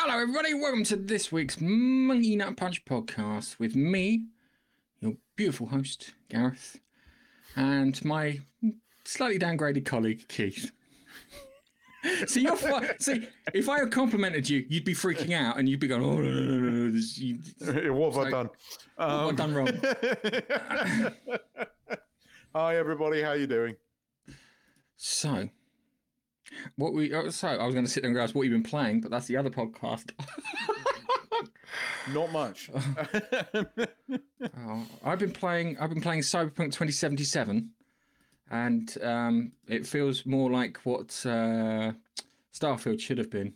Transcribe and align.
Hello, 0.00 0.16
everybody. 0.16 0.54
Welcome 0.54 0.84
to 0.84 0.94
this 0.96 1.32
week's 1.32 1.60
Monkey 1.60 2.36
Nut 2.36 2.56
Punch 2.56 2.84
podcast 2.84 3.58
with 3.58 3.74
me, 3.74 4.26
your 5.00 5.14
beautiful 5.34 5.66
host, 5.66 6.12
Gareth, 6.28 6.78
and 7.56 8.02
my 8.04 8.38
slightly 9.04 9.40
downgraded 9.40 9.84
colleague, 9.84 10.24
Keith. 10.28 10.70
See, 12.28 12.42
you're 12.42 12.54
fi- 12.54 12.94
see. 13.00 13.26
If 13.52 13.68
I 13.68 13.80
had 13.80 13.90
complimented 13.90 14.48
you, 14.48 14.64
you'd 14.68 14.84
be 14.84 14.94
freaking 14.94 15.32
out 15.32 15.58
and 15.58 15.68
you'd 15.68 15.80
be 15.80 15.88
going, 15.88 16.04
"Oh, 16.04 16.14
no, 16.18 16.30
no, 16.30 16.42
no, 16.42 16.70
no, 16.70 16.92
this- 16.92 17.18
you- 17.18 17.40
what 17.92 18.14
have 18.14 18.26
I 18.26 18.30
done? 18.30 18.50
what 18.94 19.10
have 19.10 19.28
I 19.28 19.32
done 19.32 19.54
wrong?" 19.54 19.68
hi 22.54 22.76
everybody, 22.76 23.20
how 23.20 23.32
you 23.32 23.48
doing? 23.48 23.74
So, 24.96 25.48
what 26.76 26.92
we 26.92 27.12
oh, 27.14 27.28
so 27.30 27.48
I 27.48 27.64
was 27.64 27.74
going 27.74 27.84
to 27.86 27.90
sit 27.90 28.02
there 28.02 28.10
and 28.10 28.16
go, 28.16 28.26
"What 28.32 28.42
you've 28.42 28.52
been 28.52 28.62
playing?" 28.62 29.00
But 29.00 29.10
that's 29.10 29.26
the 29.26 29.36
other 29.36 29.50
podcast. 29.50 30.10
Not 32.12 32.32
much. 32.32 32.70
Oh, 34.66 34.86
I've 35.04 35.18
been 35.18 35.32
playing. 35.32 35.76
I've 35.78 35.90
been 35.90 36.00
playing 36.00 36.20
Cyberpunk 36.20 36.72
2077, 36.72 37.70
and 38.50 38.98
um, 39.02 39.52
it 39.66 39.86
feels 39.86 40.24
more 40.26 40.50
like 40.50 40.78
what 40.84 41.10
uh, 41.26 41.92
Starfield 42.54 43.00
should 43.00 43.18
have 43.18 43.30
been 43.30 43.52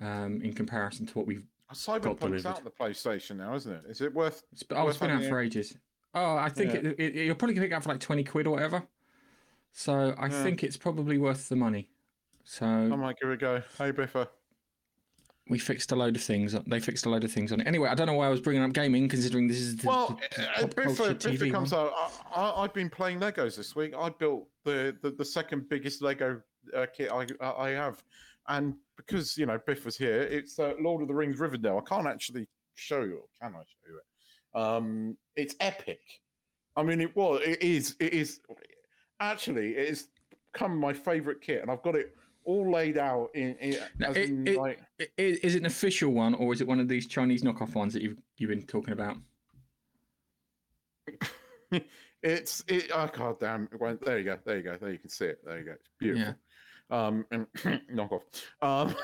um, 0.00 0.40
in 0.42 0.52
comparison 0.52 1.06
to 1.06 1.14
what 1.14 1.26
we've. 1.26 1.42
Cyberpunk's 1.72 2.20
delivered. 2.20 2.46
out 2.46 2.64
the 2.64 2.70
PlayStation 2.70 3.36
now, 3.36 3.54
isn't 3.54 3.72
it? 3.72 3.82
Is 3.88 4.00
it 4.00 4.14
worth? 4.14 4.42
It's, 4.52 4.62
oh, 4.70 4.88
it's 4.88 4.98
been 4.98 5.10
out 5.10 5.24
for 5.24 5.40
ages. 5.40 5.76
Oh, 6.14 6.36
I 6.36 6.48
think 6.50 6.72
Yeah. 6.74 6.80
it, 6.90 7.00
it, 7.00 7.14
you'll 7.14 7.34
probably 7.34 7.54
pick 7.56 7.70
it 7.70 7.74
up 7.74 7.82
for 7.82 7.90
like 7.90 8.00
20 8.00 8.24
quid 8.24 8.46
or 8.46 8.50
whatever. 8.50 8.82
So 9.72 10.14
I 10.18 10.26
Yeah. 10.28 10.42
think 10.42 10.62
it's 10.64 10.76
probably 10.76 11.18
worth 11.18 11.48
the 11.48 11.56
money. 11.56 11.88
So 12.50 12.64
I 12.64 12.96
might 12.96 13.18
give 13.20 13.28
it 13.28 13.34
a 13.34 13.36
go. 13.36 13.62
Hey 13.76 13.92
Biffa. 13.92 14.26
we 15.50 15.58
fixed 15.58 15.92
a 15.92 15.96
load 15.96 16.16
of 16.16 16.22
things. 16.22 16.56
They 16.66 16.80
fixed 16.80 17.04
a 17.04 17.10
load 17.10 17.22
of 17.22 17.30
things 17.30 17.52
on 17.52 17.60
it. 17.60 17.66
Anyway, 17.66 17.90
I 17.90 17.94
don't 17.94 18.06
know 18.06 18.14
why 18.14 18.26
I 18.26 18.30
was 18.30 18.40
bringing 18.40 18.62
up 18.62 18.72
gaming, 18.72 19.06
considering 19.06 19.48
this 19.48 19.58
is 19.58 19.76
the, 19.76 19.86
Well, 19.86 20.18
the 20.34 20.64
uh, 20.64 20.66
Biffa, 20.68 21.14
Biffa 21.14 21.52
comes 21.52 21.72
one. 21.72 21.82
out. 21.82 21.92
I, 22.34 22.62
I've 22.62 22.72
been 22.72 22.88
playing 22.88 23.20
Legos 23.20 23.54
this 23.54 23.76
week. 23.76 23.92
I 23.94 24.08
built 24.08 24.48
the 24.64 24.96
the, 25.02 25.10
the 25.10 25.24
second 25.26 25.68
biggest 25.68 26.00
Lego 26.00 26.40
uh, 26.74 26.86
kit 26.96 27.10
I 27.12 27.26
I 27.42 27.68
have, 27.70 28.02
and 28.48 28.74
because 28.96 29.36
you 29.36 29.44
know 29.44 29.58
Biff 29.66 29.84
was 29.84 29.98
here, 29.98 30.22
it's 30.22 30.58
uh, 30.58 30.72
Lord 30.80 31.02
of 31.02 31.08
the 31.08 31.14
Rings 31.14 31.38
Rivendell. 31.38 31.78
I 31.78 31.84
can't 31.84 32.06
actually 32.06 32.48
show 32.76 33.02
you, 33.02 33.16
or 33.18 33.28
can 33.42 33.54
I 33.54 33.58
show 33.58 33.90
you 33.90 33.98
it? 33.98 34.58
Um, 34.58 35.18
it's 35.36 35.54
epic. 35.60 36.00
I 36.76 36.82
mean, 36.82 37.02
it 37.02 37.14
was. 37.14 37.42
It 37.44 37.62
is. 37.62 37.94
It 38.00 38.14
is. 38.14 38.40
Actually, 39.20 39.72
it 39.76 39.88
has 39.90 40.08
become 40.54 40.78
my 40.78 40.94
favorite 40.94 41.42
kit, 41.42 41.60
and 41.60 41.70
I've 41.70 41.82
got 41.82 41.94
it 41.94 42.14
all 42.48 42.70
laid 42.72 42.96
out 42.96 43.28
in. 43.34 43.54
in, 43.56 43.76
Now, 43.98 44.10
it- 44.12 44.30
in 44.30 44.48
it- 44.48 44.56
like, 44.56 44.80
I- 45.00 45.08
Is 45.18 45.54
it 45.54 45.58
an 45.60 45.66
official 45.66 46.10
one, 46.12 46.34
or 46.34 46.52
is 46.54 46.62
it 46.62 46.66
one 46.66 46.80
of 46.80 46.88
these 46.88 47.06
Chinese 47.06 47.42
knockoff 47.42 47.74
ones 47.74 47.92
that 47.92 48.02
you've 48.02 48.16
you've 48.38 48.48
been 48.48 48.62
talking 48.66 48.94
about? 48.94 49.18
it's 52.22 52.64
it. 52.66 52.90
Oh 52.94 53.08
god 53.12 53.38
damn! 53.38 53.68
It 53.72 53.78
went, 53.80 54.02
there 54.04 54.18
you 54.18 54.24
go. 54.24 54.38
There 54.44 54.56
you 54.56 54.62
go. 54.62 54.76
There 54.80 54.90
you 54.90 54.98
can 54.98 55.10
see 55.10 55.26
it. 55.26 55.40
There 55.44 55.58
you 55.58 55.64
go. 55.66 55.72
It's 55.72 55.90
beautiful. 55.98 56.34
Um, 56.90 57.26
and 57.30 57.46
knock 57.90 58.12
off. 58.12 58.22
Um, 58.62 58.96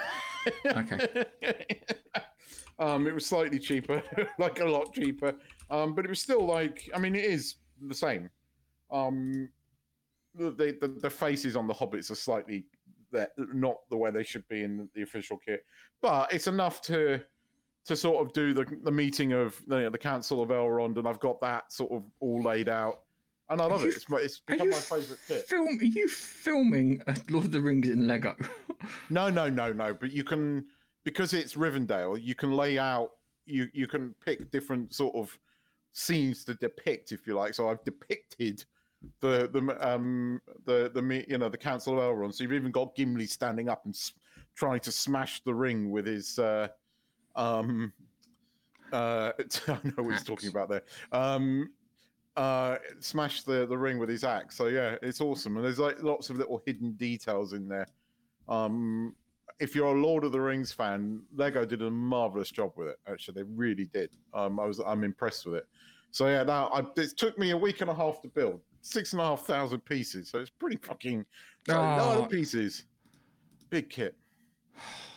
Okay. 0.67 1.25
um, 2.79 3.07
it 3.07 3.15
was 3.15 3.25
slightly 3.27 3.59
cheaper, 3.59 4.03
like 4.39 4.61
a 4.61 4.65
lot 4.65 4.93
cheaper. 4.95 5.35
Um, 5.71 5.95
but 5.95 6.05
it 6.05 6.09
was 6.09 6.21
still 6.21 6.45
like, 6.47 6.89
I 6.95 6.99
mean, 6.99 7.15
it 7.15 7.25
is 7.25 7.57
the 7.89 7.95
same. 7.95 8.29
Um, 8.91 9.49
the, 10.35 10.51
the, 10.51 10.89
the 11.01 11.09
faces 11.11 11.57
on 11.57 11.67
the 11.67 11.73
hobbits 11.75 12.11
are 12.11 12.15
slightly 12.15 12.65
they're 13.15 13.31
not 13.55 13.77
the 13.89 13.97
way 13.97 14.11
they 14.11 14.23
should 14.25 14.47
be 14.49 14.63
in 14.63 14.89
the 14.95 15.01
official 15.03 15.39
kit, 15.39 15.65
but 16.03 16.31
it's 16.33 16.47
enough 16.49 16.83
to 16.83 17.21
to 17.87 17.97
sort 17.97 18.27
of 18.27 18.33
do 18.35 18.53
the 18.53 18.67
the 18.83 18.91
meeting 18.91 19.33
of 19.33 19.61
the, 19.67 19.89
the 19.91 19.97
Council 19.99 20.43
of 20.43 20.51
Elrond, 20.51 20.99
and 20.99 21.09
I've 21.09 21.21
got 21.21 21.41
that 21.41 21.73
sort 21.73 21.93
of 21.93 22.03
all 22.21 22.43
laid 22.43 22.69
out, 22.69 23.01
and 23.51 23.61
I 23.61 23.65
love 23.67 23.83
it. 23.85 23.87
you- 23.87 23.93
It's 23.93 24.07
it's 24.11 24.41
become 24.41 24.71
my 24.71 24.77
favourite 24.77 25.21
kit. 25.29 25.47
Film? 25.47 25.79
Are 25.81 25.85
you 25.85 26.09
filming 26.09 27.03
Lord 27.31 27.47
of 27.47 27.53
the 27.53 27.61
Rings 27.61 27.89
in 27.89 28.07
Lego? 28.07 28.37
No, 29.09 29.31
no, 29.31 29.49
no, 29.49 29.73
no. 29.73 29.95
But 29.95 30.13
you 30.13 30.25
can 30.25 30.67
because 31.05 31.33
it's 31.33 31.55
Rivendell. 31.55 32.21
You 32.23 32.35
can 32.35 32.53
lay 32.53 32.79
out. 32.79 33.13
You 33.47 33.69
you 33.73 33.87
can 33.87 34.15
pick 34.23 34.51
different 34.51 34.93
sort 34.95 35.15
of 35.15 35.39
scenes 35.93 36.45
to 36.45 36.55
depict, 36.55 37.11
if 37.13 37.27
you 37.27 37.35
like. 37.35 37.55
So 37.55 37.69
I've 37.71 37.83
depicted 37.85 38.63
the 39.21 39.49
the 39.53 39.89
um 39.89 40.41
the 40.65 40.91
the 40.95 41.25
you 41.29 41.39
know 41.39 41.49
the 41.49 41.59
Council 41.59 41.99
of 41.99 42.05
Elrond. 42.05 42.35
So 42.35 42.45
you've 42.45 42.53
even 42.53 42.71
got 42.71 42.95
Gimli 42.95 43.27
standing 43.27 43.69
up 43.69 43.85
and 43.85 43.95
s- 43.95 44.13
trying 44.55 44.81
to 44.81 44.93
smash 44.93 45.43
the 45.45 45.55
ring 45.55 45.91
with 45.91 46.07
his 46.07 46.39
uh 46.39 46.69
um 47.37 47.93
uh 48.93 49.33
I 49.69 49.79
know 49.85 50.03
what 50.03 50.13
he's 50.13 50.25
talking 50.25 50.49
about 50.49 50.69
there. 50.69 50.83
Um 51.13 51.71
uh 52.37 52.77
smash 52.99 53.43
the 53.43 53.67
the 53.67 53.79
ring 53.79 53.97
with 53.97 54.09
his 54.09 54.25
axe 54.25 54.57
so 54.57 54.67
yeah 54.67 54.97
it's 55.03 55.21
awesome 55.21 55.55
and 55.57 55.65
there's 55.65 55.79
like 55.79 56.03
lots 56.03 56.31
of 56.31 56.37
little 56.37 56.61
hidden 56.67 56.91
details 56.95 57.53
in 57.53 57.69
there 57.69 57.87
um, 58.49 59.15
if 59.61 59.75
you're 59.75 59.95
a 59.95 60.01
Lord 60.01 60.25
of 60.25 60.33
the 60.33 60.41
Rings 60.41 60.73
fan, 60.73 61.23
Lego 61.35 61.65
did 61.65 61.83
a 61.83 61.91
marvelous 61.91 62.51
job 62.51 62.73
with 62.77 62.89
it. 62.89 62.97
Actually, 63.09 63.43
they 63.43 63.49
really 63.55 63.85
did. 63.85 64.11
Um, 64.33 64.59
I 64.59 64.67
was 64.67 64.81
I'm 64.81 65.05
impressed 65.05 65.47
with 65.47 65.55
it. 65.57 65.67
So 66.11 66.27
yeah, 66.29 66.43
now 66.43 66.69
I, 66.69 66.81
it 67.01 67.17
took 67.17 67.39
me 67.39 67.51
a 67.51 67.57
week 67.57 67.81
and 67.81 67.91
a 67.91 67.95
half 67.95 68.21
to 68.23 68.29
build 68.29 68.61
six 68.85 69.13
and 69.13 69.21
a 69.21 69.25
half 69.25 69.47
thousand 69.47 69.81
pieces. 69.85 70.29
So 70.31 70.39
it's 70.39 70.51
pretty 70.51 70.77
fucking 70.77 71.25
a 71.69 71.73
lot 71.75 72.17
Oh. 72.17 72.23
of 72.25 72.31
pieces. 72.31 72.85
Big 73.71 73.89
kit. 73.91 74.15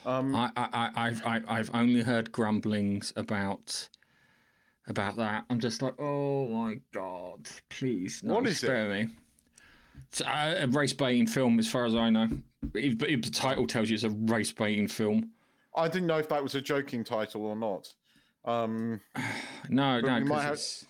Um, 0.05 0.33
I, 0.35 0.49
I, 0.55 0.67
I, 0.73 0.91
I've, 1.07 1.25
I, 1.25 1.41
I've 1.47 1.71
only 1.73 2.01
heard 2.01 2.31
grumblings 2.31 3.11
about 3.17 3.87
about 4.87 5.17
that. 5.17 5.43
I'm 5.49 5.59
just 5.59 5.81
like, 5.81 5.95
oh 5.99 6.47
my 6.47 6.79
god, 6.93 7.45
please, 7.69 8.21
no, 8.23 8.35
What 8.35 8.47
is 8.47 8.63
it? 8.63 8.89
me. 8.89 9.09
It's 10.07 10.21
a, 10.21 10.63
a 10.63 10.67
race 10.67 10.93
baiting 10.93 11.27
film, 11.27 11.59
as 11.59 11.67
far 11.69 11.85
as 11.85 11.93
I 11.93 12.09
know. 12.09 12.29
If, 12.73 13.03
if 13.03 13.21
the 13.21 13.29
title 13.29 13.67
tells 13.67 13.89
you 13.89 13.95
it's 13.95 14.05
a 14.05 14.09
race 14.11 14.53
baiting 14.53 14.87
film, 14.87 15.31
I 15.75 15.89
didn't 15.89 16.07
know 16.07 16.19
if 16.19 16.29
that 16.29 16.41
was 16.41 16.55
a 16.55 16.61
joking 16.61 17.03
title 17.03 17.45
or 17.45 17.55
not. 17.57 17.93
Um, 18.45 19.01
no, 19.69 19.99
no, 19.99 20.07
have- 20.07 20.23
because 20.23 20.85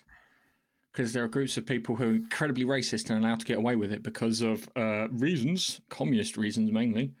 because 0.92 1.12
there 1.12 1.22
are 1.24 1.28
groups 1.28 1.56
of 1.56 1.66
people 1.66 1.96
who 1.96 2.04
are 2.04 2.14
incredibly 2.14 2.64
racist 2.64 3.10
and 3.10 3.24
allowed 3.24 3.40
to 3.40 3.46
get 3.46 3.58
away 3.58 3.76
with 3.76 3.92
it 3.92 4.02
because 4.02 4.40
of 4.40 4.68
uh, 4.76 5.08
reasons, 5.10 5.80
communist 5.88 6.36
reasons 6.36 6.72
mainly, 6.72 7.12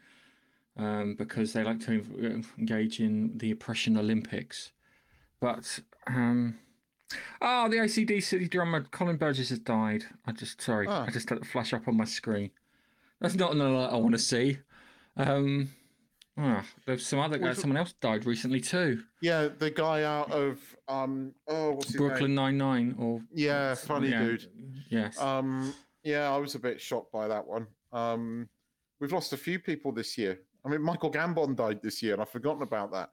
um, 0.76 1.14
because 1.16 1.52
they 1.52 1.62
like 1.62 1.80
to 1.86 2.04
uh, 2.22 2.58
engage 2.58 3.00
in 3.00 3.36
the 3.36 3.50
oppression 3.50 3.96
Olympics. 3.96 4.72
But 5.40 5.80
um, 6.06 6.58
oh, 7.40 7.68
the 7.68 7.76
ACDC 7.76 8.50
drummer 8.50 8.82
Colin 8.90 9.16
Burgess 9.16 9.50
has 9.50 9.58
died. 9.60 10.04
I 10.26 10.32
just 10.32 10.60
sorry, 10.60 10.86
Ah. 10.88 11.04
I 11.06 11.10
just 11.10 11.30
let 11.30 11.40
it 11.40 11.46
flash 11.46 11.72
up 11.72 11.86
on 11.86 11.96
my 11.96 12.04
screen. 12.04 12.50
That's 13.20 13.34
not 13.34 13.52
an 13.52 13.60
alert 13.60 13.92
I 13.92 13.96
want 13.96 14.12
to 14.12 14.18
see. 14.18 14.58
Um, 15.16 15.70
ah, 16.38 16.64
there's 16.86 17.06
some 17.06 17.18
other 17.18 17.38
guy, 17.38 17.52
someone 17.52 17.76
else 17.76 17.94
died 18.00 18.24
recently 18.26 18.60
too. 18.60 19.02
yeah, 19.20 19.48
the 19.48 19.70
guy 19.70 20.04
out 20.04 20.30
of 20.30 20.58
um, 20.88 21.34
oh, 21.48 21.72
what's 21.72 21.88
his 21.88 21.96
Brooklyn? 21.96 22.34
Nine 22.34 22.56
Nine 22.56 22.94
or 22.98 23.20
Yeah, 23.32 23.74
funny 23.74 24.08
yeah, 24.10 24.22
dude. 24.22 24.46
Yes. 24.90 25.20
Um, 25.20 25.74
yeah, 26.04 26.32
I 26.32 26.36
was 26.38 26.54
a 26.54 26.58
bit 26.58 26.80
shocked 26.80 27.12
by 27.12 27.28
that 27.28 27.46
one. 27.46 27.66
Um, 27.92 28.48
we've 29.00 29.12
lost 29.12 29.32
a 29.32 29.36
few 29.36 29.58
people 29.58 29.92
this 29.92 30.16
year. 30.16 30.40
I 30.64 30.68
mean, 30.68 30.82
Michael 30.82 31.10
Gambon 31.10 31.56
died 31.56 31.80
this 31.82 32.02
year, 32.02 32.14
and 32.14 32.22
I've 32.22 32.30
forgotten 32.30 32.62
about 32.62 32.92
that. 32.92 33.10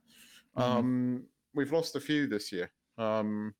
Mhm. 0.57 0.61
Um, 0.61 1.23
we've 1.53 1.71
lost 1.71 1.95
a 1.95 1.99
few 1.99 2.27
this 2.27 2.51
year. 2.51 2.69
Um, 2.97 3.53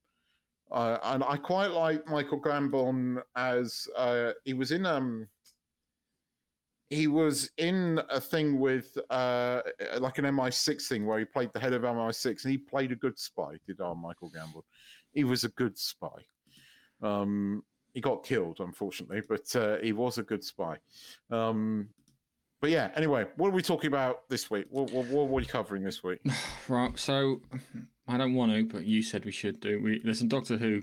uh, 0.72 0.97
and 1.03 1.24
I 1.24 1.38
quite 1.38 1.72
like 1.72 2.08
Michael 2.08 2.42
Gambon 2.42 3.22
as 3.36 3.88
uh, 3.97 4.32
he 4.46 4.53
was 4.53 4.72
in 4.72 4.86
um, 4.86 5.28
he 6.90 7.07
was 7.07 7.50
in 7.57 8.00
a 8.09 8.22
thing 8.22 8.59
with 8.59 8.97
uh, 9.09 9.62
like 10.00 10.18
an 10.18 10.25
MI6 10.25 10.84
thing 10.84 11.06
where 11.06 11.19
he 11.19 11.25
played 11.25 11.51
the 11.53 11.59
head 11.59 11.73
of 11.73 11.82
MI6, 11.82 12.43
and 12.43 12.52
he 12.52 12.58
played 12.58 12.91
a 12.91 12.96
good 12.96 13.17
spy. 13.17 13.58
Did 13.66 13.82
our 13.82 13.96
Michael 13.96 14.32
Gambon? 14.32 14.61
He 15.14 15.23
was 15.23 15.43
a 15.43 15.49
good 15.49 15.78
spy. 15.78 16.08
Um, 17.02 17.64
he 17.93 18.02
got 18.02 18.23
killed, 18.23 18.59
unfortunately, 18.59 19.22
but 19.28 19.55
uh, 19.55 19.78
he 19.82 19.93
was 19.93 20.17
a 20.17 20.23
good 20.23 20.43
spy. 20.43 20.78
Um, 21.32 21.90
but 22.61 22.70
yeah, 22.70 22.90
anyway, 22.96 23.26
what 23.38 23.47
are 23.47 23.52
we 23.52 23.61
talking 23.61 23.88
about 23.88 24.28
this 24.29 24.49
week? 24.52 24.66
What, 24.70 24.91
what, 24.91 25.08
what 25.08 25.22
are 25.22 25.26
we 25.26 25.46
covering 25.46 25.84
this 25.84 26.03
week? 26.03 26.20
Right, 26.67 26.97
so 26.97 27.41
I 28.08 28.17
don't 28.17 28.34
want 28.34 28.52
to, 28.52 28.66
but 28.66 28.85
you 28.85 29.03
said 29.03 29.23
we 29.23 29.31
should 29.31 29.59
do. 29.59 29.79
We, 29.84 30.02
there's 30.03 30.17
some 30.17 30.28
Doctor 30.28 30.58
Who 30.58 30.81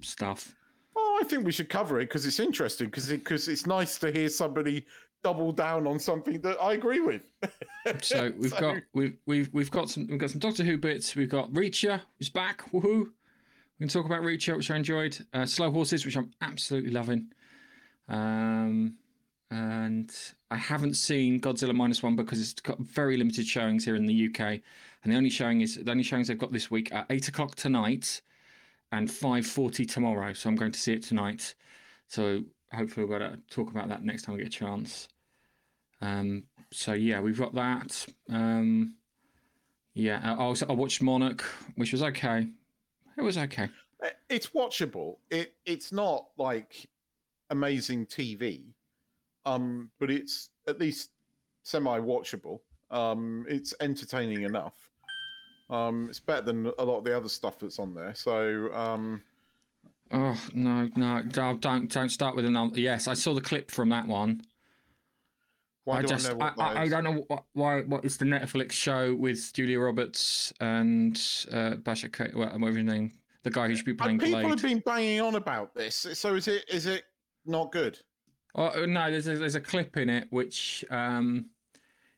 stuff. 0.00 0.52
Oh, 0.96 1.20
I 1.22 1.24
think 1.24 1.44
we 1.44 1.52
should 1.52 1.68
cover 1.68 2.00
it 2.00 2.06
because 2.06 2.26
it's 2.26 2.40
interesting 2.40 2.88
because 2.88 3.10
it, 3.10 3.24
cause 3.24 3.46
it's 3.46 3.66
nice 3.66 3.98
to 3.98 4.10
hear 4.10 4.28
somebody 4.28 4.84
double 5.26 5.50
down 5.50 5.86
on 5.88 5.98
something 5.98 6.40
that 6.40 6.56
I 6.62 6.74
agree 6.74 7.00
with. 7.00 7.22
So 8.02 8.32
we've 8.38 8.50
So- 8.50 8.60
got 8.60 8.76
we've 8.94 9.16
we've 9.26 9.48
we've 9.52 9.70
got 9.70 9.88
some 9.90 10.06
we've 10.08 10.18
got 10.18 10.30
some 10.30 10.40
Doctor 10.40 10.62
Who 10.64 10.76
bits. 10.78 11.14
We've 11.16 11.28
got 11.28 11.52
Reacher 11.52 12.00
who's 12.18 12.28
back. 12.28 12.62
Woohoo! 12.72 13.04
We 13.04 13.78
can 13.84 13.88
talk 13.88 14.06
about 14.06 14.22
Reacher, 14.22 14.56
which 14.56 14.70
I 14.70 14.76
enjoyed. 14.76 15.16
Uh, 15.32 15.46
Slow 15.46 15.70
Horses, 15.70 16.04
which 16.04 16.16
I'm 16.16 16.30
absolutely 16.40 16.90
loving. 16.90 17.32
Um, 18.08 18.94
and 19.50 20.12
I 20.50 20.56
haven't 20.56 20.94
seen 20.94 21.40
Godzilla 21.40 21.74
minus 21.74 22.02
one 22.02 22.16
because 22.16 22.40
it's 22.40 22.54
got 22.54 22.78
very 22.80 23.16
limited 23.16 23.46
showings 23.46 23.84
here 23.84 23.94
in 23.96 24.06
the 24.06 24.26
UK, 24.28 24.40
and 25.02 25.12
the 25.12 25.16
only 25.16 25.30
showing 25.30 25.60
is 25.60 25.76
the 25.76 25.90
only 25.90 26.02
showings 26.02 26.26
they've 26.28 26.38
got 26.38 26.52
this 26.52 26.70
week 26.70 26.92
at 26.92 27.06
eight 27.10 27.28
o'clock 27.28 27.54
tonight 27.54 28.20
and 28.92 29.10
five 29.10 29.46
forty 29.46 29.84
tomorrow. 29.86 30.32
So 30.32 30.48
I'm 30.48 30.56
going 30.56 30.72
to 30.72 30.80
see 30.80 30.92
it 30.92 31.02
tonight. 31.04 31.54
So 32.08 32.42
hopefully 32.72 33.06
we'll 33.06 33.18
be 33.18 33.24
able 33.24 33.36
to 33.36 33.42
talk 33.48 33.70
about 33.70 33.88
that 33.90 34.02
next 34.04 34.22
time 34.22 34.34
we 34.34 34.40
get 34.42 34.48
a 34.48 34.50
chance. 34.50 35.06
Um, 36.00 36.44
so 36.72 36.92
yeah, 36.92 37.20
we've 37.20 37.38
got 37.38 37.54
that. 37.54 38.06
Um, 38.30 38.94
yeah, 39.94 40.20
I 40.22 40.36
also 40.36 40.66
I 40.68 40.72
watched 40.72 41.02
Monarch, 41.02 41.42
which 41.76 41.92
was 41.92 42.02
okay. 42.02 42.48
It 43.16 43.22
was 43.22 43.38
okay. 43.38 43.68
Uh, 44.04 44.08
It's 44.28 44.48
watchable. 44.48 45.16
It 45.30 45.54
it's 45.64 45.92
not 45.92 46.26
like 46.36 46.86
amazing 47.50 48.06
TV, 48.06 48.64
um, 49.46 49.90
but 49.98 50.10
it's 50.10 50.50
at 50.68 50.78
least 50.78 51.10
semi-watchable. 51.62 52.60
Um, 52.90 53.46
it's 53.48 53.74
entertaining 53.80 54.42
enough. 54.42 54.74
Um, 55.70 56.06
it's 56.08 56.20
better 56.20 56.42
than 56.42 56.66
a 56.78 56.84
lot 56.84 56.98
of 56.98 57.04
the 57.04 57.16
other 57.16 57.28
stuff 57.28 57.58
that's 57.58 57.78
on 57.78 57.94
there. 57.94 58.14
So 58.14 58.72
um, 58.72 59.22
Oh 60.12 60.40
no, 60.54 60.88
no, 60.94 61.22
don't 61.22 61.90
don't 61.90 62.10
start 62.10 62.36
with 62.36 62.44
another. 62.44 62.78
Yes, 62.78 63.08
I 63.08 63.14
saw 63.14 63.34
the 63.34 63.40
clip 63.40 63.70
from 63.70 63.88
that 63.88 64.06
one. 64.06 64.42
Why 65.86 65.98
I 65.98 66.02
do 66.02 66.08
just 66.08 66.26
I 66.26 66.30
know 66.30 66.36
what 66.36 66.58
I, 66.58 66.82
I, 66.82 66.88
don't 66.88 67.04
know 67.04 67.24
what, 67.28 67.44
why 67.52 67.82
what 67.82 68.04
is 68.04 68.16
the 68.16 68.24
Netflix 68.24 68.72
show 68.72 69.14
with 69.14 69.52
Julia 69.54 69.78
Roberts 69.78 70.52
and 70.58 71.16
uh, 71.52 71.76
Basha 71.76 72.08
K, 72.08 72.30
what, 72.34 72.52
whatever 72.58 72.78
his 72.78 72.86
name, 72.86 73.12
the 73.44 73.50
guy 73.50 73.68
who 73.68 73.76
should 73.76 73.86
be 73.86 73.96
And 74.00 74.20
people 74.20 74.40
Blade. 74.40 74.48
have 74.48 74.62
been 74.62 74.80
banging 74.80 75.20
on 75.20 75.36
about 75.36 75.74
this. 75.74 75.94
So 76.14 76.34
is 76.34 76.48
it 76.48 76.64
is 76.68 76.86
it 76.86 77.04
not 77.46 77.70
good? 77.70 78.00
Oh 78.56 78.82
uh, 78.82 78.86
no, 78.86 79.12
there's 79.12 79.28
a, 79.28 79.36
there's 79.36 79.54
a 79.54 79.60
clip 79.60 79.96
in 79.96 80.10
it 80.10 80.26
which 80.30 80.84
um 80.90 81.46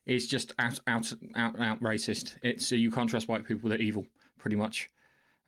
is 0.07 0.27
just 0.27 0.55
out 0.59 0.81
out 0.87 1.13
out 1.37 1.61
out 1.61 1.81
racist. 1.83 2.37
It's 2.43 2.73
uh, 2.73 2.77
you 2.77 2.91
can't 2.91 3.11
trust 3.11 3.29
white 3.29 3.45
people; 3.47 3.69
they're 3.69 3.79
evil, 3.79 4.07
pretty 4.39 4.57
much. 4.57 4.89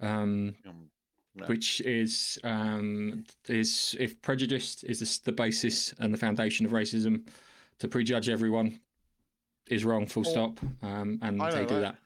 Um, 0.00 0.54
Um, 0.68 0.90
No. 1.36 1.46
which 1.46 1.80
is 1.82 2.38
um 2.44 3.24
is 3.48 3.96
if 3.98 4.20
prejudice 4.20 4.84
is 4.84 5.20
the 5.20 5.32
basis 5.32 5.94
and 6.00 6.12
the 6.12 6.18
foundation 6.18 6.66
of 6.66 6.72
racism, 6.72 7.22
to 7.80 7.88
prejudge 7.88 8.28
everyone 8.28 8.80
is 9.68 9.84
wrong. 9.84 10.06
Full 10.06 10.24
stop. 10.24 10.60
Um, 10.82 11.18
and 11.22 11.42
I 11.42 11.50
they 11.50 11.66
do 11.66 11.74
that. 11.80 11.80
that. 11.80 11.96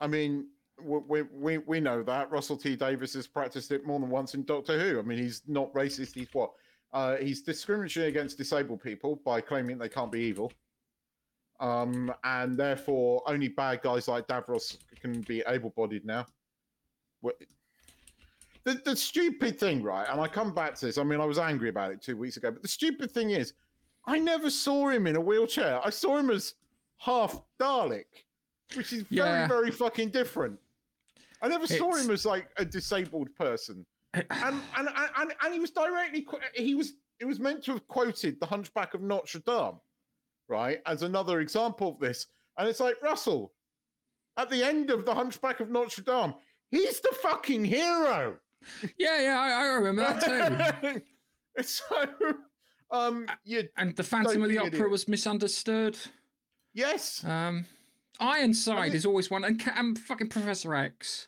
I 0.00 0.06
mean, 0.06 0.48
we, 0.82 0.98
we 1.06 1.22
we 1.22 1.58
we 1.58 1.80
know 1.80 2.02
that 2.02 2.30
Russell 2.30 2.56
T 2.56 2.74
Davies 2.74 3.14
has 3.14 3.26
practiced 3.26 3.70
it 3.70 3.86
more 3.86 4.00
than 4.00 4.10
once 4.10 4.34
in 4.34 4.44
Doctor 4.44 4.78
Who. 4.78 4.98
I 4.98 5.02
mean, 5.02 5.18
he's 5.18 5.42
not 5.46 5.72
racist. 5.74 6.14
He's 6.14 6.28
what? 6.32 6.50
Uh, 6.92 7.16
he's 7.16 7.42
discriminating 7.42 8.04
against 8.04 8.36
disabled 8.36 8.82
people 8.82 9.16
by 9.24 9.40
claiming 9.40 9.78
they 9.78 9.88
can't 9.88 10.12
be 10.12 10.20
evil. 10.20 10.52
Um, 11.60 12.12
and 12.24 12.58
therefore, 12.58 13.22
only 13.26 13.48
bad 13.48 13.82
guys 13.82 14.08
like 14.08 14.26
Davros 14.26 14.76
can 15.00 15.20
be 15.22 15.42
able-bodied 15.46 16.04
now. 16.04 16.26
The, 18.64 18.74
the 18.84 18.94
stupid 18.94 19.58
thing, 19.58 19.82
right? 19.82 20.06
And 20.10 20.20
I 20.20 20.28
come 20.28 20.52
back 20.52 20.74
to 20.76 20.86
this. 20.86 20.98
I 20.98 21.02
mean, 21.04 21.20
I 21.20 21.24
was 21.24 21.38
angry 21.38 21.68
about 21.68 21.92
it 21.92 22.02
two 22.02 22.16
weeks 22.16 22.36
ago, 22.36 22.50
but 22.50 22.62
the 22.62 22.68
stupid 22.68 23.10
thing 23.10 23.30
is, 23.30 23.54
I 24.06 24.18
never 24.18 24.50
saw 24.50 24.88
him 24.88 25.06
in 25.06 25.16
a 25.16 25.20
wheelchair. 25.20 25.80
I 25.84 25.90
saw 25.90 26.16
him 26.18 26.30
as 26.30 26.54
half 26.98 27.40
Dalek, 27.60 28.06
which 28.74 28.92
is 28.92 29.02
very, 29.02 29.16
Yeah. 29.28 29.46
very 29.48 29.70
fucking 29.70 30.10
different. 30.10 30.58
I 31.40 31.48
never 31.48 31.66
saw 31.66 31.94
him 31.94 32.10
as 32.10 32.24
like 32.24 32.48
a 32.56 32.64
disabled 32.64 33.34
person, 33.36 33.84
and 34.14 34.24
and 34.30 34.60
and, 34.76 34.88
and, 35.16 35.34
and 35.42 35.54
he 35.54 35.60
was 35.60 35.70
directly 35.70 36.26
he 36.54 36.74
was 36.74 36.94
it 37.20 37.24
was 37.24 37.38
meant 37.40 37.62
to 37.64 37.72
have 37.72 37.86
quoted 37.88 38.38
the 38.40 38.46
Hunchback 38.46 38.94
of 38.94 39.02
Notre 39.02 39.40
Dame, 39.40 39.80
right, 40.48 40.80
as 40.86 41.02
another 41.02 41.40
example 41.40 41.88
of 41.90 41.98
this. 42.00 42.26
And 42.58 42.68
it's 42.68 42.80
like 42.80 43.00
Russell, 43.02 43.52
at 44.36 44.50
the 44.50 44.62
end 44.62 44.90
of 44.90 45.04
the 45.04 45.14
Hunchback 45.14 45.60
of 45.60 45.70
Notre 45.70 46.02
Dame, 46.02 46.34
he's 46.70 47.00
the 47.00 47.14
fucking 47.22 47.64
hero. 47.64 48.36
Yeah, 48.98 49.20
yeah, 49.20 49.40
I, 49.40 49.50
I 49.50 49.64
remember 49.74 50.02
that 50.02 50.80
too. 50.82 51.02
It's 51.54 51.82
so, 51.88 52.06
um, 52.92 53.26
you 53.44 53.68
and 53.76 53.96
the 53.96 54.02
Phantom 54.04 54.42
of 54.42 54.48
the 54.48 54.58
Opera 54.58 54.88
was 54.88 55.08
misunderstood. 55.08 55.98
yes, 56.74 57.24
Um, 57.24 57.64
Ironside 58.20 58.88
mean- 58.88 58.92
is 58.94 59.06
always 59.06 59.30
one, 59.30 59.44
and, 59.44 59.60
and 59.74 59.98
fucking 59.98 60.28
Professor 60.28 60.74
X. 60.74 61.26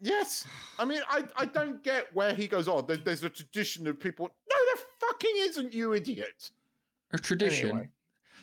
yes. 0.00 0.44
I 0.78 0.84
mean, 0.84 1.00
I 1.08 1.24
I 1.36 1.44
don't 1.46 1.82
get 1.84 2.12
where 2.14 2.34
he 2.34 2.46
goes. 2.48 2.66
Oh, 2.68 2.80
there, 2.80 2.96
there's 2.96 3.22
a 3.24 3.30
tradition 3.30 3.86
of 3.86 4.00
people. 4.00 4.26
No, 4.50 4.56
there 4.74 4.84
fucking 5.00 5.34
isn't, 5.36 5.72
you 5.74 5.92
idiot. 5.94 6.50
A 7.12 7.18
tradition. 7.18 7.68
Anyway. 7.70 7.88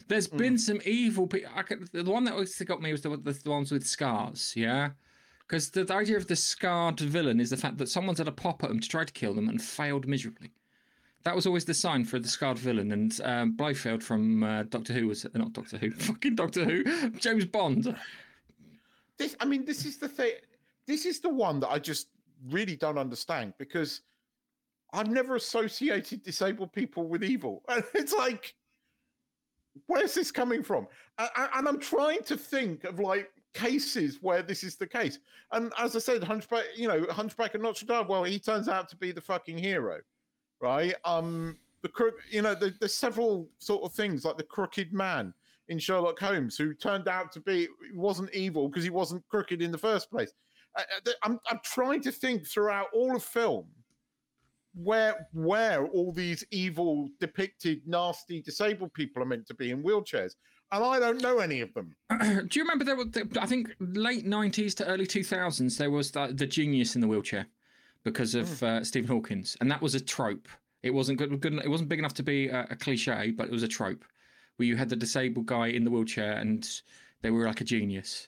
There's 0.07 0.27
Mm. 0.27 0.37
been 0.37 0.57
some 0.57 0.81
evil 0.85 1.27
people. 1.27 1.49
I 1.55 1.63
could, 1.63 1.87
the 1.91 2.03
one 2.03 2.23
that 2.25 2.33
always 2.33 2.57
got 2.61 2.81
me 2.81 2.91
was 2.91 3.01
the, 3.01 3.09
the, 3.17 3.33
the 3.33 3.49
ones 3.49 3.71
with 3.71 3.85
scars. 3.87 4.53
Yeah, 4.55 4.91
because 5.47 5.69
the, 5.71 5.83
the 5.83 5.93
idea 5.93 6.17
of 6.17 6.27
the 6.27 6.35
scarred 6.35 6.99
villain 6.99 7.39
is 7.39 7.49
the 7.49 7.57
fact 7.57 7.77
that 7.77 7.89
someone's 7.89 8.17
had 8.19 8.27
a 8.27 8.31
pop 8.31 8.63
at 8.63 8.69
them 8.69 8.79
to 8.79 8.87
try 8.89 9.03
to 9.03 9.13
kill 9.13 9.33
them 9.33 9.49
and 9.49 9.61
failed 9.61 10.07
miserably. 10.07 10.51
That 11.23 11.35
was 11.35 11.45
always 11.47 11.65
the 11.65 11.73
sign 11.73 12.03
for 12.03 12.19
the 12.19 12.27
scarred 12.27 12.59
villain. 12.59 12.91
And 12.91 13.19
um, 13.23 13.51
Blofeld 13.55 14.03
from 14.03 14.43
uh, 14.43 14.63
Doctor 14.63 14.91
Who 14.93 15.07
was 15.07 15.25
not 15.33 15.53
Doctor 15.53 15.77
Who, 15.77 15.91
fucking 16.09 16.35
Doctor 16.35 16.65
Who, 16.65 17.09
James 17.11 17.45
Bond. 17.45 17.95
this 19.17 19.35
i 19.39 19.45
mean 19.45 19.65
this 19.65 19.85
is 19.85 19.97
the 19.97 20.07
thing 20.07 20.31
this 20.87 21.05
is 21.05 21.19
the 21.19 21.29
one 21.29 21.59
that 21.59 21.69
i 21.69 21.79
just 21.79 22.07
really 22.49 22.75
don't 22.75 22.97
understand 22.97 23.53
because 23.57 24.01
i've 24.93 25.09
never 25.09 25.35
associated 25.35 26.23
disabled 26.23 26.71
people 26.73 27.07
with 27.07 27.23
evil 27.23 27.63
and 27.69 27.83
it's 27.93 28.13
like 28.13 28.55
where's 29.87 30.13
this 30.13 30.31
coming 30.31 30.63
from 30.63 30.87
and, 31.19 31.29
and 31.55 31.67
i'm 31.67 31.79
trying 31.79 32.23
to 32.23 32.37
think 32.37 32.83
of 32.83 32.99
like 32.99 33.29
cases 33.53 34.17
where 34.21 34.41
this 34.41 34.63
is 34.63 34.75
the 34.75 34.87
case 34.87 35.19
and 35.51 35.71
as 35.77 35.95
i 35.95 35.99
said 35.99 36.23
hunchback 36.23 36.65
you 36.75 36.87
know 36.87 37.05
hunchback 37.11 37.53
of 37.53 37.61
notre 37.61 37.85
dame 37.85 38.07
well 38.07 38.23
he 38.23 38.39
turns 38.39 38.67
out 38.67 38.89
to 38.89 38.95
be 38.95 39.11
the 39.11 39.21
fucking 39.21 39.57
hero 39.57 39.99
right 40.61 40.95
um 41.05 41.57
the 41.81 41.89
crook 41.89 42.15
you 42.31 42.41
know 42.41 42.55
there, 42.55 42.71
there's 42.79 42.95
several 42.95 43.49
sort 43.59 43.83
of 43.83 43.93
things 43.93 44.23
like 44.25 44.37
the 44.37 44.43
crooked 44.43 44.93
man 44.93 45.33
in 45.69 45.79
Sherlock 45.79 46.19
Holmes, 46.19 46.57
who 46.57 46.73
turned 46.73 47.07
out 47.07 47.31
to 47.31 47.39
be 47.39 47.67
wasn't 47.93 48.33
evil 48.33 48.67
because 48.67 48.83
he 48.83 48.89
wasn't 48.89 49.25
crooked 49.29 49.61
in 49.61 49.71
the 49.71 49.77
first 49.77 50.11
place. 50.11 50.33
I, 50.75 50.81
I- 50.81 51.13
I'm 51.23 51.39
I'm 51.49 51.59
trying 51.63 52.01
to 52.01 52.11
think 52.11 52.45
throughout 52.47 52.87
all 52.93 53.15
of 53.15 53.23
film 53.23 53.67
where 54.75 55.27
where 55.33 55.85
all 55.87 56.11
these 56.11 56.43
evil 56.51 57.07
depicted 57.19 57.81
nasty 57.85 58.41
disabled 58.41 58.93
people 58.93 59.21
are 59.21 59.25
meant 59.25 59.45
to 59.47 59.53
be 59.53 59.71
in 59.71 59.83
wheelchairs, 59.83 60.33
and 60.71 60.83
I 60.83 60.99
don't 60.99 61.21
know 61.21 61.39
any 61.39 61.61
of 61.61 61.73
them. 61.73 61.95
Do 62.09 62.59
you 62.59 62.63
remember 62.63 62.83
there 62.83 62.95
was? 62.95 63.07
I 63.39 63.45
think 63.45 63.73
late 63.79 64.25
'90s 64.25 64.73
to 64.75 64.85
early 64.85 65.05
2000s 65.05 65.77
there 65.77 65.91
was 65.91 66.11
the, 66.11 66.33
the 66.35 66.47
genius 66.47 66.95
in 66.95 67.01
the 67.01 67.07
wheelchair 67.07 67.45
because 68.03 68.35
of 68.35 68.61
uh, 68.63 68.83
Stephen 68.83 69.09
Hawkins, 69.09 69.57
and 69.61 69.71
that 69.71 69.81
was 69.81 69.95
a 69.95 69.99
trope. 69.99 70.47
It 70.81 70.93
wasn't 70.93 71.17
good. 71.17 71.39
good 71.39 71.53
it 71.53 71.69
wasn't 71.69 71.89
big 71.89 71.99
enough 71.99 72.13
to 72.15 72.23
be 72.23 72.49
a, 72.49 72.67
a 72.69 72.75
cliche, 72.75 73.31
but 73.31 73.47
it 73.47 73.51
was 73.51 73.63
a 73.63 73.67
trope 73.67 74.03
where 74.57 74.67
you 74.67 74.75
had 74.75 74.89
the 74.89 74.95
disabled 74.95 75.45
guy 75.45 75.67
in 75.67 75.83
the 75.83 75.91
wheelchair 75.91 76.33
and 76.33 76.81
they 77.21 77.31
were 77.31 77.47
like 77.47 77.61
a 77.61 77.63
genius. 77.63 78.27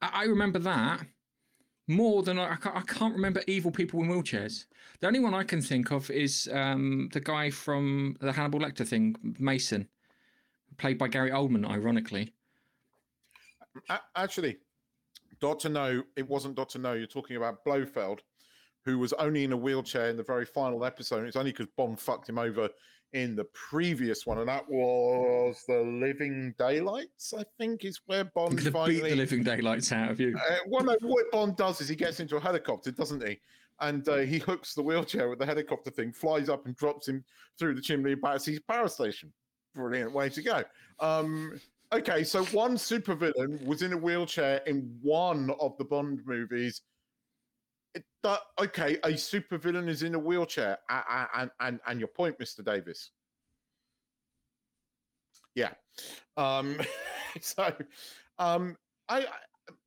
I, 0.00 0.22
I 0.22 0.24
remember 0.24 0.58
that 0.60 1.06
more 1.88 2.22
than 2.22 2.38
I, 2.38 2.52
I, 2.52 2.80
can't, 2.82 3.14
remember 3.14 3.42
evil 3.46 3.70
people 3.70 4.00
in 4.02 4.08
wheelchairs. 4.08 4.66
The 5.00 5.06
only 5.06 5.20
one 5.20 5.34
I 5.34 5.44
can 5.44 5.60
think 5.60 5.92
of 5.92 6.10
is 6.10 6.48
um, 6.52 7.08
the 7.12 7.20
guy 7.20 7.50
from 7.50 8.16
the 8.20 8.32
Hannibal 8.32 8.60
Lecter 8.60 8.86
thing, 8.86 9.16
Mason, 9.38 9.88
played 10.78 10.98
by 10.98 11.08
Gary 11.08 11.30
Oldman, 11.30 11.68
ironically. 11.68 12.32
A- 13.88 14.00
actually, 14.16 14.56
Doctor 15.40 15.68
No, 15.68 16.02
it 16.16 16.28
wasn't 16.28 16.56
Doctor 16.56 16.78
No. 16.78 16.94
You're 16.94 17.06
talking 17.06 17.36
about 17.36 17.64
Blofeld, 17.64 18.20
who 18.86 18.98
was 18.98 19.12
only 19.14 19.42
in 19.44 19.52
a 19.52 19.56
wheelchair 19.56 20.08
in 20.08 20.16
the 20.16 20.22
very 20.22 20.46
final 20.46 20.84
episode. 20.84 21.26
It's 21.26 21.36
only 21.36 21.50
because 21.50 21.66
Bond 21.76 21.98
fucked 21.98 22.28
him 22.28 22.38
over 22.38 22.70
in 23.12 23.34
the 23.34 23.44
previous 23.52 24.24
one, 24.24 24.38
and 24.38 24.48
that 24.48 24.68
was 24.68 25.62
the 25.66 25.80
Living 25.80 26.54
Daylights. 26.56 27.34
I 27.36 27.44
think 27.58 27.84
is 27.84 28.00
where 28.06 28.24
Bond 28.24 28.62
finally. 28.72 28.94
beat 28.94 29.10
the 29.10 29.16
living 29.16 29.42
daylights 29.42 29.90
out 29.90 30.10
of 30.10 30.20
you. 30.20 30.36
Uh, 30.36 30.56
well, 30.68 30.84
no, 30.84 30.96
what 31.02 31.30
Bond 31.32 31.56
does 31.56 31.80
is 31.80 31.88
he 31.88 31.96
gets 31.96 32.20
into 32.20 32.36
a 32.36 32.40
helicopter, 32.40 32.92
doesn't 32.92 33.26
he? 33.26 33.38
And 33.80 34.08
uh, 34.08 34.18
he 34.18 34.38
hooks 34.38 34.74
the 34.74 34.82
wheelchair 34.82 35.28
with 35.28 35.40
the 35.40 35.46
helicopter 35.46 35.90
thing, 35.90 36.12
flies 36.12 36.48
up 36.48 36.64
and 36.66 36.76
drops 36.76 37.08
him 37.08 37.24
through 37.58 37.74
the 37.74 37.82
chimney 37.82 38.12
of 38.12 38.20
Battersea's 38.20 38.60
power 38.60 38.88
station. 38.88 39.32
Brilliant 39.74 40.12
way 40.12 40.28
to 40.30 40.42
go. 40.42 40.62
Um, 41.00 41.60
okay, 41.92 42.24
so 42.24 42.44
one 42.46 42.76
supervillain 42.76 43.64
was 43.66 43.82
in 43.82 43.92
a 43.92 43.96
wheelchair 43.96 44.62
in 44.66 44.96
one 45.02 45.50
of 45.60 45.76
the 45.76 45.84
Bond 45.84 46.20
movies. 46.24 46.82
That, 48.22 48.40
okay, 48.60 48.96
a 49.04 49.10
supervillain 49.10 49.88
is 49.88 50.02
in 50.02 50.14
a 50.14 50.18
wheelchair, 50.18 50.78
a- 50.90 50.94
a- 50.94 51.28
and 51.36 51.50
and 51.60 51.80
and 51.86 52.00
your 52.00 52.08
point, 52.08 52.38
Mister 52.38 52.62
Davies. 52.62 53.10
Yeah. 55.54 55.72
Um, 56.36 56.78
so, 57.40 57.72
um, 58.38 58.76
I, 59.08 59.20
I, 59.20 59.26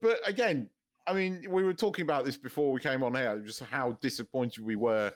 but 0.02 0.20
again, 0.28 0.70
I 1.08 1.14
mean, 1.14 1.46
we 1.50 1.64
were 1.64 1.74
talking 1.74 2.04
about 2.04 2.26
this 2.26 2.38
before 2.38 2.72
we 2.72 2.80
came 2.80 3.04
on 3.04 3.16
air, 3.16 3.40
just 3.40 3.62
how 3.64 3.98
disappointed 4.02 4.64
we 4.64 4.76
were 4.76 5.12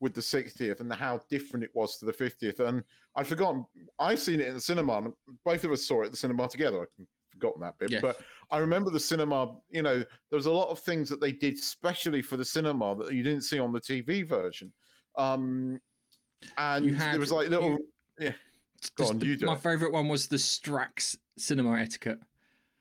with 0.00 0.14
the 0.14 0.20
60th 0.20 0.80
and 0.80 0.92
how 0.92 1.20
different 1.30 1.64
it 1.64 1.70
was 1.74 1.98
to 1.98 2.04
the 2.04 2.12
50th. 2.12 2.58
And 2.60 2.82
I'd 3.16 3.26
forgotten, 3.26 3.64
I've 3.98 4.18
seen 4.18 4.40
it 4.40 4.48
in 4.48 4.54
the 4.54 4.60
cinema, 4.60 4.98
and 4.98 5.12
both 5.44 5.62
of 5.64 5.70
us 5.70 5.86
saw 5.86 6.02
it 6.02 6.06
at 6.06 6.10
the 6.10 6.16
cinema 6.16 6.48
together. 6.48 6.82
I've 6.82 7.06
forgotten 7.42 7.60
that 7.62 7.78
bit, 7.78 7.90
Yes. 7.90 8.02
but 8.02 8.20
I 8.50 8.58
remember 8.58 8.90
the 8.90 9.00
cinema, 9.00 9.56
you 9.70 9.82
know, 9.82 9.98
there 9.98 10.36
was 10.36 10.46
a 10.46 10.50
lot 10.52 10.68
of 10.68 10.78
things 10.78 11.08
that 11.08 11.20
they 11.20 11.32
did 11.32 11.58
specially 11.58 12.22
for 12.22 12.36
the 12.36 12.44
cinema 12.44 12.94
that 12.96 13.12
you 13.12 13.22
didn't 13.22 13.42
see 13.42 13.58
on 13.58 13.72
the 13.72 13.80
TV 13.80 14.22
version. 14.26 14.72
Um, 15.16 15.80
and 16.56 16.84
You 16.84 16.94
had- 16.94 17.12
there 17.14 17.20
was 17.20 17.32
like 17.32 17.48
little, 17.48 17.78
you- 18.18 18.34
Go 18.96 19.08
on, 19.08 19.18
the- 19.18 19.26
you 19.26 19.36
do 19.36 19.46
my 19.46 19.54
it. 19.54 19.60
favourite 19.60 19.92
one 19.92 20.08
was 20.08 20.26
the 20.26 20.36
Strax 20.36 21.16
cinema 21.38 21.78
etiquette, 21.78 22.18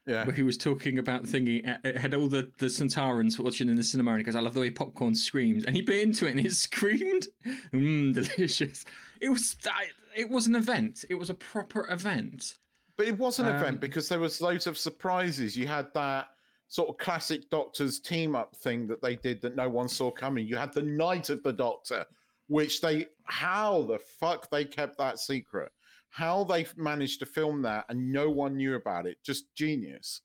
yeah. 0.07 0.25
where 0.25 0.35
he 0.35 0.41
was 0.43 0.57
talking 0.57 0.97
about 0.97 1.23
the 1.23 1.27
thingy. 1.39 1.63
It 1.85 1.95
had 1.95 2.15
all 2.15 2.27
the 2.27 2.51
the 2.57 2.65
Sontarans 2.65 3.37
watching 3.37 3.69
in 3.69 3.75
the 3.75 3.83
cinema, 3.83 4.11
and 4.11 4.19
he 4.19 4.23
goes, 4.23 4.35
"I 4.35 4.39
love 4.39 4.55
the 4.55 4.61
way 4.61 4.71
popcorn 4.71 5.13
screams," 5.13 5.63
and 5.65 5.75
he 5.75 5.83
bit 5.83 6.01
into 6.01 6.25
it 6.25 6.31
and 6.31 6.39
it 6.43 6.53
screamed, 6.67 7.27
"Mmm, 7.71 8.13
delicious." 8.35 8.83
It 9.21 9.29
was 9.29 9.53
that. 9.63 9.85
It 10.15 10.27
was 10.27 10.47
an 10.47 10.55
event. 10.55 11.05
It 11.07 11.15
was 11.15 11.29
a 11.29 11.35
proper 11.35 11.87
event. 11.91 12.57
But 12.97 13.07
it 13.07 13.17
was 13.17 13.39
an 13.39 13.47
Um, 13.47 13.55
event 13.55 13.79
because 13.79 14.07
there 14.09 14.19
was 14.19 14.41
loads 14.41 14.67
of 14.67 14.77
surprises. 14.77 15.57
You 15.57 15.67
had 15.67 15.93
that 15.93 16.29
sort 16.67 16.89
of 16.89 16.97
classic 16.97 17.49
Doctors 17.49 17.99
team 17.99 18.35
up 18.35 18.55
thing 18.55 18.87
that 18.87 19.01
they 19.01 19.15
did 19.15 19.41
that 19.41 19.55
no 19.55 19.67
one 19.69 19.89
saw 19.89 20.09
coming. 20.11 20.47
You 20.47 20.55
had 20.55 20.73
the 20.73 20.81
Night 20.81 21.29
of 21.29 21.43
the 21.43 21.53
Doctor, 21.53 22.05
which 22.47 22.81
they 22.81 23.07
how 23.25 23.83
the 23.83 23.99
fuck 23.99 24.49
they 24.49 24.65
kept 24.65 24.97
that 24.97 25.19
secret. 25.19 25.71
How 26.09 26.43
they 26.43 26.65
managed 26.75 27.19
to 27.19 27.25
film 27.25 27.61
that 27.63 27.85
and 27.89 28.11
no 28.11 28.29
one 28.29 28.57
knew 28.57 28.75
about 28.75 29.05
it. 29.05 29.17
Just 29.23 29.53
genius. 29.55 30.21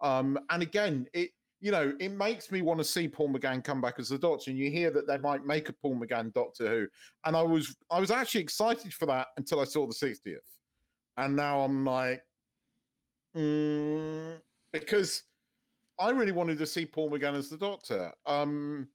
Um, 0.00 0.38
and 0.50 0.62
again, 0.62 1.06
it 1.12 1.30
you 1.60 1.72
know, 1.72 1.92
it 1.98 2.12
makes 2.12 2.52
me 2.52 2.62
want 2.62 2.78
to 2.78 2.84
see 2.84 3.08
Paul 3.08 3.30
McGann 3.30 3.64
come 3.64 3.80
back 3.80 3.98
as 3.98 4.10
the 4.10 4.18
Doctor. 4.18 4.50
And 4.50 4.58
you 4.58 4.70
hear 4.70 4.90
that 4.92 5.08
they 5.08 5.18
might 5.18 5.44
make 5.44 5.68
a 5.68 5.72
Paul 5.72 5.96
McGann 5.96 6.32
Doctor 6.32 6.68
Who. 6.68 6.86
And 7.24 7.36
I 7.36 7.42
was 7.42 7.76
I 7.90 7.98
was 7.98 8.10
actually 8.10 8.42
excited 8.42 8.94
for 8.94 9.06
that 9.06 9.28
until 9.36 9.60
I 9.60 9.64
saw 9.64 9.86
the 9.86 9.94
60th. 9.94 10.36
And 11.18 11.34
now 11.34 11.60
I'm 11.60 11.84
like, 11.84 12.22
mm, 13.36 14.36
because 14.72 15.24
I 15.98 16.10
really 16.10 16.32
wanted 16.32 16.58
to 16.58 16.66
see 16.66 16.86
Paul 16.86 17.10
McGann 17.10 17.34
as 17.34 17.48
the 17.48 17.56
Doctor. 17.56 18.12
Um, 18.24 18.86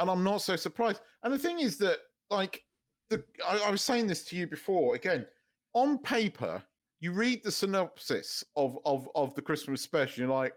and 0.00 0.08
I'm 0.08 0.22
not 0.22 0.40
so 0.40 0.54
surprised. 0.54 1.00
And 1.24 1.34
the 1.34 1.38
thing 1.38 1.58
is 1.58 1.78
that, 1.78 1.98
like, 2.30 2.62
the 3.10 3.24
I, 3.46 3.58
I 3.66 3.70
was 3.70 3.82
saying 3.82 4.06
this 4.06 4.24
to 4.26 4.36
you 4.36 4.46
before. 4.46 4.94
Again, 4.94 5.26
on 5.74 5.98
paper, 5.98 6.62
you 7.00 7.10
read 7.10 7.42
the 7.42 7.50
synopsis 7.50 8.44
of 8.56 8.78
of 8.84 9.08
of 9.16 9.34
the 9.34 9.42
Christmas 9.42 9.82
special. 9.82 10.22
You're 10.22 10.32
like, 10.32 10.54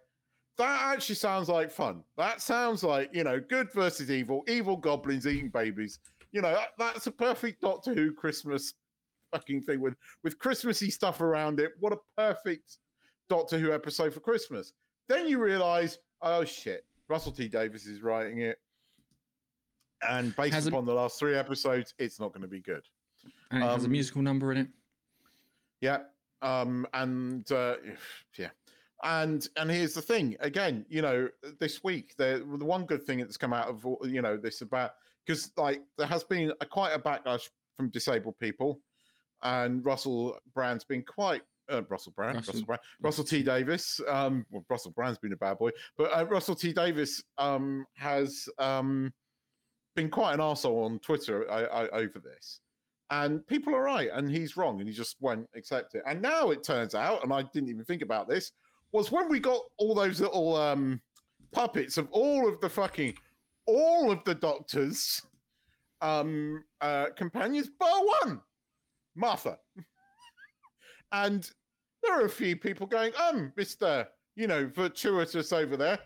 that 0.60 0.94
actually 0.94 1.15
sounds 1.15 1.50
like 1.50 1.72
fun. 1.72 2.03
That 2.15 2.41
sounds 2.44 2.84
like 2.84 3.10
you 3.12 3.24
know, 3.24 3.39
good 3.39 3.74
versus 3.74 4.12
evil, 4.12 4.44
evil 4.48 4.77
goblins 4.77 5.25
eating 5.25 5.50
babies. 5.50 5.98
You 6.32 6.41
know, 6.41 6.51
that, 6.51 6.70
that's 6.77 7.08
a 7.08 7.12
perfect 7.12 7.62
Doctor 7.62 7.96
Who 7.96 8.13
Christmas 8.13 8.75
fucking 9.31 9.62
thing 9.62 9.81
with 9.81 9.96
with 10.24 10.38
Christmassy 10.39 10.89
stuff 10.89 11.22
around 11.22 11.60
it. 11.60 11.72
What 11.79 11.93
a 11.93 11.98
perfect 12.17 12.77
Doctor 13.29 13.57
Who 13.57 13.74
episode 13.74 14.13
for 14.13 14.19
Christmas. 14.19 14.74
Then 15.10 15.27
you 15.27 15.39
realize, 15.39 16.00
oh 16.22 16.43
shit, 16.43 16.86
Russell 17.10 17.31
T 17.31 17.48
Davies 17.48 17.86
is 17.86 18.01
writing 18.01 18.41
it. 18.41 18.60
And 20.07 20.36
based 20.36 20.53
Has 20.53 20.65
a- 20.67 20.69
upon 20.69 20.86
the 20.86 20.93
last 20.93 21.17
three 21.19 21.36
episodes, 21.36 21.93
it's 21.98 22.19
not 22.19 22.31
going 22.34 22.43
to 22.43 22.48
be 22.48 22.60
good. 22.60 22.84
And 23.51 23.63
it 23.63 23.65
has 23.65 23.84
a 23.84 23.86
Um, 23.88 23.91
musical 23.91 24.22
number 24.22 24.51
in 24.51 24.57
it. 24.60 24.67
Yeah. 25.81 26.00
Um, 26.41 26.86
and 26.93 27.50
uh, 27.51 27.77
yeah. 28.38 28.50
And 29.03 29.48
and 29.57 29.69
here's 29.69 29.93
the 29.93 30.01
thing 30.01 30.36
again, 30.39 30.86
you 30.89 31.01
know, 31.01 31.29
this 31.60 31.84
week 31.84 32.15
the 32.17 32.43
the 32.57 32.65
one 32.65 32.86
good 32.86 33.03
thing 33.03 33.19
that's 33.19 33.38
come 33.38 33.53
out 33.53 33.67
of 33.67 33.86
all- 33.86 34.01
you 34.07 34.22
know 34.22 34.38
this 34.38 34.62
about 34.62 34.91
because 35.25 35.51
like 35.57 35.81
there 35.98 36.07
has 36.07 36.24
been 36.24 36.51
a, 36.62 36.65
quite 36.65 36.93
a 36.93 37.00
backlash 37.00 37.50
from 37.75 37.89
disabled 37.89 38.38
people, 38.39 38.79
and 39.44 39.84
Russell 39.86 40.38
Brand's 40.53 40.84
been 40.84 41.03
quite 41.03 41.41
uh, 41.70 41.82
Russell 41.89 42.13
Brand, 42.15 42.38
Russell, 42.38 42.53
Russell- 42.53 42.65
Brand, 42.65 42.82
Russell 43.01 43.24
T 43.24 43.44
Davies. 43.44 44.00
Um, 44.08 44.46
well, 44.50 44.65
Russell 44.70 44.91
Brand's 44.91 45.20
been 45.20 45.34
a 45.34 45.38
bad 45.38 45.58
boy, 45.58 45.72
but 45.98 46.12
uh, 46.17 46.25
Russell 46.25 46.56
T 46.56 46.74
Davies 46.74 47.24
um 47.38 47.86
has 47.96 48.48
um 48.60 49.13
been 49.96 50.10
quite 50.10 50.34
an 50.34 50.39
arsehole 50.39 50.86
on 50.86 51.00
Twitter 51.00 51.50
I, 51.51 51.63
I, 51.63 51.89
over 51.89 52.20
this. 52.20 52.62
And 53.10 53.46
people 53.48 53.74
are 53.74 53.82
right 53.82 54.10
and 54.13 54.29
he's 54.29 54.56
wrong 54.58 54.79
and 54.79 54.88
he 54.88 54.94
just 54.94 55.15
won't 55.20 55.48
accept 55.56 55.96
it. 55.96 56.03
And 56.06 56.22
now 56.22 56.51
it 56.51 56.63
turns 56.63 56.94
out 56.94 57.24
and 57.24 57.34
i 57.34 57.41
didn't 57.41 57.70
even 57.70 57.84
think 57.84 58.01
about 58.01 58.29
this 58.29 58.51
was 58.91 59.12
when 59.12 59.27
we 59.29 59.39
got 59.39 59.62
all 59.77 59.96
those 59.96 60.22
little 60.22 60.56
um 60.56 61.01
puppets 61.51 61.98
of 61.98 62.08
all 62.12 62.48
of 62.48 62.60
the 62.62 62.70
fucking 62.70 63.13
all 63.65 64.12
of 64.12 64.24
the 64.25 64.36
doctors 64.36 65.22
um 66.01 66.63
uh 66.82 67.08
companions 67.15 67.70
bar 67.79 68.01
one 68.24 68.41
martha 69.17 69.57
and 71.12 71.51
there 72.03 72.19
are 72.19 72.25
a 72.25 72.29
few 72.29 72.55
people 72.55 72.86
going 72.86 73.12
um 73.21 73.51
mr 73.57 74.07
you 74.36 74.47
know 74.47 74.69
virtuitous 74.74 75.51
over 75.51 75.75
there 75.75 76.00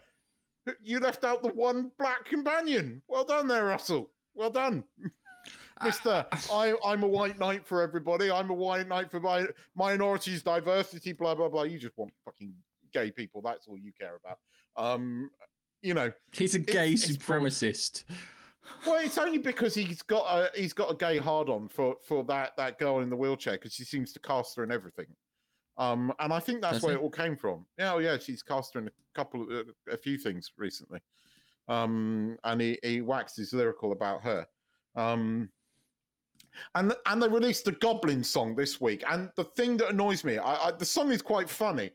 you 0.82 1.00
left 1.00 1.24
out 1.24 1.42
the 1.42 1.50
one 1.50 1.92
black 1.98 2.26
companion 2.26 3.02
well 3.08 3.24
done 3.24 3.48
there 3.48 3.66
russell 3.66 4.10
well 4.36 4.50
done 4.50 4.84
Mister, 5.84 6.26
I, 6.52 6.76
I'm 6.86 7.04
a 7.04 7.08
white 7.08 7.40
knight 7.40 7.66
for 7.66 7.82
everybody. 7.82 8.30
I'm 8.30 8.50
a 8.50 8.54
white 8.54 8.88
knight 8.88 9.10
for 9.10 9.20
my 9.20 9.48
minorities, 9.76 10.44
diversity, 10.44 11.14
blah 11.14 11.36
blah 11.36 11.50
blah. 11.50 11.64
You 11.64 11.80
just 11.80 11.98
want 11.98 12.14
fucking 12.24 12.54
gay 12.94 13.12
people. 13.12 13.42
That's 13.42 13.68
all 13.68 13.78
you 13.78 13.92
care 14.00 14.20
about. 14.24 14.38
Um, 14.78 15.32
you 15.82 15.94
know, 15.94 16.12
He's 16.32 16.56
a 16.56 16.60
gay 16.60 16.94
supremacist. 16.94 18.04
Well, 18.86 19.04
it's 19.04 19.18
only 19.18 19.38
because 19.38 19.74
he's 19.74 20.02
got 20.02 20.26
a 20.26 20.50
he's 20.60 20.74
got 20.74 20.92
a 20.92 20.96
gay 20.96 21.18
hard 21.18 21.50
on 21.50 21.68
for 21.68 21.96
for 22.04 22.24
that 22.26 22.56
that 22.58 22.80
girl 22.80 23.00
in 23.00 23.10
the 23.10 23.16
wheelchair 23.16 23.54
because 23.54 23.74
she 23.74 23.84
seems 23.84 24.14
to 24.14 24.20
cast 24.20 24.56
her 24.56 24.64
in 24.64 24.72
everything. 24.72 25.08
Um, 25.78 26.14
and 26.20 26.34
I 26.34 26.40
think 26.40 26.62
that's 26.62 26.76
Does 26.76 26.84
where 26.84 26.94
he? 26.94 27.00
it 27.00 27.02
all 27.02 27.10
came 27.10 27.36
from. 27.36 27.66
Yeah, 27.78 27.94
oh 27.94 28.00
yeah, 28.00 28.18
she's 28.18 28.44
cast 28.44 28.74
her 28.74 28.80
in 28.80 28.88
a 28.88 28.92
couple 29.16 29.44
of 29.44 29.68
a 29.92 29.98
few 29.98 30.18
things 30.18 30.52
recently. 30.58 31.00
Um, 31.68 32.38
and 32.44 32.62
he 32.62 32.80
he 32.84 33.02
waxed 33.02 33.38
his 33.38 33.54
lyrical 33.54 33.92
about 33.92 34.22
her. 34.24 34.46
Um, 34.96 35.50
and 36.76 36.94
and 37.06 37.22
they 37.22 37.28
released 37.28 37.66
the 37.66 37.72
Goblin 37.74 38.24
song 38.24 38.56
this 38.56 38.82
week. 38.82 39.04
And 39.10 39.30
the 39.36 39.44
thing 39.44 39.78
that 39.78 39.90
annoys 39.90 40.24
me, 40.24 40.38
I, 40.38 40.68
I 40.68 40.72
the 40.72 40.86
song 40.86 41.12
is 41.12 41.22
quite 41.22 41.50
funny, 41.50 41.92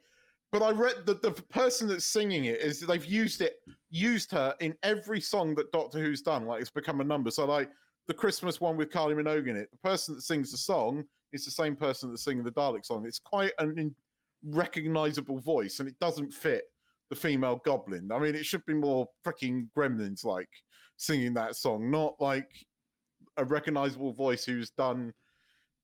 but 0.52 0.62
I 0.62 0.70
read 0.70 1.06
that 1.06 1.22
the 1.22 1.32
person 1.32 1.88
that's 1.88 2.04
singing 2.04 2.46
it 2.46 2.60
is 2.60 2.80
they've 2.80 3.04
used 3.04 3.40
it 3.40 3.56
used 3.90 4.30
her 4.32 4.54
in 4.60 4.74
every 4.82 5.20
song 5.20 5.54
that 5.56 5.72
Doctor 5.72 5.98
Who's 5.98 6.22
done. 6.22 6.46
Like 6.46 6.60
it's 6.60 6.70
become 6.70 7.00
a 7.00 7.04
number. 7.04 7.30
So 7.30 7.44
like 7.44 7.70
the 8.06 8.14
Christmas 8.14 8.60
one 8.60 8.76
with 8.76 8.90
Kylie 8.90 9.14
Minogue 9.14 9.48
in 9.48 9.56
it, 9.56 9.70
the 9.70 9.78
person 9.78 10.14
that 10.14 10.22
sings 10.22 10.52
the 10.52 10.58
song 10.58 11.04
is 11.32 11.44
the 11.44 11.50
same 11.50 11.76
person 11.76 12.10
that's 12.10 12.22
singing 12.22 12.44
the 12.44 12.52
Dalek 12.52 12.84
song. 12.84 13.04
It's 13.06 13.18
quite 13.18 13.52
an 13.58 13.94
recognizable 14.44 15.40
voice, 15.40 15.80
and 15.80 15.88
it 15.88 15.98
doesn't 16.00 16.32
fit 16.32 16.64
the 17.10 17.16
female 17.16 17.60
Goblin. 17.64 18.10
I 18.12 18.18
mean, 18.18 18.34
it 18.34 18.46
should 18.46 18.64
be 18.66 18.74
more 18.74 19.08
freaking 19.24 19.68
Gremlins 19.76 20.24
like 20.24 20.48
singing 20.96 21.34
that 21.34 21.56
song, 21.56 21.90
not 21.90 22.14
like 22.20 22.50
a 23.36 23.44
recognizable 23.44 24.12
voice 24.12 24.44
who's 24.44 24.70
done 24.70 25.12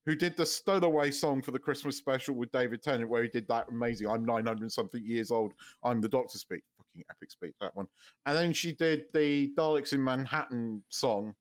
who 0.04 0.14
did 0.14 0.36
the 0.36 0.44
Stowaway 0.46 1.10
song 1.10 1.42
for 1.42 1.52
the 1.52 1.58
Christmas 1.58 1.96
special 1.96 2.34
with 2.34 2.50
David 2.52 2.82
Tennant, 2.82 3.08
where 3.08 3.22
he 3.22 3.28
did 3.28 3.46
that 3.48 3.68
amazing 3.68 4.08
I'm 4.08 4.24
900 4.24 4.70
something 4.72 5.02
years 5.04 5.30
old, 5.30 5.52
I'm 5.84 6.00
the 6.00 6.08
Doctor 6.08 6.38
speech, 6.38 6.64
Fucking 6.76 7.04
epic 7.10 7.30
speech, 7.30 7.54
that 7.60 7.74
one. 7.76 7.86
And 8.26 8.36
then 8.36 8.52
she 8.52 8.72
did 8.72 9.04
the 9.14 9.52
Daleks 9.56 9.92
in 9.92 10.02
Manhattan 10.02 10.82
song. 10.88 11.34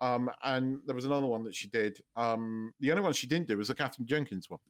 Um, 0.00 0.30
and 0.44 0.78
there 0.86 0.94
was 0.94 1.06
another 1.06 1.26
one 1.26 1.42
that 1.44 1.54
she 1.54 1.68
did. 1.68 2.00
Um, 2.16 2.72
the 2.80 2.90
only 2.90 3.02
one 3.02 3.12
she 3.12 3.26
didn't 3.26 3.48
do 3.48 3.56
was 3.56 3.68
the 3.68 3.74
Katherine 3.74 4.06
Jenkins 4.06 4.48
one, 4.50 4.60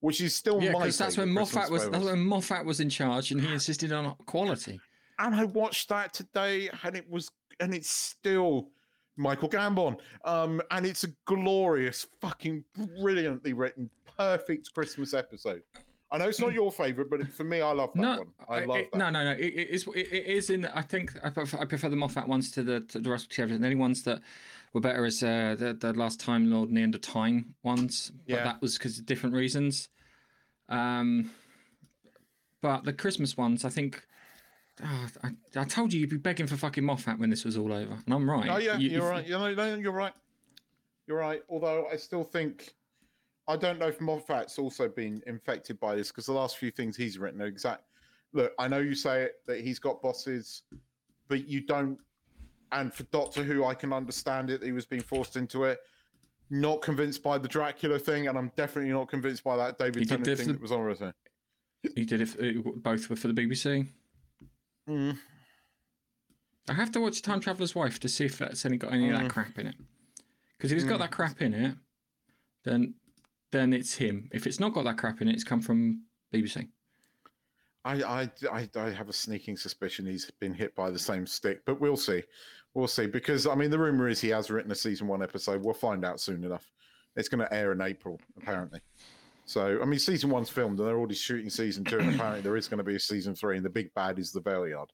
which 0.00 0.20
is 0.20 0.34
still 0.34 0.60
Yeah, 0.60 0.72
my 0.72 0.80
because 0.80 0.98
that's 0.98 1.18
when 1.18 1.28
Moffat 1.28 1.70
was 1.70 1.88
that's 1.88 2.04
when 2.04 2.20
Moffat 2.20 2.64
was 2.64 2.80
in 2.80 2.88
charge, 2.88 3.30
and 3.30 3.40
he 3.40 3.52
insisted 3.52 3.92
on 3.92 4.14
quality. 4.26 4.80
and 5.18 5.34
I 5.34 5.44
watched 5.44 5.90
that 5.90 6.14
today, 6.14 6.70
and 6.82 6.96
it 6.96 7.08
was, 7.10 7.30
and 7.60 7.74
it's 7.74 7.90
still 7.90 8.70
Michael 9.18 9.48
Gambon, 9.50 9.98
um, 10.24 10.62
and 10.70 10.86
it's 10.86 11.04
a 11.04 11.08
glorious, 11.26 12.06
fucking 12.20 12.64
brilliantly 13.00 13.52
written, 13.52 13.90
perfect 14.16 14.72
Christmas 14.72 15.12
episode. 15.12 15.62
I 16.10 16.16
know 16.16 16.28
it's 16.28 16.40
not 16.40 16.54
your 16.54 16.72
favorite, 16.72 17.10
but 17.10 17.20
it, 17.20 17.30
for 17.34 17.44
me, 17.44 17.60
I 17.60 17.70
love 17.72 17.90
that 17.94 18.00
No, 18.00 18.18
one. 18.18 18.28
I 18.48 18.64
love 18.64 18.78
it- 18.78 18.92
that. 18.92 18.98
no, 18.98 19.10
no, 19.10 19.24
no. 19.24 19.32
It, 19.32 19.40
it 19.54 19.68
is. 19.70 19.86
It, 19.88 20.10
it 20.10 20.26
is 20.26 20.48
in. 20.48 20.64
I 20.66 20.80
think 20.80 21.12
I 21.22 21.28
prefer, 21.28 21.58
I 21.58 21.66
prefer 21.66 21.90
the 21.90 21.96
Moffat 21.96 22.26
ones 22.26 22.50
to 22.52 22.62
the 22.62 22.80
to 22.80 23.00
the 23.00 23.10
Russell 23.10 23.28
T. 23.30 23.42
Davies. 23.42 23.58
The 23.58 23.64
only 23.66 23.76
ones 23.76 24.04
that 24.04 24.20
were 24.72 24.80
better 24.80 25.04
is 25.04 25.22
uh, 25.22 25.54
the 25.58 25.74
the 25.74 25.92
last 25.92 26.18
Time 26.20 26.50
Lord 26.50 26.68
and 26.70 26.78
the 26.78 26.82
End 26.82 26.94
of 26.94 27.02
Time 27.02 27.54
ones. 27.62 28.10
But 28.26 28.36
Yeah. 28.36 28.44
that 28.44 28.62
was 28.62 28.78
because 28.78 28.98
of 28.98 29.04
different 29.04 29.34
reasons. 29.34 29.90
Um, 30.70 31.30
but 32.62 32.84
the 32.84 32.92
Christmas 32.94 33.36
ones, 33.36 33.64
I 33.64 33.68
think. 33.70 34.02
Ah, 34.82 35.08
I, 35.24 35.60
I 35.60 35.64
told 35.64 35.92
you 35.92 36.00
you'd 36.00 36.10
be 36.10 36.16
begging 36.16 36.46
for 36.46 36.56
fucking 36.56 36.84
Moffat 36.84 37.18
when 37.18 37.30
this 37.30 37.44
was 37.44 37.56
all 37.56 37.72
over, 37.72 37.98
and 38.04 38.14
I'm 38.14 38.28
right. 38.28 38.48
Oh 38.50 38.58
yeah, 38.58 38.76
You- 38.76 39.02
are 39.02 39.10
right. 39.10 39.26
You 39.26 39.32
know, 39.32 39.54
no, 39.54 39.74
you're 39.76 39.92
right. 39.92 40.12
You're 41.06 41.18
right. 41.18 41.42
Although 41.48 41.86
I 41.92 41.96
still 41.96 42.24
think 42.24 42.74
I 43.46 43.56
don't 43.56 43.78
know 43.78 43.88
if 43.88 44.00
Moffat's 44.00 44.58
also 44.58 44.88
been 44.88 45.22
infected 45.26 45.80
by 45.80 45.96
this 45.96 46.08
because 46.08 46.26
the 46.26 46.32
last 46.32 46.58
few 46.58 46.70
things 46.70 46.96
he's 46.96 47.18
written 47.18 47.40
are 47.40 47.46
exact. 47.46 47.82
Look, 48.34 48.52
I 48.58 48.68
know 48.68 48.78
you 48.80 48.94
say 48.94 49.22
it 49.22 49.36
that 49.46 49.60
he's 49.62 49.78
got 49.78 50.02
bosses, 50.02 50.62
but 51.28 51.48
you 51.48 51.62
don't 51.62 51.98
and 52.72 52.92
for 52.92 53.04
Doctor 53.04 53.42
Who, 53.42 53.64
I 53.64 53.72
can 53.74 53.92
understand 53.94 54.50
it. 54.50 54.62
He 54.62 54.72
was 54.72 54.84
being 54.84 55.00
forced 55.02 55.36
into 55.36 55.64
it. 55.64 55.78
Not 56.50 56.82
convinced 56.82 57.22
by 57.22 57.38
the 57.38 57.48
Dracula 57.48 57.98
thing, 57.98 58.28
and 58.28 58.36
I'm 58.36 58.52
definitely 58.56 58.90
not 58.92 59.08
convinced 59.08 59.44
by 59.44 59.56
that 59.56 59.78
David 59.78 60.06
Tennant 60.08 60.26
thing 60.26 60.46
for- 60.46 60.52
that 60.52 60.60
was 60.60 60.72
on 60.72 60.80
Rosetta. 60.80 61.14
He 61.94 62.04
did 62.04 62.20
it. 62.20 62.28
For, 62.28 62.72
both 62.76 63.08
were 63.08 63.16
for 63.16 63.28
the 63.28 63.34
BBC. 63.34 63.88
Mm. 64.88 65.18
I 66.68 66.72
have 66.74 66.92
to 66.92 67.00
watch 67.00 67.22
Time 67.22 67.40
Traveler's 67.40 67.74
Wife 67.74 67.98
to 68.00 68.08
see 68.08 68.24
if 68.24 68.38
that's 68.38 68.64
any 68.66 68.76
got 68.76 68.92
any 68.92 69.08
of 69.10 69.16
Mm. 69.16 69.22
that 69.22 69.30
crap 69.30 69.58
in 69.58 69.66
it. 69.68 69.76
Because 70.56 70.72
if 70.72 70.78
it's 70.78 70.86
got 70.88 70.96
Mm. 70.96 71.02
that 71.04 71.10
crap 71.12 71.40
in 71.42 71.54
it, 71.54 71.76
then 72.64 72.94
then 73.50 73.72
it's 73.72 73.94
him. 73.94 74.28
If 74.30 74.46
it's 74.46 74.60
not 74.60 74.74
got 74.74 74.84
that 74.84 74.98
crap 74.98 75.22
in 75.22 75.28
it, 75.28 75.32
it's 75.34 75.42
come 75.44 75.62
from 75.62 76.04
BBC. 76.34 76.68
I, 77.82 78.02
I, 78.02 78.30
I, 78.52 78.68
I 78.76 78.90
have 78.90 79.08
a 79.08 79.12
sneaking 79.14 79.56
suspicion 79.56 80.04
he's 80.04 80.30
been 80.32 80.52
hit 80.52 80.74
by 80.74 80.90
the 80.90 80.98
same 80.98 81.26
stick, 81.26 81.62
but 81.64 81.80
we'll 81.80 81.96
see. 81.96 82.22
We'll 82.74 82.88
see. 82.88 83.06
Because, 83.06 83.46
I 83.46 83.54
mean, 83.54 83.70
the 83.70 83.78
rumor 83.78 84.06
is 84.06 84.20
he 84.20 84.28
has 84.28 84.50
written 84.50 84.70
a 84.70 84.74
season 84.74 85.06
one 85.06 85.22
episode. 85.22 85.62
We'll 85.64 85.72
find 85.72 86.04
out 86.04 86.20
soon 86.20 86.44
enough. 86.44 86.70
It's 87.16 87.30
going 87.30 87.40
to 87.40 87.54
air 87.54 87.72
in 87.72 87.80
April, 87.80 88.20
apparently. 88.36 88.80
So, 89.48 89.78
I 89.80 89.84
mean, 89.86 89.98
season 89.98 90.28
one's 90.28 90.50
filmed 90.50 90.78
and 90.78 90.86
they're 90.86 90.98
already 90.98 91.14
shooting 91.14 91.48
season 91.48 91.82
two, 91.84 91.98
and 91.98 92.14
apparently 92.14 92.42
there 92.42 92.56
is 92.56 92.68
going 92.68 92.78
to 92.78 92.84
be 92.84 92.96
a 92.96 93.00
season 93.00 93.34
three, 93.34 93.56
and 93.56 93.64
the 93.64 93.70
big 93.70 93.92
bad 93.94 94.18
is 94.18 94.30
the 94.30 94.42
Valeyard. 94.42 94.88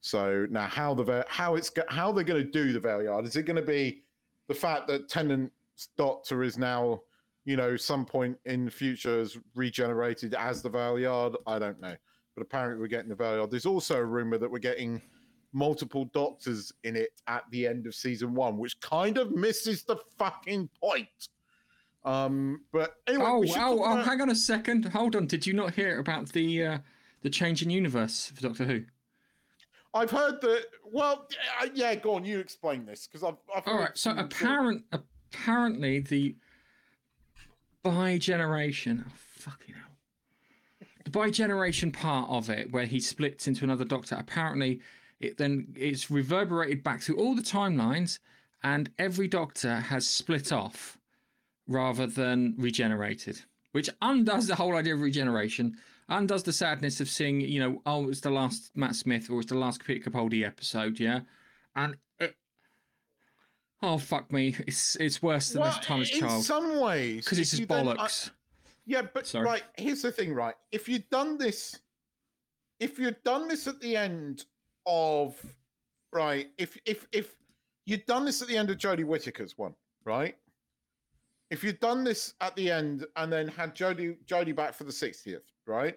So 0.00 0.46
now, 0.48 0.66
how 0.66 0.94
the 0.94 1.24
how 1.28 1.56
it's 1.56 1.72
how 1.88 2.12
they're 2.12 2.22
going 2.22 2.44
to 2.44 2.50
do 2.50 2.72
the 2.72 2.80
Valeyard? 2.80 3.26
Is 3.26 3.34
it 3.34 3.42
going 3.42 3.56
to 3.56 3.62
be 3.62 4.04
the 4.46 4.54
fact 4.54 4.86
that 4.88 5.08
Tennant's 5.08 5.88
Doctor 5.96 6.44
is 6.44 6.56
now 6.56 7.00
you 7.48 7.56
know, 7.56 7.78
some 7.78 8.04
point 8.04 8.36
in 8.44 8.66
the 8.66 8.70
future 8.70 9.20
is 9.20 9.38
regenerated 9.54 10.34
as 10.34 10.60
the 10.60 10.68
Valeyard. 10.68 11.34
I 11.46 11.58
don't 11.58 11.80
know. 11.80 11.96
But 12.36 12.42
apparently 12.42 12.78
we're 12.78 12.88
getting 12.88 13.08
the 13.08 13.16
Valeyard. 13.16 13.50
There's 13.50 13.64
also 13.64 13.96
a 13.96 14.04
rumor 14.04 14.36
that 14.36 14.50
we're 14.50 14.58
getting 14.58 15.00
multiple 15.54 16.10
doctors 16.12 16.70
in 16.84 16.94
it 16.94 17.08
at 17.26 17.44
the 17.50 17.66
end 17.66 17.86
of 17.86 17.94
season 17.94 18.34
one, 18.34 18.58
which 18.58 18.78
kind 18.82 19.16
of 19.16 19.34
misses 19.34 19.82
the 19.82 19.96
fucking 20.18 20.68
point. 20.78 21.08
Um, 22.04 22.62
but 22.72 22.94
anyway, 23.06 23.24
Oh, 23.26 23.44
oh, 23.46 23.82
oh! 23.84 23.92
about- 23.92 24.06
Hang 24.06 24.20
on 24.20 24.30
a 24.30 24.34
second. 24.34 24.86
Hold 24.86 25.16
on. 25.16 25.26
Did 25.26 25.46
you 25.46 25.52
not 25.52 25.74
hear 25.74 25.98
about 25.98 26.32
the 26.32 26.64
uh, 26.64 26.78
the 27.22 27.30
change 27.30 27.62
in 27.62 27.70
universe 27.70 28.32
for 28.34 28.40
Doctor 28.42 28.64
Who? 28.64 28.84
I've 29.94 30.10
heard 30.10 30.40
that. 30.42 30.66
Well, 30.84 31.26
yeah, 31.64 31.68
yeah, 31.74 31.94
go 31.96 32.14
on. 32.14 32.24
You 32.24 32.38
explain 32.38 32.84
this 32.86 33.06
because 33.06 33.22
I've. 33.24 33.36
I've 33.54 33.66
All 33.66 33.74
heard 33.74 33.80
right. 33.80 33.98
So 33.98 34.12
apparent, 34.16 34.84
apparently 34.92 36.00
the 36.00 36.36
bi 37.82 38.18
generation. 38.18 39.04
Oh, 39.06 39.12
fucking 39.16 39.74
hell. 39.74 40.86
The 41.04 41.10
bi 41.10 41.30
generation 41.30 41.90
part 41.90 42.28
of 42.30 42.50
it, 42.50 42.70
where 42.70 42.84
he 42.86 43.00
splits 43.00 43.48
into 43.48 43.64
another 43.64 43.84
Doctor, 43.84 44.16
apparently 44.18 44.80
it 45.20 45.36
then 45.38 45.74
it's 45.76 46.10
reverberated 46.10 46.82
back 46.84 47.00
through 47.00 47.16
all 47.16 47.34
the 47.34 47.42
timelines, 47.42 48.18
and 48.62 48.90
every 48.98 49.26
Doctor 49.26 49.76
has 49.76 50.06
split 50.06 50.52
off 50.52 50.97
rather 51.68 52.06
than 52.06 52.54
regenerated, 52.58 53.40
which 53.72 53.88
undoes 54.02 54.46
the 54.48 54.54
whole 54.56 54.74
idea 54.76 54.94
of 54.94 55.00
regeneration. 55.00 55.76
Undoes 56.08 56.42
the 56.42 56.52
sadness 56.54 57.00
of 57.00 57.08
seeing, 57.08 57.40
you 57.42 57.60
know, 57.60 57.82
oh, 57.84 58.08
it's 58.08 58.20
the 58.20 58.30
last 58.30 58.70
Matt 58.74 58.96
Smith 58.96 59.28
or 59.30 59.40
it's 59.40 59.50
the 59.50 59.58
last 59.58 59.84
Peter 59.84 60.10
Capaldi 60.10 60.44
episode, 60.44 60.98
yeah, 60.98 61.20
and 61.76 61.96
it, 62.18 62.34
Oh 63.82 63.98
fuck 63.98 64.32
me! 64.32 64.56
It's 64.66 64.96
it's 64.96 65.22
worse 65.22 65.50
than 65.50 65.60
well, 65.62 65.70
this 65.70 65.84
Timeless 65.86 66.10
Child 66.10 66.32
In 66.38 66.42
some 66.42 66.80
ways, 66.80 67.24
because 67.24 67.38
it's 67.38 67.50
just 67.50 67.68
then- 67.68 67.88
I- 67.88 67.94
bollocks. 67.94 68.30
Yeah, 68.86 69.02
but 69.12 69.26
Sorry. 69.26 69.44
right, 69.44 69.62
here's 69.76 70.00
the 70.00 70.10
thing, 70.10 70.32
right? 70.32 70.54
If 70.72 70.88
you'd 70.88 71.08
done 71.10 71.36
this, 71.36 71.78
if 72.80 72.98
you'd 72.98 73.22
done 73.22 73.46
this 73.46 73.66
at 73.68 73.78
the 73.80 73.94
end 73.96 74.46
of 74.86 75.36
right, 76.10 76.48
if 76.56 76.78
if 76.86 77.06
if 77.12 77.36
you'd 77.84 78.06
done 78.06 78.24
this 78.24 78.40
at 78.40 78.48
the 78.48 78.56
end 78.56 78.70
of 78.70 78.78
Jodie 78.78 79.04
Whittaker's 79.04 79.58
one, 79.58 79.74
right? 80.04 80.36
If 81.50 81.64
you'd 81.64 81.80
done 81.80 82.04
this 82.04 82.34
at 82.40 82.54
the 82.56 82.70
end 82.70 83.06
and 83.16 83.32
then 83.32 83.48
had 83.48 83.74
Jodie 83.74 84.16
Jodie 84.26 84.54
back 84.54 84.74
for 84.74 84.84
the 84.84 84.92
60th, 84.92 85.38
right? 85.66 85.96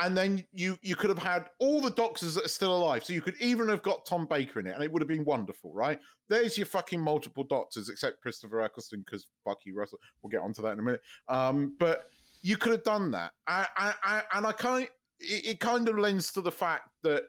And 0.00 0.16
then 0.16 0.44
you 0.52 0.78
you 0.82 0.94
could 0.94 1.10
have 1.10 1.18
had 1.18 1.46
all 1.58 1.80
the 1.80 1.90
doctors 1.90 2.34
that 2.34 2.44
are 2.44 2.48
still 2.48 2.76
alive. 2.76 3.04
So 3.04 3.12
you 3.12 3.20
could 3.20 3.34
even 3.40 3.68
have 3.68 3.82
got 3.82 4.06
Tom 4.06 4.26
Baker 4.26 4.60
in 4.60 4.66
it, 4.66 4.74
and 4.74 4.84
it 4.84 4.90
would 4.90 5.02
have 5.02 5.08
been 5.08 5.24
wonderful, 5.24 5.72
right? 5.74 5.98
There's 6.28 6.56
your 6.56 6.66
fucking 6.66 7.00
multiple 7.00 7.44
doctors, 7.44 7.88
except 7.88 8.22
Christopher 8.22 8.62
Eccleston, 8.62 9.02
because 9.04 9.26
Bucky 9.44 9.72
Russell. 9.72 9.98
We'll 10.22 10.30
get 10.30 10.40
onto 10.40 10.62
that 10.62 10.72
in 10.72 10.78
a 10.78 10.82
minute. 10.82 11.00
Um, 11.28 11.74
but 11.80 12.04
you 12.40 12.56
could 12.56 12.72
have 12.72 12.84
done 12.84 13.10
that. 13.10 13.32
I, 13.46 13.66
I, 13.76 13.94
I 14.04 14.22
and 14.34 14.46
I 14.46 14.52
kind 14.52 14.88
it, 15.18 15.46
it 15.46 15.60
kind 15.60 15.88
of 15.88 15.98
lends 15.98 16.32
to 16.32 16.40
the 16.40 16.52
fact 16.52 16.88
that 17.02 17.24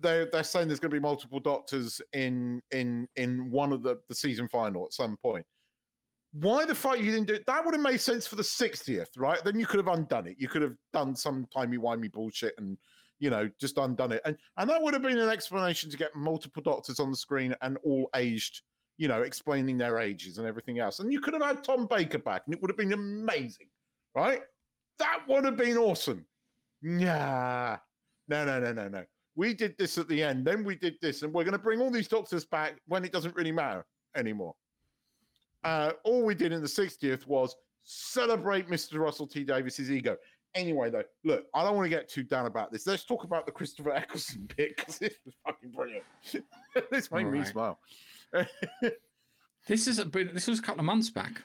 they're 0.00 0.28
they're 0.30 0.44
saying 0.44 0.68
there's 0.68 0.80
going 0.80 0.90
to 0.90 0.96
be 0.96 1.00
multiple 1.00 1.40
doctors 1.40 2.00
in 2.12 2.60
in 2.70 3.08
in 3.16 3.50
one 3.50 3.72
of 3.72 3.82
the 3.82 3.98
the 4.08 4.14
season 4.14 4.48
final 4.48 4.84
at 4.84 4.92
some 4.92 5.16
point. 5.22 5.46
Why 6.40 6.64
the 6.64 6.74
fuck 6.74 6.98
you 6.98 7.10
didn't 7.12 7.28
do 7.28 7.34
it? 7.34 7.46
That 7.46 7.64
would 7.64 7.74
have 7.74 7.82
made 7.82 8.00
sense 8.00 8.26
for 8.26 8.36
the 8.36 8.42
60th, 8.42 9.08
right? 9.16 9.42
Then 9.44 9.58
you 9.58 9.66
could 9.66 9.78
have 9.78 9.88
undone 9.88 10.26
it. 10.26 10.36
You 10.38 10.48
could 10.48 10.62
have 10.62 10.74
done 10.92 11.16
some 11.16 11.46
timey-wimey 11.54 12.12
bullshit 12.12 12.54
and 12.58 12.76
you 13.18 13.30
know, 13.30 13.48
just 13.58 13.78
undone 13.78 14.12
it. 14.12 14.22
And 14.24 14.36
and 14.56 14.68
that 14.68 14.82
would 14.82 14.94
have 14.94 15.02
been 15.02 15.18
an 15.18 15.28
explanation 15.28 15.90
to 15.90 15.96
get 15.96 16.14
multiple 16.14 16.62
doctors 16.62 17.00
on 17.00 17.10
the 17.10 17.16
screen 17.16 17.54
and 17.62 17.78
all 17.84 18.08
aged, 18.14 18.62
you 18.98 19.08
know, 19.08 19.22
explaining 19.22 19.78
their 19.78 19.98
ages 19.98 20.38
and 20.38 20.46
everything 20.46 20.78
else. 20.78 21.00
And 21.00 21.12
you 21.12 21.20
could 21.20 21.34
have 21.34 21.42
had 21.42 21.64
Tom 21.64 21.86
Baker 21.86 22.18
back 22.18 22.42
and 22.46 22.54
it 22.54 22.60
would 22.60 22.70
have 22.70 22.76
been 22.76 22.92
amazing, 22.92 23.68
right? 24.14 24.40
That 24.98 25.20
would 25.28 25.44
have 25.44 25.56
been 25.56 25.76
awesome. 25.76 26.24
Nah. 26.82 27.76
No, 28.28 28.44
no, 28.44 28.60
no, 28.60 28.72
no, 28.72 28.88
no. 28.88 29.04
We 29.34 29.54
did 29.54 29.76
this 29.78 29.98
at 29.98 30.08
the 30.08 30.22
end, 30.22 30.46
then 30.46 30.64
we 30.64 30.76
did 30.76 30.94
this, 31.02 31.22
and 31.22 31.32
we're 31.32 31.44
going 31.44 31.52
to 31.52 31.58
bring 31.58 31.80
all 31.80 31.90
these 31.90 32.08
doctors 32.08 32.46
back 32.46 32.76
when 32.86 33.04
it 33.04 33.12
doesn't 33.12 33.36
really 33.36 33.52
matter 33.52 33.84
anymore. 34.16 34.54
Uh, 35.64 35.92
all 36.04 36.24
we 36.24 36.34
did 36.34 36.52
in 36.52 36.60
the 36.60 36.68
60th 36.68 37.26
was 37.26 37.56
celebrate 37.84 38.68
Mr. 38.68 38.98
Russell 38.98 39.26
T 39.26 39.44
Davies's 39.44 39.90
ego. 39.90 40.16
Anyway, 40.54 40.88
though, 40.90 41.02
look, 41.24 41.46
I 41.54 41.62
don't 41.64 41.76
want 41.76 41.84
to 41.86 41.90
get 41.90 42.08
too 42.08 42.22
down 42.22 42.46
about 42.46 42.72
this. 42.72 42.86
Let's 42.86 43.04
talk 43.04 43.24
about 43.24 43.44
the 43.46 43.52
Christopher 43.52 43.92
Eccleston 43.92 44.48
bit 44.56 44.76
because 44.76 44.98
this 44.98 45.14
was 45.24 45.34
fucking 45.44 45.70
brilliant. 45.70 46.04
this 46.90 47.10
made 47.10 47.26
me 47.26 47.44
smile. 47.44 47.78
This 49.66 49.88
is 49.88 49.98
a 49.98 50.04
bit, 50.04 50.32
this 50.32 50.46
was 50.46 50.60
a 50.60 50.62
couple 50.62 50.78
of 50.80 50.86
months 50.86 51.10
back. 51.10 51.42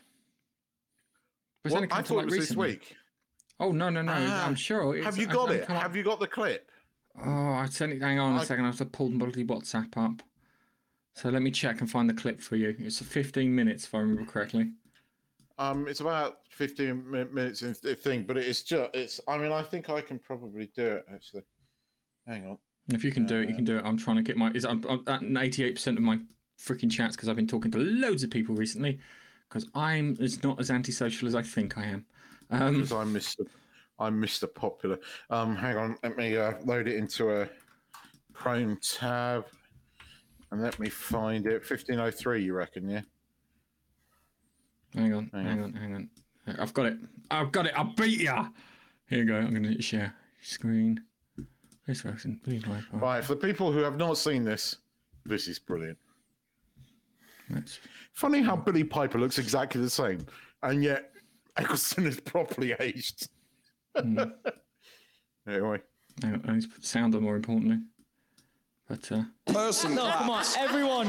It's 1.65 1.73
Well, 1.73 1.83
I 1.91 2.01
thought 2.03 2.17
light 2.17 2.21
it 2.21 2.25
was 2.25 2.33
recently. 2.35 2.67
this 2.73 2.79
week. 2.79 2.95
Oh 3.59 3.71
no 3.71 3.89
no 3.89 4.01
no! 4.03 4.13
Ah, 4.15 4.45
I'm 4.45 4.53
sure. 4.55 5.01
Have 5.03 5.17
you 5.17 5.25
got 5.27 5.51
it? 5.51 5.67
Have 5.67 5.95
you 5.95 6.03
got 6.03 6.19
the 6.19 6.27
clip? 6.27 6.69
Oh, 7.23 7.29
I 7.53 7.65
sent 7.67 7.93
it. 7.93 8.01
Hang 8.01 8.19
on 8.19 8.35
a 8.35 8.41
I- 8.41 8.43
second. 8.43 8.65
I 8.65 8.67
have 8.67 8.77
to 8.77 8.85
pull 8.85 9.09
the 9.09 9.17
bloody 9.17 9.43
WhatsApp 9.43 9.95
up. 9.97 10.21
So 11.15 11.29
let 11.29 11.41
me 11.41 11.51
check 11.51 11.81
and 11.81 11.89
find 11.89 12.09
the 12.09 12.13
clip 12.13 12.41
for 12.41 12.55
you. 12.55 12.75
It's 12.79 12.99
15 13.01 13.53
minutes, 13.53 13.85
if 13.85 13.93
I 13.93 13.99
remember 13.99 14.25
correctly. 14.25 14.71
Um, 15.57 15.87
it's 15.87 15.99
about 15.99 16.37
15 16.49 17.09
mi- 17.09 17.25
minutes 17.25 17.61
in 17.61 17.73
th- 17.75 17.99
thing, 17.99 18.23
but 18.23 18.37
it's 18.37 18.63
just, 18.63 18.89
it's, 18.93 19.19
I 19.27 19.37
mean, 19.37 19.51
I 19.51 19.61
think 19.61 19.89
I 19.89 20.01
can 20.01 20.17
probably 20.19 20.71
do 20.75 20.85
it 20.87 21.05
actually. 21.13 21.43
Hang 22.25 22.47
on. 22.47 22.57
If 22.87 23.03
you 23.03 23.11
can 23.11 23.25
do 23.25 23.39
it, 23.41 23.47
you 23.49 23.53
Uh, 23.53 23.57
can 23.57 23.65
do 23.65 23.77
it. 23.77 23.85
I'm 23.85 23.97
trying 23.97 24.15
to 24.17 24.23
get 24.23 24.37
my. 24.37 24.51
Is 24.51 24.65
I'm, 24.65 24.83
I'm 24.89 25.03
at 25.07 25.21
88% 25.21 25.97
of 25.97 26.01
my 26.03 26.19
freaking 26.59 26.89
chats 26.91 27.15
because 27.15 27.29
I've 27.29 27.35
been 27.35 27.47
talking 27.47 27.71
to 27.71 27.77
loads 27.77 28.23
of 28.23 28.31
people 28.31 28.55
recently. 28.55 28.99
Because 29.47 29.69
I'm 29.75 30.15
it's 30.19 30.43
not 30.43 30.59
as 30.59 30.71
antisocial 30.71 31.27
as 31.27 31.35
I 31.35 31.41
think 31.41 31.77
I 31.77 31.85
am. 31.85 32.05
Um, 32.49 32.73
because 32.75 32.91
I'm 32.91 33.13
Mr. 33.13 33.45
I'm 33.99 34.19
Mr. 34.21 34.51
Popular. 34.53 34.97
Um, 35.29 35.55
hang 35.55 35.77
on, 35.77 35.97
let 36.03 36.17
me 36.17 36.37
uh, 36.37 36.53
load 36.65 36.87
it 36.87 36.95
into 36.95 37.29
a 37.41 37.49
Chrome 38.33 38.77
tab, 38.81 39.45
and 40.51 40.61
let 40.61 40.79
me 40.79 40.89
find 40.89 41.45
it. 41.45 41.61
1503, 41.61 42.43
you 42.43 42.53
reckon? 42.53 42.89
Yeah. 42.89 43.01
hang 44.93 45.13
on, 45.13 45.29
Hang 45.33 45.45
hang 45.45 45.63
on, 45.63 45.73
hang 45.73 45.95
on. 45.95 46.09
I've 46.59 46.73
got 46.73 46.87
it. 46.87 46.97
I've 47.29 47.51
got 47.51 47.67
it. 47.67 47.73
I 47.77 47.83
beat 47.83 48.21
ya. 48.21 48.47
Here 49.07 49.19
you 49.19 49.25
go. 49.25 49.35
I'm 49.35 49.51
going 49.51 49.75
to 49.75 49.81
share 49.81 50.13
screen. 50.41 51.01
This 51.87 52.01
version. 52.01 52.39
Please 52.43 52.65
like. 52.67 52.83
Right. 52.93 53.23
For 53.23 53.35
the 53.35 53.47
people 53.47 53.71
who 53.71 53.79
have 53.79 53.97
not 53.97 54.17
seen 54.17 54.43
this, 54.43 54.77
this 55.25 55.47
is 55.47 55.59
brilliant. 55.59 55.97
Let's 57.49 57.79
Funny 58.13 58.41
how 58.41 58.55
Billie 58.55 58.83
Piper 58.83 59.19
looks 59.19 59.37
exactly 59.37 59.81
the 59.81 59.89
same, 59.89 60.25
and 60.63 60.83
yet 60.83 61.11
Eccleston 61.57 62.05
is 62.05 62.19
properly 62.25 62.75
aged. 62.79 63.29
Mm. 63.97 64.33
Anyway, 65.47 65.81
Hang 66.21 66.35
on, 66.35 66.43
I 66.47 66.53
need 66.53 66.61
to 66.61 66.67
put 66.67 66.85
sound 66.85 67.15
on 67.15 67.23
more 67.23 67.35
importantly. 67.35 67.79
But 68.91 69.09
uh, 69.09 69.23
person 69.53 69.95
No, 69.95 70.01
come 70.11 70.29
on, 70.29 70.43
claps. 70.43 70.57
everyone. 70.57 71.07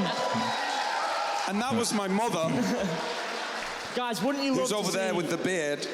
And 1.49 1.61
that 1.61 1.73
was 1.75 1.93
my 1.93 2.07
mother, 2.07 2.49
Guys, 3.95 4.21
wouldn't 4.23 4.41
you 4.45 4.51
love 4.51 4.59
who's 4.61 4.69
to 4.69 4.75
over 4.77 4.91
there 4.91 5.09
see- 5.11 5.17
with 5.17 5.29
the 5.29 5.35
beard. 5.37 5.85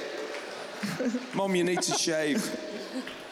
Mum, 1.33 1.55
you 1.55 1.63
need 1.63 1.81
to 1.81 1.93
shave. 1.93 2.45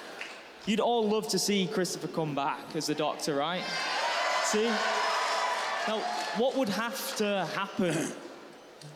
You'd 0.65 0.79
all 0.79 1.07
love 1.07 1.27
to 1.29 1.37
see 1.39 1.67
Christopher 1.67 2.07
come 2.07 2.33
back 2.33 2.75
as 2.75 2.87
the 2.87 2.95
Doctor, 2.95 3.35
right? 3.35 3.61
See? 4.45 4.65
Now, 5.87 5.99
what 6.37 6.55
would 6.57 6.69
have 6.69 7.15
to 7.17 7.47
happen 7.55 8.11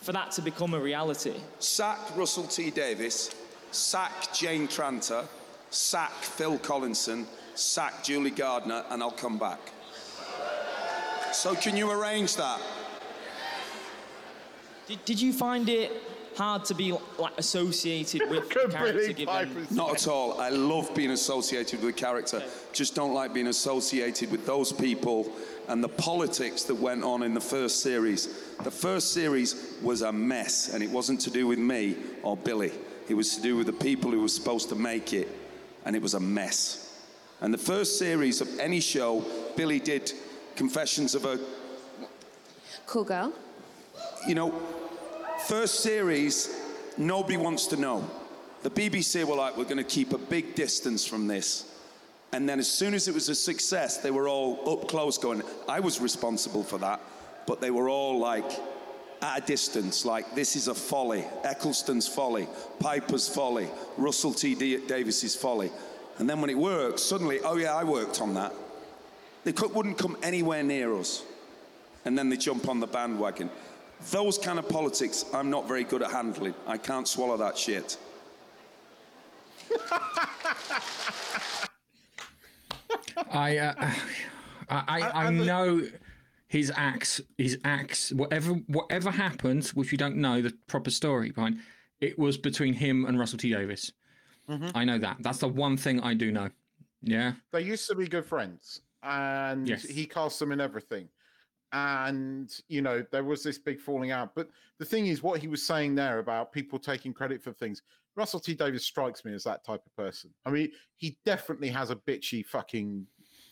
for 0.02 0.12
that 0.12 0.32
to 0.32 0.41
become 0.41 0.74
a 0.74 0.80
reality? 0.80 1.36
Sack 1.60 2.00
Russell 2.17 2.45
T 2.45 2.71
Davies, 2.71 3.30
sack 3.69 4.34
Jane 4.34 4.67
Tranter, 4.67 5.24
sack 5.69 6.12
Phil 6.13 6.58
Collinson, 6.58 7.28
sack 7.56 8.04
Julie 8.04 8.32
Gardner, 8.32 8.84
and 8.90 9.02
I'll 9.02 9.12
come 9.12 9.38
back. 9.38 9.60
So 11.34 11.56
can 11.56 11.78
you 11.78 11.90
arrange 11.92 12.36
that? 12.36 12.60
Did, 14.88 15.06
did 15.06 15.22
you 15.22 15.32
find 15.32 15.70
it 15.70 15.92
hard 16.36 16.66
to 16.66 16.74
be 16.74 16.94
like 17.18 17.38
associated 17.38 18.30
with 18.30 18.50
the 18.50 18.54
character 18.54 18.94
Billy 18.94 19.14
given? 19.14 19.68
Not 19.72 19.94
at 19.94 20.08
all. 20.08 20.40
I 20.42 20.50
love 20.50 20.94
being 20.96 21.12
associated 21.12 21.82
with 21.82 21.96
the 21.96 22.02
character. 22.02 22.44
Just 22.74 22.96
don't 22.96 23.14
like 23.14 23.34
being 23.34 23.48
associated 23.48 24.32
with 24.32 24.46
those 24.46 24.74
people 24.74 25.32
and 25.68 25.84
the 25.84 25.90
politics 25.90 26.64
that 26.64 26.76
went 26.76 27.04
on 27.04 27.24
in 27.24 27.34
the 27.34 27.42
first 27.42 27.82
series. 27.82 28.54
The 28.64 28.72
first 28.72 29.14
series 29.14 29.78
was 29.82 30.02
a 30.02 30.12
mess, 30.12 30.74
and 30.74 30.84
it 30.84 30.90
wasn't 30.90 31.22
to 31.22 31.30
do 31.30 31.48
with 31.48 31.60
me 31.60 31.96
or 32.24 32.36
Billie. 32.36 32.74
It 33.08 33.14
was 33.14 33.36
to 33.36 33.42
do 33.42 33.56
with 33.56 33.68
the 33.68 33.74
people 33.74 34.12
who 34.12 34.22
were 34.22 34.28
supposed 34.28 34.70
to 34.70 34.76
make 34.76 35.14
it, 35.14 35.30
and 35.86 35.96
it 35.96 36.02
was 36.02 36.14
a 36.14 36.20
mess. 36.20 36.91
And 37.42 37.54
the 37.54 37.58
first 37.58 37.98
series 37.98 38.40
of 38.40 38.60
any 38.60 38.80
show, 38.80 39.26
Billie 39.56 39.80
did 39.80 40.12
Confessions 40.56 41.16
of 41.16 41.26
a 41.26 41.40
Cool 42.86 43.04
girl. 43.04 43.34
you 44.28 44.36
know, 44.36 44.52
first 45.48 45.80
series, 45.80 46.62
nobody 46.98 47.38
wants 47.38 47.68
to 47.68 47.78
know. 47.78 48.08
The 48.64 48.70
BBC 48.70 49.24
were 49.24 49.36
like, 49.36 49.58
we're 49.58 49.64
going 49.64 49.78
to 49.78 49.84
keep 49.84 50.14
a 50.14 50.18
big 50.18 50.56
distance 50.56 51.06
from 51.06 51.26
this. 51.26 51.74
And 52.34 52.48
then 52.48 52.60
as 52.60 52.70
soon 52.70 52.94
as 52.94 53.08
it 53.08 53.14
was 53.14 53.28
a 53.30 53.36
success, 53.36 53.98
they 53.98 54.12
were 54.12 54.28
all 54.28 54.70
up 54.70 54.88
close 54.88 55.18
going, 55.18 55.42
I 55.68 55.80
was 55.80 56.00
responsible 56.00 56.64
for 56.64 56.78
that. 56.80 57.02
But 57.48 57.60
they 57.60 57.72
were 57.72 57.90
all 57.90 58.20
like 58.20 58.50
at 59.22 59.44
a 59.44 59.46
distance, 59.46 60.06
like 60.06 60.36
this 60.36 60.56
is 60.56 60.68
a 60.68 60.76
folly. 60.76 61.26
Eccleston's 61.44 62.08
folly, 62.08 62.48
Piper's 62.80 63.28
folly, 63.28 63.68
Russell 63.98 64.34
T. 64.34 64.54
D- 64.56 64.78
Davies's 64.88 65.36
folly. 65.36 65.72
And 66.17 66.30
then 66.30 66.41
when 66.41 66.50
it 66.50 66.58
worked, 66.58 67.00
suddenly, 67.00 67.39
oh 67.41 67.58
yeah, 67.58 67.76
I 67.76 67.84
worked 67.84 68.21
on 68.21 68.34
that. 68.36 68.54
They 69.43 69.52
wouldn't 69.52 69.97
come 69.97 70.17
anywhere 70.21 70.62
near 70.62 70.95
us 70.95 71.24
and 72.06 72.17
then 72.17 72.30
they 72.30 72.38
jump 72.38 72.69
on 72.69 72.80
the 72.80 72.88
bandwagon. 72.88 73.50
Those 74.10 74.38
kind 74.38 74.58
of 74.58 74.67
politics, 74.67 75.26
I'm 75.34 75.50
not 75.50 75.67
very 75.67 75.84
good 75.84 76.02
at 76.02 76.12
handling. 76.12 76.56
I 76.65 76.78
can't 76.78 77.08
swallow 77.08 77.38
that 77.38 77.58
shit. 77.58 77.97
I, 83.32 83.58
uh, 83.58 83.74
I, 84.69 84.84
I, 84.88 85.26
I 85.26 85.30
know 85.30 85.88
his 86.47 86.71
acts, 86.76 87.21
his 87.38 87.60
acts, 87.63 88.12
whatever, 88.12 88.54
whatever 88.67 89.12
happened, 89.12 89.67
which 89.67 89.91
we 89.91 89.97
don't 89.97 90.17
know 90.17 90.41
the 90.41 90.54
proper 90.67 90.89
story 90.89 91.32
behind. 91.32 91.60
It 92.00 92.17
was 92.17 92.38
between 92.38 92.74
him 92.74 93.06
and 93.06 93.19
Russell 93.19 93.38
T 93.38 93.52
Davies. 93.52 93.93
Mm-hmm. 94.52 94.70
I 94.76 94.84
know 94.84 94.98
that. 94.98 95.18
That's 95.22 95.38
the 95.40 95.48
one 95.48 95.78
thing 95.78 96.02
I 96.02 96.14
do 96.14 96.32
know. 96.32 96.50
Yeah. 97.04 97.34
they 97.52 97.62
used 97.62 97.88
to 97.90 97.96
be 97.96 98.08
good 98.08 98.26
friends 98.26 98.82
and 99.02 99.68
Yes. 99.68 99.84
he 99.84 100.06
cast 100.06 100.38
them 100.40 100.52
in 100.52 100.62
everything 100.62 101.08
and 101.74 102.52
you 102.68 102.82
know 102.82 103.04
there 103.12 103.24
was 103.24 103.42
this 103.44 103.58
big 103.58 103.80
falling 103.80 104.12
out 104.12 104.36
but 104.36 104.50
the 104.78 104.86
thing 104.86 105.08
is 105.08 105.24
what 105.24 105.40
he 105.40 105.48
was 105.48 105.66
saying 105.66 105.96
there 105.96 106.20
about 106.20 106.52
people 106.52 106.78
taking 106.78 107.14
credit 107.14 107.42
for 107.42 107.54
things 107.54 107.82
russell 108.16 108.40
t 108.40 108.54
davies 108.54 108.84
strikes 108.84 109.24
me 109.24 109.34
as 109.34 109.44
that 109.44 109.64
type 109.64 109.82
of 109.86 109.96
person 109.96 110.30
i 110.46 110.50
mean 110.50 110.70
he 110.98 111.18
definitely 111.26 111.70
has 111.70 111.90
a 111.90 111.96
bitchy 111.96 112.46
fucking 112.46 113.06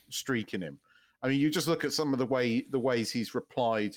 streak 0.10 0.54
in 0.54 0.62
him 0.62 0.78
i 1.24 1.28
mean 1.30 1.40
you 1.40 1.50
just 1.50 1.68
look 1.68 1.86
at 1.86 1.94
some 1.94 2.12
of 2.14 2.20
the 2.20 2.26
way 2.26 2.66
the 2.72 2.80
ways 2.80 3.10
he's 3.10 3.34
replied 3.34 3.96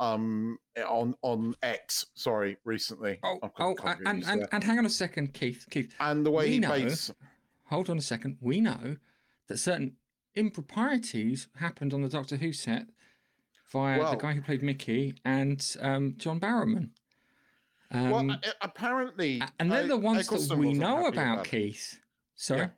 um 0.00 0.58
on 0.88 1.14
on 1.22 1.54
x 1.62 2.06
sorry 2.14 2.56
recently 2.64 3.18
Oh, 3.22 3.38
oh, 3.58 3.76
and, 4.06 4.24
and, 4.26 4.48
and 4.50 4.64
hang 4.64 4.78
on 4.78 4.86
a 4.86 4.90
second, 4.90 5.34
Keith. 5.34 5.66
Keith, 5.70 5.94
and 6.00 6.24
the 6.24 6.30
way 6.30 6.46
we 6.46 6.52
he 6.54 6.58
know- 6.60 6.88
hold 7.64 7.88
on 7.90 7.98
a 7.98 8.02
second. 8.02 8.38
We 8.40 8.60
know 8.60 8.96
that 9.48 9.58
certain 9.58 9.96
improprieties 10.34 11.48
happened 11.56 11.92
on 11.94 12.02
the 12.02 12.08
Doctor 12.08 12.36
Who 12.36 12.52
set 12.52 12.86
via 13.72 13.98
Well- 14.00 14.10
the 14.12 14.16
guy 14.16 14.32
who 14.32 14.40
played 14.40 14.62
Mickey 14.62 15.14
and 15.24 15.64
um, 15.80 16.14
John 16.16 16.40
Barrowman. 16.40 16.90
Um, 17.92 18.10
well 18.10 18.38
apparently 18.62 19.42
and 19.58 19.70
they're 19.70 19.82
uh, 19.82 19.88
the 19.88 19.96
ones 19.96 20.28
that 20.28 20.56
we 20.56 20.72
know 20.72 21.06
about, 21.08 21.40
it. 21.46 21.50
Keith. 21.50 21.98
Sorry. 22.36 22.60
Yeah. 22.60 22.68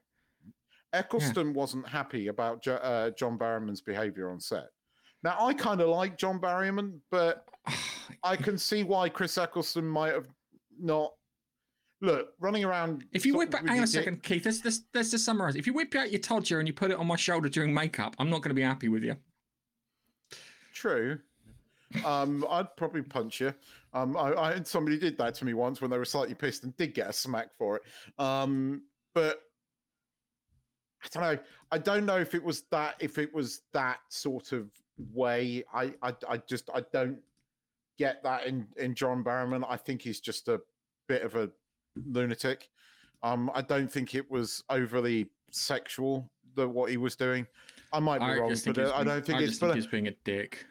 Eccleston 0.94 1.52
wasn't 1.54 1.86
happy 1.88 2.28
about 2.28 2.62
Jo- 2.62 2.74
uh, 2.76 3.10
John 3.10 3.38
Barrowman's 3.38 3.80
behavior 3.80 4.30
on 4.30 4.40
set. 4.40 4.68
Now, 5.22 5.36
I 5.38 5.54
kind 5.54 5.80
of 5.80 5.88
like 5.88 6.18
John 6.18 6.40
Barrowman, 6.40 6.98
but 7.10 7.46
I 8.24 8.36
can 8.36 8.58
see 8.58 8.82
why 8.82 9.08
Chris 9.08 9.38
Eccleston 9.38 9.86
might 9.86 10.12
have 10.12 10.28
not. 10.80 11.12
Look, 12.00 12.30
running 12.40 12.64
around. 12.64 13.04
If 13.12 13.24
you 13.24 13.36
whip 13.36 13.54
out, 13.54 13.64
hang 13.64 13.78
on 13.78 13.84
a 13.84 13.86
second, 13.86 14.24
Keith. 14.24 14.44
Let's, 14.44 14.64
let's, 14.64 14.80
let's 14.92 15.12
just 15.12 15.24
summarize. 15.24 15.54
If 15.54 15.68
you 15.68 15.72
whip 15.72 15.94
out 15.94 16.10
your 16.10 16.20
Todger 16.20 16.58
and 16.58 16.66
you 16.66 16.74
put 16.74 16.90
it 16.90 16.96
on 16.96 17.06
my 17.06 17.14
shoulder 17.14 17.48
during 17.48 17.72
makeup, 17.72 18.16
I'm 18.18 18.28
not 18.28 18.42
going 18.42 18.50
to 18.50 18.54
be 18.54 18.62
happy 18.62 18.88
with 18.88 19.04
you. 19.04 19.16
True. 20.74 21.20
Um, 22.04 22.44
I'd 22.50 22.74
probably 22.76 23.02
punch 23.02 23.40
you. 23.40 23.54
Um, 23.94 24.16
I, 24.16 24.32
I 24.34 24.62
somebody 24.64 24.98
did 24.98 25.16
that 25.18 25.34
to 25.36 25.44
me 25.44 25.54
once 25.54 25.80
when 25.80 25.92
they 25.92 25.98
were 25.98 26.04
slightly 26.04 26.34
pissed 26.34 26.64
and 26.64 26.76
did 26.76 26.94
get 26.94 27.08
a 27.08 27.12
smack 27.12 27.50
for 27.56 27.76
it. 27.76 27.82
Um, 28.18 28.82
but 29.14 29.42
I 31.04 31.08
don't 31.12 31.22
know. 31.22 31.38
I 31.70 31.78
don't 31.78 32.06
know 32.06 32.18
if 32.18 32.34
it 32.34 32.42
was 32.42 32.62
that. 32.72 32.96
If 32.98 33.18
it 33.18 33.32
was 33.32 33.60
that 33.74 33.98
sort 34.08 34.50
of 34.50 34.70
way. 35.12 35.64
I, 35.72 35.94
I, 36.02 36.14
I 36.28 36.36
just, 36.48 36.70
I 36.74 36.82
don't 36.92 37.18
get 37.98 38.22
that 38.22 38.46
in 38.46 38.66
in 38.76 38.94
John 38.94 39.22
Barrowman. 39.22 39.64
I 39.68 39.76
think 39.76 40.02
he's 40.02 40.20
just 40.20 40.48
a 40.48 40.60
bit 41.08 41.22
of 41.22 41.34
a 41.36 41.50
lunatic. 42.06 42.68
Um, 43.22 43.50
I 43.54 43.62
don't 43.62 43.90
think 43.90 44.14
it 44.14 44.30
was 44.30 44.64
overly 44.70 45.28
sexual. 45.50 46.30
The 46.54 46.68
what 46.68 46.90
he 46.90 46.96
was 46.96 47.16
doing. 47.16 47.46
I 47.92 48.00
might 48.00 48.18
be 48.18 48.24
I 48.24 48.36
wrong, 48.38 48.54
but 48.66 48.78
uh, 48.78 48.92
I 48.94 49.04
don't 49.04 49.24
think 49.24 49.38
I 49.38 49.42
it's. 49.42 49.50
just 49.52 49.60
think 49.60 49.74
he's 49.74 49.86
being 49.86 50.08
a 50.08 50.14
dick. 50.24 50.64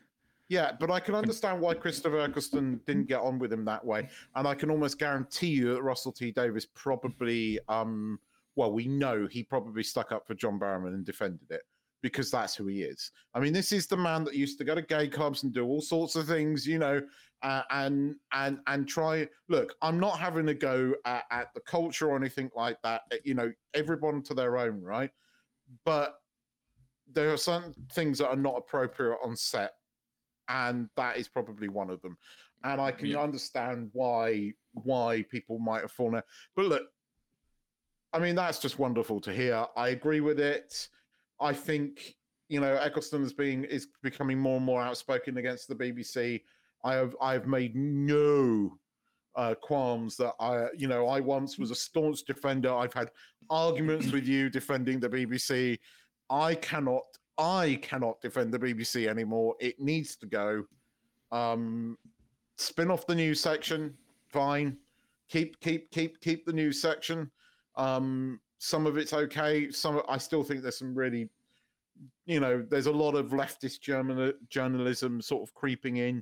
yeah, 0.50 0.72
but 0.80 0.92
I 0.92 1.00
can 1.00 1.16
understand 1.16 1.62
why 1.62 1.74
Christopher 1.76 2.20
Eccleston 2.20 2.82
didn't 2.86 3.08
get 3.08 3.22
on 3.22 3.40
with 3.40 3.54
him 3.54 3.64
that 3.66 3.86
way, 3.86 4.10
and 4.36 4.48
I 4.48 4.54
can 4.54 4.70
almost 4.70 5.00
guarantee 5.00 5.48
you 5.48 5.74
that 5.74 5.82
Russell 5.82 6.12
T 6.12 6.32
Davies 6.32 6.66
probably, 6.66 7.60
um, 7.70 8.20
well, 8.56 8.72
we 8.72 8.88
know 8.88 9.28
he 9.28 9.44
probably 9.44 9.84
stuck 9.84 10.12
up 10.12 10.28
for 10.28 10.34
John 10.34 10.60
Barrowman 10.60 10.90
and 10.90 11.06
defended 11.06 11.50
it 11.52 11.62
because 12.02 12.32
that's 12.32 12.56
who 12.56 12.68
he 12.68 12.82
is. 12.82 13.12
I 13.34 13.40
mean, 13.40 13.54
this 13.54 13.72
is 13.72 13.88
the 13.88 13.98
man 13.98 14.24
that 14.26 14.36
used 14.36 14.58
to 14.58 14.64
go 14.64 14.76
to 14.76 14.82
gay 14.82 15.08
clubs 15.08 15.44
and 15.44 15.54
do 15.54 15.66
all 15.66 15.82
sorts 15.82 16.16
of 16.16 16.28
things, 16.28 16.66
you 16.66 16.80
know, 16.80 17.02
uh, 17.44 17.62
and 17.72 18.16
and 18.34 18.60
and 18.68 18.88
try. 18.88 19.28
Look, 19.50 19.76
I'm 19.82 20.00
not 20.00 20.20
having 20.20 20.48
a 20.50 20.54
go 20.54 20.94
at, 21.06 21.26
at 21.32 21.54
the 21.54 21.62
culture 21.62 22.10
or 22.10 22.16
anything 22.16 22.50
like 22.56 22.78
that. 22.84 23.02
uh, 23.14 23.18
You 23.24 23.34
know, 23.34 23.52
everyone 23.74 24.24
to 24.24 24.34
their 24.34 24.58
own, 24.58 24.82
right? 24.82 25.12
But 25.86 26.16
there 27.12 27.32
are 27.32 27.38
some 27.38 27.74
things 27.94 28.18
that 28.20 28.30
are 28.30 28.36
not 28.36 28.56
appropriate 28.58 29.18
on 29.24 29.36
set 29.36 29.74
and 30.48 30.90
that 30.96 31.18
is 31.18 31.28
probably 31.28 31.68
one 31.68 31.90
of 31.90 32.02
them. 32.02 32.18
And 32.64 32.80
I 32.80 32.92
can 32.92 33.10
Yeah. 33.10 33.22
understand 33.22 33.90
why 33.94 34.54
why 34.74 35.24
people 35.24 35.60
might 35.60 35.82
have 35.82 35.92
fallen 35.92 36.16
out. 36.16 36.26
But 36.56 36.66
look, 36.66 36.90
I 38.14 38.20
mean, 38.20 38.36
that's 38.36 38.60
just 38.60 38.80
wonderful 38.80 39.20
to 39.22 39.34
hear. 39.34 39.66
I 39.76 39.90
agree 39.90 40.22
with 40.22 40.40
it. 40.40 40.90
I 41.42 41.54
think 41.54 42.16
you 42.48 42.62
know 42.62 42.76
Eccleston 42.76 43.24
is 43.24 43.34
being 43.34 43.64
is 43.64 43.88
becoming 44.04 44.38
more 44.38 44.58
and 44.58 44.66
more 44.66 44.82
outspoken 44.82 45.38
against 45.38 45.68
the 45.68 45.76
BBC. 45.76 46.42
I 46.84 46.94
have 46.94 47.16
I 47.22 47.34
have 47.34 47.48
made 47.48 47.76
no 47.76 48.78
uh, 49.36 49.56
qualms 49.56 50.16
that 50.18 50.34
I 50.40 50.68
you 50.78 50.88
know 50.88 51.08
I 51.08 51.20
once 51.20 51.58
was 51.58 51.72
a 51.72 51.76
staunch 51.76 52.24
defender. 52.24 52.74
I've 52.74 52.94
had 52.94 53.10
arguments 53.50 54.12
with 54.12 54.28
you 54.28 54.50
defending 54.50 55.00
the 55.00 55.10
BBC. 55.10 55.80
I 56.30 56.56
cannot 56.56 57.04
I 57.38 57.80
cannot 57.82 58.22
defend 58.22 58.54
the 58.54 58.60
BBC 58.60 59.08
anymore. 59.08 59.56
It 59.60 59.80
needs 59.80 60.16
to 60.18 60.28
go. 60.28 60.64
Um, 61.32 61.98
spin 62.58 62.92
off 62.92 63.08
the 63.08 63.16
news 63.16 63.42
section. 63.42 63.96
Fine. 64.30 64.78
Keep 65.30 65.60
keep 65.60 65.90
keep 65.92 66.20
keep 66.22 66.46
the 66.46 66.54
news 66.54 66.82
section. 66.82 67.32
Um, 67.78 68.40
some 68.63 68.86
of 68.86 68.95
it's 68.95 69.12
okay. 69.12 69.71
Some 69.71 70.04
I 70.08 70.19
still 70.19 70.43
think 70.43 70.62
there's 70.62 70.78
some 70.78 70.93
really, 70.93 71.28
you 72.28 72.39
know, 72.39 72.63
there's 72.69 72.86
a 72.86 72.91
lot 72.91 73.15
of 73.15 73.32
leftist 73.32 73.82
journal, 73.82 74.34
journalism 74.50 75.19
sort 75.19 75.41
of 75.41 75.56
creeping 75.56 75.97
in. 75.97 76.21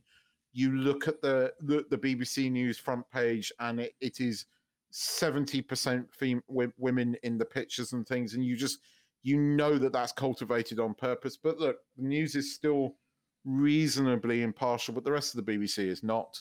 You 0.53 0.71
look 0.71 1.09
at 1.09 1.21
the 1.21 1.51
the, 1.59 1.85
the 1.89 1.97
BBC 1.97 2.49
News 2.49 2.77
front 2.77 3.03
page, 3.11 3.51
and 3.59 3.81
it, 3.81 3.93
it 3.99 4.21
is 4.21 4.45
seventy 4.89 5.61
percent 5.61 6.07
fem- 6.13 6.41
women 6.47 7.17
in 7.23 7.37
the 7.37 7.43
pictures 7.43 7.91
and 7.91 8.07
things, 8.07 8.35
and 8.35 8.45
you 8.45 8.55
just 8.55 8.79
you 9.21 9.37
know 9.37 9.77
that 9.77 9.91
that's 9.91 10.13
cultivated 10.13 10.79
on 10.79 10.93
purpose. 10.93 11.35
But 11.35 11.59
look, 11.59 11.79
the 11.97 12.07
news 12.07 12.35
is 12.35 12.55
still 12.55 12.95
reasonably 13.43 14.43
impartial, 14.43 14.93
but 14.93 15.03
the 15.03 15.11
rest 15.11 15.35
of 15.35 15.45
the 15.45 15.51
BBC 15.51 15.79
is 15.79 16.03
not. 16.03 16.39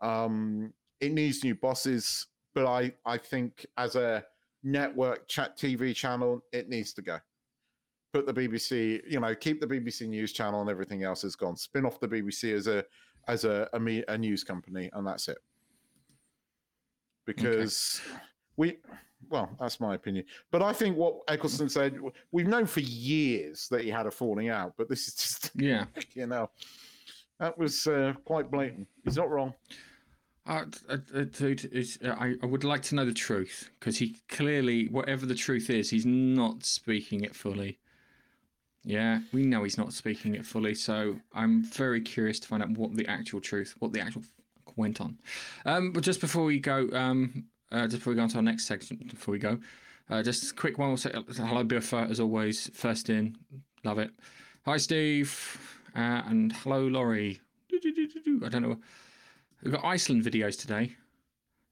Um, 0.00 0.72
it 1.00 1.10
needs 1.10 1.42
new 1.42 1.56
bosses, 1.56 2.28
but 2.54 2.64
I 2.64 2.92
I 3.04 3.18
think 3.18 3.66
as 3.76 3.96
a 3.96 4.24
network 4.66 5.28
chat 5.28 5.56
TV 5.56 5.94
channel, 5.94 6.42
it 6.52 6.68
needs 6.68 6.92
to 6.94 7.02
go. 7.02 7.18
Put 8.12 8.26
the 8.26 8.34
BBC, 8.34 9.00
you 9.08 9.20
know, 9.20 9.34
keep 9.34 9.60
the 9.60 9.66
BBC 9.66 10.08
News 10.08 10.32
channel 10.32 10.60
and 10.60 10.68
everything 10.68 11.04
else 11.04 11.24
is 11.24 11.36
gone. 11.36 11.56
Spin 11.56 11.86
off 11.86 12.00
the 12.00 12.08
BBC 12.08 12.52
as 12.54 12.66
a 12.66 12.84
as 13.28 13.44
a 13.44 13.68
a, 13.72 13.80
me, 13.80 14.04
a 14.08 14.18
news 14.18 14.44
company, 14.44 14.90
and 14.92 15.06
that's 15.06 15.28
it. 15.28 15.38
Because 17.26 18.00
we 18.56 18.78
well, 19.28 19.50
that's 19.58 19.80
my 19.80 19.94
opinion. 19.94 20.24
But 20.50 20.62
I 20.62 20.72
think 20.72 20.96
what 20.96 21.16
Eccleston 21.28 21.68
said, 21.68 21.98
we've 22.32 22.46
known 22.46 22.66
for 22.66 22.80
years 22.80 23.68
that 23.70 23.82
he 23.82 23.90
had 23.90 24.06
a 24.06 24.10
falling 24.10 24.50
out, 24.50 24.74
but 24.76 24.88
this 24.88 25.08
is 25.08 25.14
just, 25.14 25.50
Yeah. 25.56 25.86
you 26.14 26.26
know, 26.26 26.50
that 27.40 27.56
was 27.58 27.86
uh, 27.88 28.12
quite 28.24 28.50
blatant. 28.50 28.86
He's 29.04 29.16
not 29.16 29.30
wrong. 29.30 29.52
Uh, 30.46 30.64
uh, 30.88 30.98
uh, 31.14 31.24
dude, 31.24 31.68
I, 32.04 32.34
I 32.40 32.46
would 32.46 32.62
like 32.62 32.82
to 32.82 32.94
know 32.94 33.04
the 33.04 33.12
truth 33.12 33.70
because 33.80 33.98
he 33.98 34.16
clearly, 34.28 34.86
whatever 34.88 35.26
the 35.26 35.34
truth 35.34 35.70
is, 35.70 35.90
he's 35.90 36.06
not 36.06 36.64
speaking 36.64 37.22
it 37.24 37.34
fully. 37.34 37.78
Yeah, 38.84 39.20
we 39.32 39.42
know 39.42 39.64
he's 39.64 39.78
not 39.78 39.92
speaking 39.92 40.36
it 40.36 40.46
fully, 40.46 40.74
so 40.74 41.16
I'm 41.34 41.64
very 41.64 42.00
curious 42.00 42.38
to 42.40 42.48
find 42.48 42.62
out 42.62 42.70
what 42.70 42.94
the 42.94 43.06
actual 43.08 43.40
truth, 43.40 43.74
what 43.80 43.92
the 43.92 44.00
actual 44.00 44.22
f- 44.22 44.74
went 44.76 45.00
on. 45.00 45.18
Um, 45.64 45.90
but 45.90 46.04
just 46.04 46.20
before 46.20 46.44
we 46.44 46.60
go, 46.60 46.88
um, 46.92 47.46
just 47.72 47.96
before 47.96 48.12
we 48.12 48.16
go 48.16 48.22
on 48.22 48.28
to 48.28 48.36
our 48.36 48.42
next 48.42 48.66
section, 48.66 48.98
before 49.10 49.32
we 49.32 49.40
go, 49.40 49.58
just 50.22 50.54
quick 50.54 50.78
one. 50.78 50.88
We'll 50.88 50.98
say 50.98 51.10
hello, 51.36 51.64
Buffer, 51.64 52.06
as 52.08 52.20
always. 52.20 52.70
First 52.74 53.10
in, 53.10 53.36
love 53.82 53.98
it. 53.98 54.10
Hi, 54.64 54.76
Steve, 54.76 55.80
and 55.96 56.52
hello, 56.52 56.86
Laurie. 56.86 57.40
I 57.72 58.48
don't 58.48 58.62
know. 58.62 58.78
We've 59.62 59.72
got 59.72 59.84
Iceland 59.84 60.24
videos 60.24 60.58
today. 60.58 60.96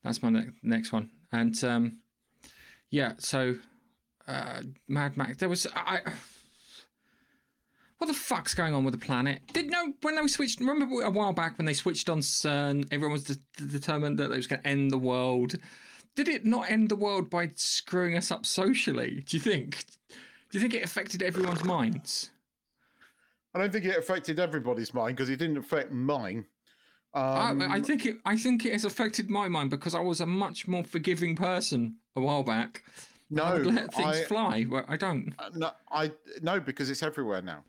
That's 0.03 0.23
my 0.23 0.31
ne- 0.31 0.51
next 0.63 0.93
one. 0.93 1.11
And 1.33 1.63
um, 1.65 1.99
yeah, 2.91 3.13
so 3.19 3.57
uh, 4.27 4.63
Mad 4.89 5.17
Max. 5.17 5.39
There 5.39 5.49
was 5.49 5.67
I. 5.75 6.01
What 7.99 8.09
the 8.09 8.15
fuck's 8.15 8.55
going 8.55 8.75
on 8.75 8.85
with 8.85 8.93
the 8.93 9.05
planet? 9.07 9.41
Did 9.53 9.71
no 9.71 9.93
when 10.03 10.17
they 10.17 10.27
switched? 10.27 10.61
Remember 10.61 11.03
a 11.03 11.11
while 11.11 11.33
back 11.33 11.57
when 11.59 11.65
they 11.65 11.75
switched 11.75 12.11
on 12.11 12.21
CERN? 12.21 12.87
Everyone 12.91 13.13
was 13.13 13.25
de- 13.25 13.65
determined 13.65 14.19
that 14.19 14.31
it 14.31 14.37
was 14.37 14.47
going 14.47 14.61
to 14.61 14.69
end 14.69 14.91
the 14.91 14.99
world. 14.99 15.55
Did 16.15 16.29
it 16.29 16.45
not 16.45 16.71
end 16.71 16.91
the 16.91 16.97
world 16.97 17.31
by 17.31 17.51
screwing 17.55 18.17
us 18.17 18.31
up 18.31 18.47
socially? 18.47 19.25
Do 19.27 19.37
you 19.37 19.41
think? 19.41 19.85
Do 20.09 20.59
you 20.59 20.61
think 20.61 20.75
it 20.75 20.85
affected 20.85 21.23
everyone's 21.23 21.65
minds? 21.65 22.31
I 23.55 23.59
don't 23.59 23.73
think 23.73 23.85
it 23.85 23.97
affected 23.97 24.39
everybody's 24.39 24.93
mind 24.93 25.17
because 25.17 25.31
it 25.31 25.37
didn't 25.37 25.59
affect 25.59 25.91
mine. 25.91 26.45
Um, 27.15 27.63
I, 27.63 27.77
I 27.77 27.81
think 27.81 28.07
it. 28.07 28.17
I 28.25 28.37
think 28.37 28.67
it 28.67 28.73
has 28.73 28.85
affected 28.85 29.31
my 29.31 29.49
mind 29.49 29.71
because 29.71 29.95
I 29.95 30.01
was 30.01 30.21
a 30.21 30.27
much 30.27 30.67
more 30.67 30.83
forgiving 30.83 31.37
person 31.37 31.97
a 32.17 32.21
while 32.21 32.43
back. 32.43 32.83
no, 33.31 33.45
I 33.45 33.57
let 33.59 33.95
things 33.95 34.17
I, 34.19 34.25
fly, 34.25 34.67
I 34.89 34.97
don't. 34.97 35.33
uh, 35.39 35.51
no, 35.55 35.71
I 35.93 36.11
no, 36.43 36.59
because 36.59 36.91
it's 36.91 37.03
everywhere 37.03 37.41
now. 37.41 37.63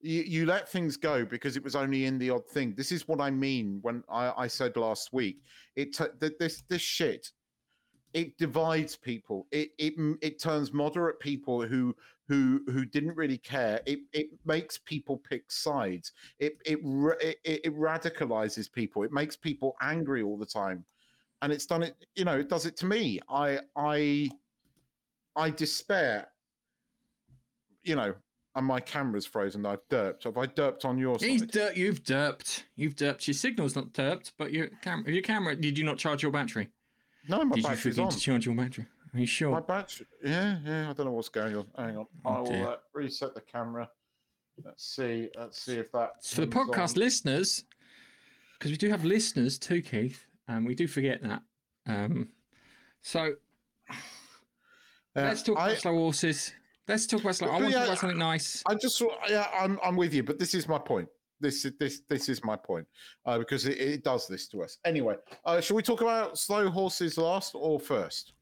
You, 0.00 0.22
you 0.22 0.46
let 0.46 0.68
things 0.68 0.96
go 0.96 1.24
because 1.24 1.56
it 1.56 1.62
was 1.62 1.74
only 1.74 2.04
in 2.06 2.18
the 2.18 2.30
odd 2.30 2.46
thing. 2.46 2.74
This 2.76 2.92
is 2.92 3.06
what 3.08 3.20
I 3.20 3.30
mean 3.30 3.78
when 3.82 4.02
I, 4.08 4.32
I 4.36 4.46
said 4.46 4.76
last 4.76 5.12
week. 5.12 5.42
It 5.76 5.92
t- 5.92 6.04
th- 6.20 6.34
this 6.38 6.62
this 6.68 6.82
shit. 6.82 7.30
It 8.14 8.36
divides 8.36 8.96
people. 8.96 9.46
It 9.52 9.70
it 9.78 9.94
it 10.22 10.42
turns 10.42 10.72
moderate 10.72 11.20
people 11.20 11.62
who 11.62 11.94
who 12.28 12.60
who 12.66 12.84
didn't 12.84 13.16
really 13.16 13.38
care. 13.38 13.80
It 13.86 14.00
it 14.12 14.28
makes 14.44 14.78
people 14.78 15.16
pick 15.16 15.50
sides. 15.50 16.12
It 16.38 16.58
it 16.66 16.78
it, 16.84 17.38
it 17.64 17.74
radicalizes 17.76 18.70
people. 18.70 19.02
It 19.02 19.12
makes 19.12 19.34
people 19.34 19.76
angry 19.80 20.22
all 20.22 20.36
the 20.36 20.46
time, 20.46 20.84
and 21.42 21.52
it's 21.52 21.64
done 21.66 21.82
it. 21.82 21.96
You 22.14 22.24
know, 22.26 22.38
it 22.38 22.48
does 22.48 22.66
it 22.66 22.76
to 22.78 22.86
me. 22.86 23.18
I 23.30 23.60
I 23.76 24.28
I 25.34 25.50
despair. 25.50 26.28
You 27.82 27.96
know, 27.96 28.14
and 28.56 28.66
my 28.66 28.80
camera's 28.80 29.24
frozen. 29.24 29.64
I've 29.64 29.88
derped. 29.88 30.24
Have 30.24 30.36
I 30.36 30.46
derped 30.46 30.84
on 30.84 30.98
your 30.98 31.16
He's 31.18 31.40
side? 31.40 31.50
der- 31.52 31.72
You've 31.74 32.02
derped. 32.02 32.64
You've 32.76 32.94
derped. 32.96 33.26
Your 33.26 33.34
signal's 33.34 33.74
not 33.74 33.92
derped, 33.94 34.32
but 34.36 34.52
your 34.52 34.68
camera. 34.82 35.10
Your 35.10 35.22
camera. 35.22 35.56
Did 35.56 35.78
you 35.78 35.84
not 35.84 35.96
charge 35.96 36.22
your 36.22 36.32
battery? 36.32 36.68
no, 37.26 37.42
my 37.44 37.54
Did 37.54 37.62
you 37.64 37.68
battery's 37.70 37.94
forget 37.94 38.04
on. 38.04 38.10
to 38.10 38.20
charge 38.20 38.44
your 38.46 38.54
battery? 38.54 38.86
Are 39.14 39.20
you 39.20 39.26
sure? 39.26 39.50
My 39.50 39.60
battery. 39.60 40.06
Yeah, 40.24 40.58
yeah. 40.64 40.90
I 40.90 40.92
don't 40.92 41.06
know 41.06 41.12
what's 41.12 41.28
going 41.28 41.56
on. 41.56 41.66
Hang 41.76 41.96
on. 41.96 42.06
Oh, 42.24 42.30
I 42.30 42.40
will 42.40 42.68
uh, 42.68 42.76
reset 42.92 43.34
the 43.34 43.40
camera. 43.40 43.88
Let's 44.64 44.84
see. 44.84 45.28
Let's 45.36 45.60
see 45.62 45.76
if 45.76 45.92
that. 45.92 46.24
For 46.24 46.42
the 46.42 46.46
podcast 46.46 46.96
on. 46.96 47.02
listeners, 47.02 47.64
because 48.58 48.70
we 48.70 48.76
do 48.76 48.88
have 48.90 49.04
listeners 49.04 49.58
too, 49.58 49.82
Keith, 49.82 50.24
and 50.48 50.66
we 50.66 50.74
do 50.74 50.86
forget 50.86 51.22
that. 51.22 51.42
Um, 51.86 52.28
so 53.02 53.34
Yeah, 55.18 55.28
let's 55.28 55.42
talk 55.42 55.58
I, 55.58 55.68
about 55.70 55.80
slow 55.80 55.94
horses. 55.94 56.52
Let's 56.86 57.06
talk 57.06 57.22
about 57.22 57.36
slow. 57.36 57.48
I 57.48 57.52
want 57.52 57.66
to 57.66 57.72
talk 57.72 57.86
about 57.86 57.98
something 57.98 58.18
nice. 58.18 58.62
I 58.66 58.74
just, 58.74 59.02
yeah, 59.28 59.46
I'm, 59.58 59.78
I'm 59.84 59.96
with 59.96 60.14
you, 60.14 60.22
but 60.22 60.38
this 60.38 60.54
is 60.54 60.68
my 60.68 60.78
point. 60.78 61.08
This 61.40 61.64
is 61.64 61.72
this. 61.78 62.00
This 62.08 62.28
is 62.28 62.42
my 62.42 62.56
point 62.56 62.86
uh, 63.24 63.38
because 63.38 63.64
it, 63.66 63.78
it 63.78 64.02
does 64.02 64.26
this 64.26 64.48
to 64.48 64.62
us. 64.62 64.78
Anyway, 64.84 65.14
uh, 65.44 65.60
shall 65.60 65.76
we 65.76 65.82
talk 65.82 66.00
about 66.00 66.36
slow 66.36 66.68
horses 66.68 67.16
last 67.16 67.52
or 67.54 67.78
first? 67.78 68.32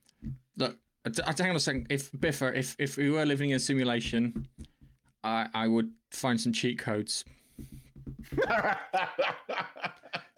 Look, 0.57 0.77
hang 1.05 1.51
on 1.51 1.57
a 1.57 1.61
second. 1.61 1.87
If 1.91 2.11
Biffer, 2.13 2.53
if 2.53 2.77
if 2.79 2.97
we 2.97 3.11
were 3.11 3.27
living 3.27 3.51
in 3.51 3.57
a 3.57 3.61
simulation, 3.61 4.49
I 5.25 5.49
I 5.55 5.69
would 5.69 5.91
find 6.11 6.41
some 6.41 6.53
cheat 6.53 6.79
codes. 6.79 7.25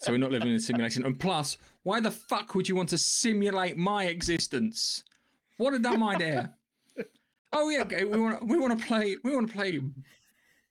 So 0.01 0.13
we're 0.13 0.19
not 0.19 0.31
living 0.31 0.49
in 0.49 0.55
a 0.55 0.61
simulation. 0.61 1.05
And 1.05 1.19
plus, 1.19 1.59
why 1.83 2.01
the 2.01 2.11
fuck 2.11 2.55
would 2.55 2.69
you 2.69 2.77
want 2.77 2.89
to 2.91 2.99
simulate 2.99 3.77
my 3.77 4.05
existence? 4.05 5.03
What 5.57 5.75
a 5.75 5.79
dumb 5.79 6.03
idea. 6.03 6.55
Oh 7.51 7.71
yeah, 7.71 7.81
okay, 7.81 8.05
we 8.05 8.21
want 8.21 8.47
we 8.47 8.59
want 8.59 8.79
to 8.79 8.87
play 8.87 9.17
we 9.25 9.35
want 9.35 9.49
to 9.49 9.55
play 9.55 9.81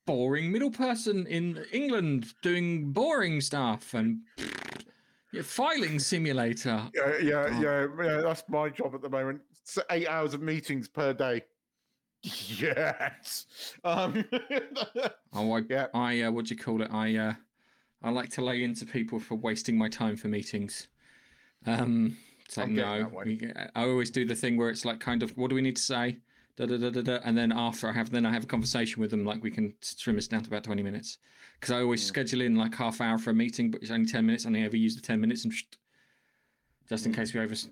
boring 0.06 0.52
middle 0.52 0.70
person 0.70 1.26
in 1.26 1.66
England 1.72 2.36
doing 2.44 2.92
boring 2.92 3.42
stuff 3.42 3.96
and 3.96 4.20
yeah, 5.34 5.42
filing 5.42 6.00
simulator. 6.00 6.90
Yeah, 6.94 7.18
yeah, 7.18 7.60
yeah, 7.60 7.88
yeah. 8.04 8.22
That's 8.22 8.44
my 8.50 8.70
job 8.70 8.96
at 8.96 9.02
the 9.02 9.10
moment. 9.10 9.42
It's 9.62 9.78
eight 9.92 10.08
hours 10.08 10.34
of 10.34 10.42
meetings 10.42 10.88
per 10.88 11.14
day. 11.14 11.44
Yes. 12.24 13.46
Um, 13.84 14.26
Oh, 15.34 15.52
I, 15.54 15.62
Yeah. 15.70 15.88
I 15.94 16.22
uh, 16.22 16.32
what 16.32 16.46
do 16.46 16.56
you 16.56 16.60
call 16.60 16.82
it? 16.82 16.90
I 16.92 17.16
uh, 17.16 17.34
I 18.04 18.10
like 18.10 18.30
to 18.32 18.44
lay 18.44 18.64
into 18.64 18.86
people 18.86 19.20
for 19.20 19.36
wasting 19.36 19.78
my 19.78 19.88
time 19.90 20.16
for 20.18 20.28
meetings. 20.28 20.88
Um, 21.66 22.18
it's 22.46 22.58
like 22.58 22.70
no, 22.70 23.12
we- 23.26 23.52
I 23.76 23.84
always 23.84 24.10
do 24.10 24.26
the 24.26 24.36
thing 24.36 24.58
where 24.58 24.70
it's 24.70 24.86
like 24.86 25.00
kind 25.00 25.22
of 25.24 25.36
what 25.38 25.50
do 25.50 25.56
we 25.56 25.62
need 25.62 25.76
to 25.76 25.82
say, 25.82 26.18
da 26.58 26.66
da 26.66 26.78
da 26.78 26.90
da 26.90 27.02
da, 27.02 27.20
and 27.24 27.38
then 27.38 27.52
after 27.52 27.88
I 27.88 27.94
have 27.94 28.10
then 28.10 28.26
I 28.26 28.34
have 28.34 28.44
a 28.44 28.48
conversation 28.48 29.00
with 29.02 29.12
them 29.12 29.24
like 29.24 29.42
we 29.44 29.52
can 29.52 29.74
trim 30.00 30.16
this 30.16 30.28
down 30.28 30.42
to 30.42 30.48
about 30.48 30.64
twenty 30.64 30.84
minutes 30.84 31.20
because 31.60 31.72
I 31.74 31.82
always 31.82 32.02
Mm. 32.04 32.08
schedule 32.08 32.42
in 32.42 32.56
like 32.56 32.74
half 32.76 33.00
hour 33.00 33.18
for 33.20 33.30
a 33.30 33.34
meeting, 33.34 33.72
but 33.72 33.82
it's 33.82 33.92
only 33.92 34.08
ten 34.10 34.26
minutes, 34.26 34.46
and 34.46 34.58
I 34.58 34.62
ever 34.62 34.76
use 34.76 34.96
the 34.96 35.02
ten 35.02 35.22
minutes 35.22 35.44
and 35.46 35.54
just 36.90 37.06
in 37.06 37.12
Mm. 37.12 37.16
case 37.16 37.34
we 37.34 37.40
overset 37.40 37.72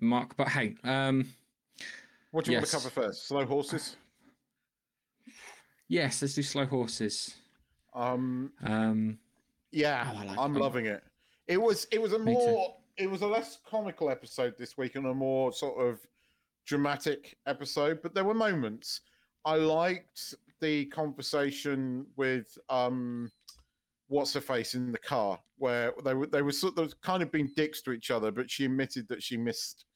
the 0.00 0.04
mark. 0.04 0.36
But 0.36 0.48
hey, 0.48 0.76
um, 0.82 1.28
what 2.30 2.44
do 2.46 2.50
you 2.52 2.56
Yes. 2.56 2.72
want 2.72 2.84
to 2.84 2.90
cover 2.90 3.06
first? 3.08 3.28
Slow 3.28 3.44
horses. 3.46 3.96
yes, 5.88 6.22
let's 6.22 6.34
do 6.34 6.42
slow 6.42 6.64
horses. 6.66 7.34
Um, 7.94 8.52
Um, 8.62 9.18
yeah, 9.72 10.10
Oh, 10.10 10.26
like 10.26 10.38
I'm 10.38 10.54
loving 10.54 10.86
it. 10.86 11.02
It 11.46 11.60
was 11.60 11.86
it 11.92 12.00
was 12.00 12.12
a 12.14 12.18
Me 12.18 12.34
too. 12.34 12.52
more 12.52 12.76
it 12.96 13.10
was 13.10 13.20
a 13.22 13.26
less 13.26 13.58
comical 13.66 14.08
episode 14.10 14.54
this 14.58 14.76
week 14.78 14.94
and 14.96 15.06
a 15.06 15.14
more 15.14 15.52
sort 15.52 15.78
of 15.86 16.00
dramatic 16.66 17.36
episode, 17.46 18.00
but 18.02 18.14
there 18.14 18.24
were 18.24 18.34
moments. 18.34 19.00
I 19.44 19.56
liked 19.56 20.34
the 20.60 20.86
conversation 20.86 22.06
with 22.16 22.56
um 22.68 23.30
what's 24.08 24.34
her 24.34 24.40
face 24.40 24.74
in 24.74 24.92
the 24.92 24.98
car 24.98 25.40
where 25.56 25.92
they 26.04 26.14
were 26.14 26.26
they 26.26 26.42
were 26.42 26.52
sort 26.52 26.78
of 26.78 27.00
kind 27.00 27.22
of 27.22 27.32
being 27.32 27.50
dicks 27.56 27.82
to 27.82 27.92
each 27.92 28.10
other, 28.10 28.30
but 28.30 28.50
she 28.50 28.64
admitted 28.64 29.08
that 29.08 29.22
she 29.22 29.36
missed 29.36 29.86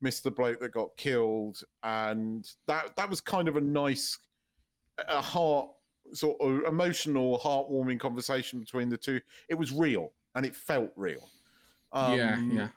missed 0.00 0.24
the 0.24 0.30
bloke 0.30 0.60
that 0.60 0.72
got 0.72 0.96
killed, 0.96 1.60
and 1.82 2.48
that 2.66 2.96
that 2.96 3.08
was 3.08 3.20
kind 3.20 3.48
of 3.48 3.56
a 3.56 3.60
nice 3.60 4.18
a 5.08 5.20
heart 5.20 5.68
sort 6.12 6.40
of 6.40 6.64
emotional, 6.64 7.38
heartwarming 7.38 8.00
conversation 8.00 8.58
between 8.58 8.88
the 8.88 8.96
two. 8.96 9.20
It 9.48 9.54
was 9.54 9.72
real 9.72 10.12
and 10.34 10.46
it 10.46 10.56
felt 10.56 10.90
real. 10.96 11.28
yeah, 11.94 12.34
Um, 12.34 12.50
yeah. 12.52 12.68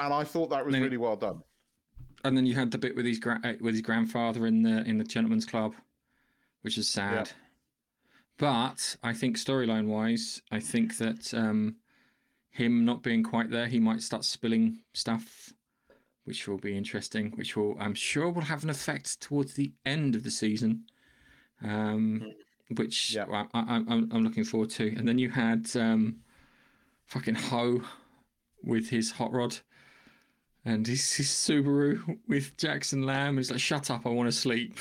And 0.00 0.14
I 0.14 0.24
thought 0.24 0.50
that 0.50 0.64
was 0.64 0.72
Then 0.72 0.82
really 0.82 0.96
well 0.96 1.16
done. 1.16 1.42
And 2.24 2.36
then 2.36 2.46
you 2.46 2.54
had 2.54 2.70
the 2.70 2.78
bit 2.78 2.94
with 2.94 3.04
his 3.04 3.18
gra- 3.18 3.40
uh, 3.42 3.54
with 3.60 3.74
his 3.74 3.82
grandfather 3.82 4.46
in 4.46 4.62
the 4.62 4.82
in 4.84 4.98
the 4.98 5.04
gentleman's 5.04 5.46
club, 5.46 5.74
which 6.62 6.78
is 6.78 6.88
sad. 6.88 7.30
But 8.38 8.96
I 9.02 9.12
think 9.12 9.36
storyline 9.36 9.86
wise, 9.86 10.40
I 10.50 10.60
think 10.60 10.96
that 10.98 11.32
um, 11.34 11.76
him 12.50 12.84
not 12.84 13.02
being 13.02 13.22
quite 13.22 13.50
there, 13.50 13.66
he 13.66 13.78
might 13.78 14.02
start 14.02 14.24
spilling 14.24 14.78
stuff, 14.94 15.52
which 16.24 16.48
will 16.48 16.58
be 16.58 16.76
interesting. 16.76 17.32
Which 17.34 17.56
will, 17.56 17.76
I'm 17.78 17.94
sure, 17.94 18.30
will 18.30 18.42
have 18.42 18.64
an 18.64 18.70
effect 18.70 19.20
towards 19.20 19.54
the 19.54 19.72
end 19.84 20.14
of 20.14 20.22
the 20.22 20.30
season. 20.30 20.84
Um, 21.64 22.32
which 22.76 23.14
Yeah. 23.14 23.26
I, 23.30 23.46
I, 23.54 23.62
I'm 23.76 24.10
I'm 24.12 24.24
looking 24.24 24.44
forward 24.44 24.70
to. 24.70 24.94
And 24.96 25.06
then 25.06 25.18
you 25.18 25.30
had 25.30 25.68
um, 25.76 26.16
fucking 27.06 27.34
Ho 27.34 27.82
with 28.62 28.88
his 28.90 29.10
hot 29.10 29.32
rod 29.32 29.56
and 30.64 30.86
his, 30.86 31.12
his 31.12 31.28
Subaru 31.28 32.18
with 32.28 32.56
Jackson 32.56 33.04
Lamb. 33.04 33.36
He's 33.36 33.50
like, 33.50 33.60
"Shut 33.60 33.90
up, 33.90 34.06
I 34.06 34.10
want 34.10 34.28
to 34.28 34.32
sleep," 34.32 34.78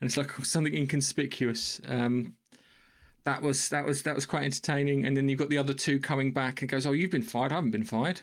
and 0.00 0.08
it's 0.08 0.16
like 0.16 0.32
something 0.44 0.74
inconspicuous. 0.74 1.80
Um, 1.88 2.34
that 3.24 3.42
was 3.42 3.68
that 3.68 3.84
was 3.84 4.02
that 4.02 4.14
was 4.14 4.26
quite 4.26 4.44
entertaining. 4.44 5.06
And 5.06 5.16
then 5.16 5.28
you've 5.28 5.38
got 5.38 5.48
the 5.50 5.58
other 5.58 5.74
two 5.74 5.98
coming 5.98 6.32
back 6.32 6.62
and 6.62 6.70
goes, 6.70 6.86
"Oh, 6.86 6.92
you've 6.92 7.10
been 7.10 7.22
fired. 7.22 7.52
I 7.52 7.56
haven't 7.56 7.70
been 7.70 7.84
fired." 7.84 8.20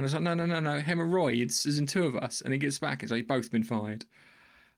And 0.00 0.04
I 0.04 0.06
was 0.06 0.14
like, 0.14 0.22
no, 0.22 0.32
no, 0.32 0.46
no, 0.46 0.60
no, 0.60 0.80
hemorrhoids. 0.80 1.66
is 1.66 1.78
in 1.78 1.86
two 1.86 2.04
of 2.04 2.16
us, 2.16 2.40
and 2.40 2.54
he 2.54 2.58
gets 2.58 2.78
back. 2.78 3.02
It's 3.02 3.12
like 3.12 3.26
both 3.26 3.50
been 3.50 3.64
fired. 3.64 4.06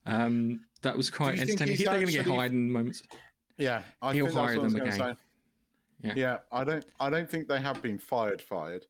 Um, 0.05 0.63
that 0.81 0.97
was 0.97 1.11
quite 1.11 1.39
think 1.39 1.51
entertaining. 1.51 1.77
he's 1.77 1.85
They're 1.85 1.95
going 1.95 2.07
to 2.07 2.13
get 2.13 2.27
hired 2.27 2.51
in 2.51 2.73
moments. 2.73 3.05
Yeah, 3.57 3.83
I 4.01 4.15
He'll 4.15 4.27
think 4.27 4.39
hire 4.39 4.59
them 4.59 4.75
again. 4.75 5.17
Yeah. 6.03 6.13
Yeah, 6.17 6.39
I 6.51 6.65
don't. 6.65 6.85
I 6.99 7.09
don't 7.09 7.31
think 7.31 7.47
they 7.47 7.61
have 7.61 7.81
been 7.81 7.99
fired. 7.99 8.43
Fired. 8.43 8.87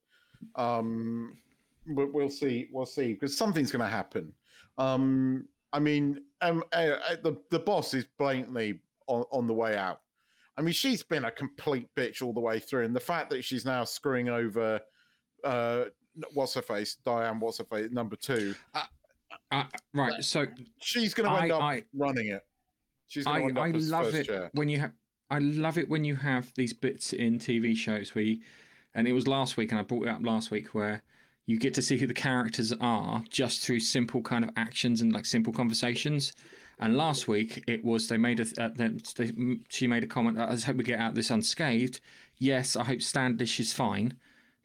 Um, 0.57 1.37
but 1.87 2.13
we'll 2.13 2.31
see. 2.31 2.69
We'll 2.73 2.87
see 2.87 3.15
because 3.15 3.37
something's 3.37 3.71
going 3.73 3.85
to 3.85 3.89
happen. 3.91 4.33
Um, 4.79 5.47
I 5.73 5.79
mean, 5.79 6.23
um, 6.41 6.63
uh, 6.73 6.97
uh, 7.11 7.17
the 7.23 7.37
the 7.51 7.59
boss 7.59 7.95
is 7.95 8.05
blatantly 8.19 8.81
on, 9.07 9.25
on 9.31 9.47
the 9.47 9.55
way 9.55 9.77
out. 9.77 10.01
I 10.59 10.63
mean, 10.63 10.75
she's 10.75 11.03
been 11.03 11.25
a 11.25 11.31
complete 11.31 11.89
bitch 11.97 12.23
all 12.23 12.33
the 12.33 12.41
way 12.41 12.59
through, 12.59 12.85
and 12.85 12.95
the 12.95 13.01
fact 13.01 13.31
that 13.31 13.43
she's 13.43 13.65
now 13.65 13.85
screwing 13.85 14.29
over, 14.29 14.81
uh, 15.45 15.85
what's 16.35 16.55
her 16.55 16.63
face, 16.63 16.97
Diane, 17.07 17.41
what's 17.41 17.59
her 17.59 17.65
face, 17.65 17.91
number 17.91 18.17
two. 18.17 18.55
Uh, 19.51 19.65
right. 19.95 20.23
So 20.23 20.47
She's 20.81 21.15
going 21.15 21.29
to 21.29 21.35
I- 21.35 21.43
end 21.45 21.53
up 21.53 21.63
I- 21.63 21.85
running 21.95 22.29
it. 22.29 22.43
She's 23.09 23.25
going 23.25 23.37
I, 23.37 23.41
to 23.41 23.45
end 23.47 23.59
up 23.59 23.65
I 23.65 23.99
love 24.03 24.15
it 24.15 24.27
chair. 24.27 24.51
when 24.55 24.69
you 24.71 24.79
have 24.81 24.93
I 25.31 25.39
love 25.39 25.77
it 25.79 25.89
when 25.89 26.05
you 26.05 26.17
have 26.17 26.51
these 26.57 26.73
bits 26.75 27.13
in 27.15 27.39
TV 27.39 27.75
shows 27.77 28.15
where 28.15 28.25
you, 28.25 28.41
and 28.95 29.07
it 29.09 29.13
was 29.13 29.27
last 29.27 29.57
week 29.59 29.71
and 29.71 29.81
I 29.81 29.83
brought 29.83 30.05
it 30.07 30.09
up 30.09 30.21
last 30.23 30.51
week 30.51 30.69
where 30.75 31.03
you 31.47 31.59
get 31.59 31.75
to 31.75 31.83
see 31.83 31.99
who 31.99 32.07
the 32.07 32.15
characters 32.15 32.73
are 32.81 33.23
just 33.29 33.63
through 33.63 33.81
simple 33.81 34.23
kind 34.23 34.45
of 34.45 34.51
actions 34.57 35.01
and 35.01 35.13
like 35.13 35.27
simple 35.27 35.53
conversations. 35.53 36.33
And 36.79 36.97
last 36.97 37.29
week 37.29 37.63
it 37.67 37.85
was 37.85 38.09
they 38.09 38.17
made 38.17 38.41
a 38.41 38.47
uh, 38.63 38.71
they, 38.77 39.31
she 39.69 39.87
made 39.87 40.05
a 40.05 40.07
comment. 40.07 40.39
I 40.39 40.51
just 40.53 40.65
hope 40.65 40.77
we 40.77 40.85
get 40.85 41.01
out 41.01 41.11
of 41.11 41.15
this 41.15 41.31
unscathed. 41.31 42.01
Yes, 42.39 42.77
I 42.77 42.85
hope 42.85 43.03
Standish 43.03 43.61
is 43.61 43.73
fine. 43.73 44.17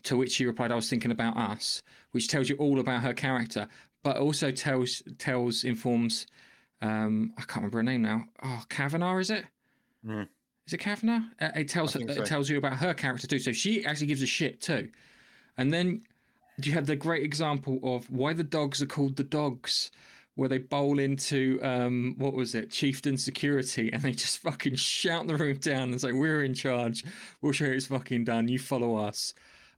To 0.03 0.17
which 0.17 0.31
she 0.31 0.45
replied, 0.45 0.71
"I 0.71 0.75
was 0.75 0.89
thinking 0.89 1.11
about 1.11 1.35
us," 1.37 1.81
which 2.11 2.27
tells 2.27 2.49
you 2.49 2.55
all 2.57 2.79
about 2.79 3.01
her 3.03 3.13
character, 3.13 3.67
but 4.03 4.17
also 4.17 4.51
tells 4.51 5.03
tells 5.17 5.63
informs 5.63 6.27
um 6.81 7.33
I 7.37 7.41
can't 7.41 7.57
remember 7.57 7.79
her 7.79 7.83
name 7.83 8.03
now. 8.03 8.23
Oh, 8.43 8.63
Kavanagh 8.69 9.17
is 9.17 9.29
it? 9.31 9.45
Mm. 10.05 10.27
Is 10.67 10.73
it 10.73 10.77
Kavanagh? 10.77 11.23
Uh, 11.41 11.49
it 11.55 11.69
tells 11.69 11.95
I 11.95 11.99
think 11.99 12.11
it 12.11 12.25
tells 12.25 12.49
you 12.49 12.57
about 12.57 12.77
her 12.77 12.93
character 12.93 13.27
too. 13.27 13.39
So 13.39 13.51
she 13.51 13.85
actually 13.85 14.07
gives 14.07 14.21
a 14.21 14.27
shit 14.27 14.61
too. 14.61 14.89
And 15.57 15.73
then 15.73 16.03
you 16.63 16.71
have 16.73 16.87
the 16.87 16.95
great 16.95 17.23
example 17.23 17.79
of 17.83 18.09
why 18.09 18.33
the 18.33 18.43
dogs 18.43 18.81
are 18.81 18.87
called 18.87 19.15
the 19.15 19.23
dogs, 19.23 19.91
where 20.35 20.49
they 20.49 20.57
bowl 20.57 20.99
into 20.99 21.59
um 21.63 22.15
what 22.17 22.33
was 22.33 22.55
it, 22.55 22.71
chieftain 22.71 23.17
security, 23.17 23.91
and 23.91 24.01
they 24.01 24.11
just 24.11 24.39
fucking 24.43 24.75
shout 24.75 25.27
the 25.27 25.35
room 25.35 25.57
down 25.57 25.89
and 25.91 26.01
say, 26.01 26.11
"We're 26.11 26.43
in 26.43 26.53
charge. 26.53 27.03
We'll 27.41 27.53
show 27.53 27.65
you 27.65 27.73
it's 27.73 27.87
fucking 27.87 28.25
done. 28.25 28.47
You 28.47 28.59
follow 28.59 28.95
us." 28.95 29.33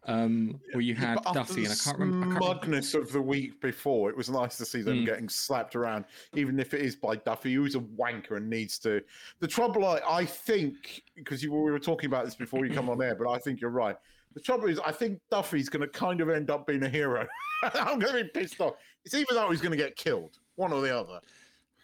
Um, 0.06 0.62
where 0.72 0.82
you 0.82 0.96
had 0.96 1.18
after 1.18 1.34
Duffy, 1.34 1.66
and 1.66 1.74
I 1.74 1.76
can't 1.76 2.00
remember. 2.00 2.26
I 2.26 2.40
can't 2.40 2.42
remember 2.42 2.62
smugness 2.62 2.94
of 2.94 3.12
the 3.12 3.22
week 3.22 3.60
before, 3.60 4.10
it 4.10 4.16
was 4.16 4.30
nice 4.30 4.58
to 4.58 4.66
see 4.66 4.82
them 4.82 5.00
Mm. 5.02 5.06
getting 5.06 5.30
slapped 5.30 5.76
around, 5.76 6.06
even 6.36 6.58
if 6.58 6.74
it 6.74 6.82
is 6.82 6.96
by 6.96 7.18
Duffy, 7.18 7.54
who's 7.54 7.76
a 7.76 7.80
wanker 7.80 8.38
and 8.38 8.50
needs 8.50 8.80
to. 8.80 9.04
The 9.40 9.48
trouble, 9.48 9.86
I, 9.86 10.00
I 10.10 10.26
think, 10.26 11.04
because 11.16 11.44
we 11.44 11.50
were 11.50 11.78
talking 11.78 12.08
about 12.08 12.24
this 12.24 12.34
before 12.34 12.66
you 12.66 12.74
come 12.74 12.90
on 12.90 13.02
air, 13.04 13.14
but 13.14 13.30
I 13.30 13.40
think 13.40 13.60
you're 13.60 13.72
right. 13.72 13.98
The 14.34 14.40
trouble 14.42 14.70
is, 14.70 14.80
I 14.80 14.92
think 14.92 15.20
Duffy's 15.32 15.70
going 15.70 15.82
to 15.82 15.88
kind 15.88 16.22
of 16.22 16.30
end 16.30 16.50
up 16.52 16.68
being 16.68 16.84
a 16.84 16.90
hero. 16.90 17.28
I'm 17.74 18.00
going 18.00 18.16
to 18.16 18.24
be 18.24 18.30
pissed 18.30 18.62
off. 18.62 18.76
It's 19.04 19.14
either 19.14 19.34
that 19.34 19.46
or 19.46 19.52
he's 19.52 19.62
going 19.62 19.72
to 19.72 19.78
get 19.78 19.96
killed, 19.96 20.38
one 20.56 20.72
or 20.72 20.82
the 20.82 20.98
other. 20.98 21.20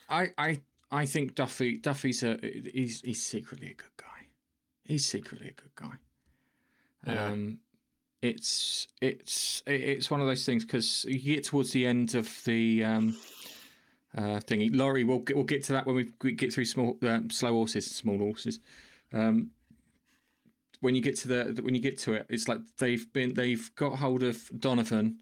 I, 0.10 0.32
I 0.38 0.62
I 0.92 1.06
think 1.06 1.36
Duffy 1.36 1.78
Duffy's 1.78 2.24
a 2.24 2.38
he's 2.42 3.02
he's 3.02 3.26
secretly 3.26 3.68
a 3.72 3.74
good 3.74 3.98
guy. 3.98 4.28
He's 4.84 5.06
secretly 5.06 5.48
a 5.48 5.62
good 5.62 5.76
guy. 5.76 5.98
Yeah. 7.08 7.26
Um, 7.26 7.60
it's 8.22 8.88
it's 9.02 9.64
it's 9.66 10.10
one 10.12 10.22
of 10.22 10.28
those 10.28 10.46
things 10.46 10.64
because 10.64 11.06
you 11.08 11.36
get 11.36 11.46
towards 11.46 11.72
the 11.72 11.86
end 11.86 12.16
of 12.16 12.30
the 12.46 12.84
um 12.84 13.18
uh 14.18 14.40
thingy. 14.40 14.70
Laurie, 14.76 15.04
we'll 15.04 15.20
get, 15.20 15.36
we'll 15.36 15.46
get 15.46 15.64
to 15.66 15.74
that 15.74 15.86
when 15.86 15.96
we- 15.96 16.32
get 16.34 16.54
through 16.54 16.66
small 16.66 16.98
um, 17.04 17.30
slow 17.30 17.54
horses, 17.54 17.90
small 17.90 18.18
horses. 18.18 18.60
Um, 19.12 19.52
when 20.82 20.96
you 20.96 21.02
get 21.02 21.16
to 21.18 21.28
the 21.28 21.62
when 21.62 21.76
you 21.76 21.82
get 21.82 21.98
to 22.00 22.14
it, 22.14 22.26
it's 22.30 22.48
like 22.48 22.60
they've 22.78 23.12
been 23.14 23.34
they've 23.34 23.74
got 23.76 23.98
hold 23.98 24.24
of 24.24 24.50
Donovan 24.60 25.18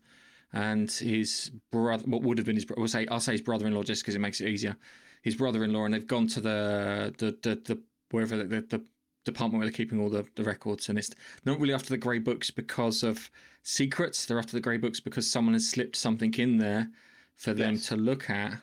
and 0.53 0.89
his 0.91 1.51
brother, 1.71 2.03
what 2.05 2.21
would 2.21 2.37
have 2.37 2.45
been 2.45 2.55
his, 2.55 2.65
we'll 2.77 2.87
say, 2.87 3.07
I'll 3.07 3.19
say 3.19 3.31
his 3.33 3.41
brother-in-law 3.41 3.83
just 3.83 4.03
because 4.03 4.13
it 4.13 4.19
makes 4.19 4.39
it 4.39 4.47
easier. 4.47 4.77
His 5.23 5.35
brother-in-law, 5.35 5.85
and 5.85 5.93
they've 5.93 6.05
gone 6.05 6.27
to 6.27 6.41
the 6.41 7.13
the 7.17 7.37
the, 7.41 7.55
the 7.55 7.81
wherever 8.11 8.37
the, 8.37 8.43
the, 8.43 8.61
the 8.61 8.83
department 9.25 9.59
where 9.59 9.67
they're 9.67 9.75
keeping 9.75 9.99
all 9.99 10.09
the, 10.09 10.25
the 10.35 10.43
records, 10.43 10.89
and 10.89 10.99
it's 10.99 11.09
not 11.45 11.59
really 11.59 11.73
after 11.73 11.89
the 11.89 11.97
grey 11.97 12.19
books 12.19 12.51
because 12.51 13.03
of 13.03 13.31
secrets. 13.63 14.25
They're 14.25 14.37
after 14.37 14.51
the 14.51 14.61
grey 14.61 14.77
books 14.77 14.99
because 14.99 15.29
someone 15.29 15.53
has 15.53 15.67
slipped 15.67 15.95
something 15.95 16.33
in 16.35 16.57
there 16.57 16.89
for 17.37 17.53
them 17.53 17.73
Yes. 17.73 17.87
to 17.87 17.95
look 17.95 18.29
at, 18.29 18.53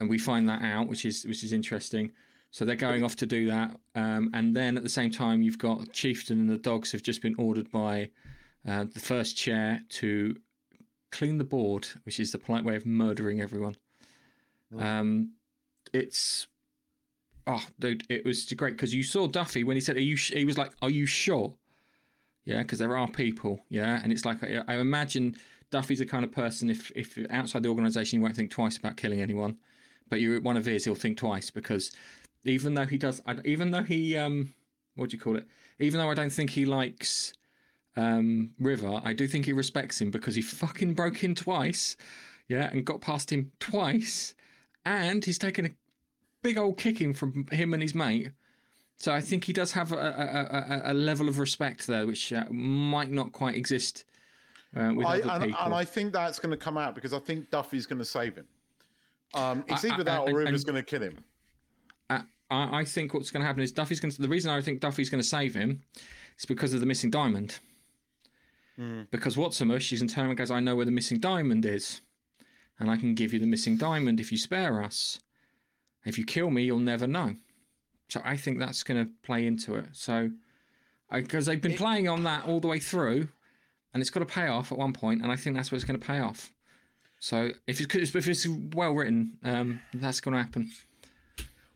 and 0.00 0.10
we 0.10 0.18
find 0.18 0.48
that 0.48 0.62
out, 0.62 0.88
which 0.88 1.04
is 1.04 1.24
which 1.26 1.44
is 1.44 1.52
interesting. 1.52 2.10
So 2.54 2.64
they're 2.64 2.76
going 2.76 3.02
off 3.02 3.16
to 3.16 3.26
do 3.26 3.48
that, 3.48 3.74
um, 3.96 4.30
and 4.32 4.54
then 4.54 4.76
at 4.76 4.84
the 4.84 4.88
same 4.88 5.10
time, 5.10 5.42
you've 5.42 5.58
got 5.58 5.90
Chieftain 5.92 6.38
and 6.38 6.48
the 6.48 6.56
dogs 6.56 6.92
have 6.92 7.02
just 7.02 7.20
been 7.20 7.34
ordered 7.36 7.68
by 7.72 8.10
uh, 8.64 8.84
the 8.84 9.00
first 9.00 9.36
chair 9.36 9.80
to 9.88 10.36
clean 11.10 11.36
the 11.36 11.42
board, 11.42 11.88
which 12.04 12.20
is 12.20 12.30
the 12.30 12.38
polite 12.38 12.62
way 12.62 12.76
of 12.76 12.86
murdering 12.86 13.40
everyone. 13.40 13.74
Um, 14.78 15.32
it's 15.92 16.46
oh, 17.48 17.64
dude, 17.80 18.06
it 18.08 18.24
was 18.24 18.44
great 18.52 18.76
because 18.76 18.94
you 18.94 19.02
saw 19.02 19.26
Duffy 19.26 19.64
when 19.64 19.76
he 19.76 19.80
said, 19.80 19.96
"Are 19.96 20.00
you?" 20.00 20.14
Sh-? 20.14 20.34
He 20.34 20.44
was 20.44 20.56
like, 20.56 20.70
"Are 20.80 20.90
you 20.90 21.06
sure?" 21.06 21.52
Yeah, 22.44 22.62
because 22.62 22.78
there 22.78 22.96
are 22.96 23.08
people. 23.08 23.64
Yeah, 23.68 24.00
and 24.00 24.12
it's 24.12 24.24
like 24.24 24.44
I, 24.44 24.62
I 24.68 24.76
imagine 24.76 25.34
Duffy's 25.72 25.98
the 25.98 26.06
kind 26.06 26.24
of 26.24 26.30
person 26.30 26.70
if 26.70 26.92
if 26.94 27.16
you're 27.16 27.32
outside 27.32 27.64
the 27.64 27.68
organisation, 27.68 28.20
you 28.20 28.22
won't 28.22 28.36
think 28.36 28.52
twice 28.52 28.76
about 28.76 28.96
killing 28.96 29.20
anyone, 29.20 29.56
but 30.08 30.20
you're 30.20 30.40
one 30.40 30.56
of 30.56 30.64
his, 30.64 30.84
he'll 30.84 30.94
think 30.94 31.18
twice 31.18 31.50
because 31.50 31.90
even 32.44 32.74
though 32.74 32.86
he 32.86 32.98
does, 32.98 33.22
even 33.44 33.70
though 33.70 33.82
he 33.82 34.16
um, 34.16 34.52
what 34.96 35.10
do 35.10 35.16
you 35.16 35.22
call 35.22 35.36
it? 35.36 35.46
Even 35.80 35.98
though 35.98 36.10
I 36.10 36.14
don't 36.14 36.32
think 36.32 36.50
he 36.50 36.64
likes 36.64 37.32
um 37.96 38.50
River, 38.58 39.00
I 39.04 39.12
do 39.12 39.26
think 39.26 39.46
he 39.46 39.52
respects 39.52 40.00
him 40.00 40.10
because 40.10 40.34
he 40.34 40.42
fucking 40.42 40.94
broke 40.94 41.24
in 41.24 41.34
twice, 41.34 41.96
yeah, 42.48 42.70
and 42.70 42.84
got 42.84 43.00
past 43.00 43.30
him 43.30 43.50
twice, 43.60 44.34
and 44.84 45.24
he's 45.24 45.38
taken 45.38 45.66
a 45.66 45.70
big 46.42 46.58
old 46.58 46.76
kicking 46.78 47.14
from 47.14 47.46
him 47.50 47.72
and 47.72 47.82
his 47.82 47.94
mate. 47.94 48.30
So 48.98 49.12
I 49.12 49.20
think 49.20 49.44
he 49.44 49.52
does 49.52 49.72
have 49.72 49.92
a, 49.92 49.96
a, 49.96 50.88
a, 50.88 50.92
a 50.92 50.94
level 50.94 51.28
of 51.28 51.38
respect 51.38 51.86
there, 51.86 52.06
which 52.06 52.32
uh, 52.32 52.44
might 52.50 53.10
not 53.10 53.32
quite 53.32 53.56
exist 53.56 54.04
uh, 54.76 54.92
with 54.94 55.06
I, 55.06 55.18
other 55.20 55.30
and, 55.30 55.44
people. 55.44 55.64
and 55.64 55.74
I 55.74 55.84
think 55.84 56.12
that's 56.12 56.38
going 56.38 56.52
to 56.52 56.56
come 56.56 56.78
out 56.78 56.94
because 56.94 57.12
I 57.12 57.18
think 57.18 57.50
Duffy's 57.50 57.86
going 57.86 57.98
to 57.98 58.04
save 58.04 58.36
him. 58.36 58.46
Um, 59.34 59.64
it's 59.68 59.84
I- 59.84 59.88
either 59.88 60.02
I- 60.02 60.04
that 60.04 60.20
or 60.20 60.34
River's 60.36 60.64
going 60.64 60.76
to 60.76 60.82
kill 60.82 61.02
him. 61.02 61.18
I, 62.54 62.80
I 62.80 62.84
think 62.84 63.14
what's 63.14 63.30
going 63.30 63.42
to 63.42 63.46
happen 63.46 63.62
is 63.62 63.72
Duffy's 63.72 64.00
going 64.00 64.12
to. 64.12 64.22
The 64.22 64.28
reason 64.28 64.50
I 64.50 64.60
think 64.60 64.80
Duffy's 64.80 65.10
going 65.10 65.22
to 65.22 65.28
save 65.28 65.54
him 65.54 65.82
is 66.38 66.44
because 66.46 66.72
of 66.74 66.80
the 66.80 66.86
missing 66.86 67.10
diamond. 67.10 67.58
Because 69.10 69.36
Watsamush, 69.36 69.82
she's 69.82 70.02
in 70.02 70.08
turn 70.08 70.28
and 70.28 70.36
goes, 70.36 70.50
I 70.50 70.60
know 70.60 70.74
where 70.76 70.84
the 70.84 70.90
missing 70.90 71.20
diamond 71.20 71.64
is. 71.64 72.00
And 72.80 72.90
I 72.90 72.96
can 72.96 73.14
give 73.14 73.32
you 73.32 73.38
the 73.38 73.46
missing 73.46 73.76
diamond 73.76 74.18
if 74.18 74.32
you 74.32 74.38
spare 74.38 74.82
us. 74.82 75.20
If 76.04 76.18
you 76.18 76.24
kill 76.24 76.50
me, 76.50 76.64
you'll 76.64 76.80
never 76.80 77.06
know. 77.06 77.36
So 78.08 78.20
I 78.24 78.36
think 78.36 78.58
that's 78.58 78.82
going 78.82 79.04
to 79.04 79.10
play 79.22 79.46
into 79.46 79.76
it. 79.76 79.86
So, 79.92 80.30
because 81.12 81.46
they've 81.46 81.60
been 81.60 81.76
playing 81.76 82.08
on 82.08 82.24
that 82.24 82.44
all 82.46 82.60
the 82.60 82.66
way 82.66 82.80
through, 82.80 83.28
and 83.92 84.00
it's 84.00 84.10
got 84.10 84.20
to 84.20 84.26
pay 84.26 84.48
off 84.48 84.72
at 84.72 84.78
one 84.78 84.92
point, 84.92 85.22
and 85.22 85.30
I 85.30 85.36
think 85.36 85.56
that's 85.56 85.70
what 85.70 85.76
it's 85.76 85.84
going 85.84 85.98
to 85.98 86.04
pay 86.06 86.18
off. 86.18 86.52
So 87.20 87.50
if 87.66 87.80
it's 87.80 88.14
if 88.14 88.28
it's 88.28 88.46
well 88.74 88.92
written, 88.92 89.38
um, 89.44 89.80
that's 89.94 90.20
going 90.20 90.36
to 90.36 90.42
happen. 90.42 90.70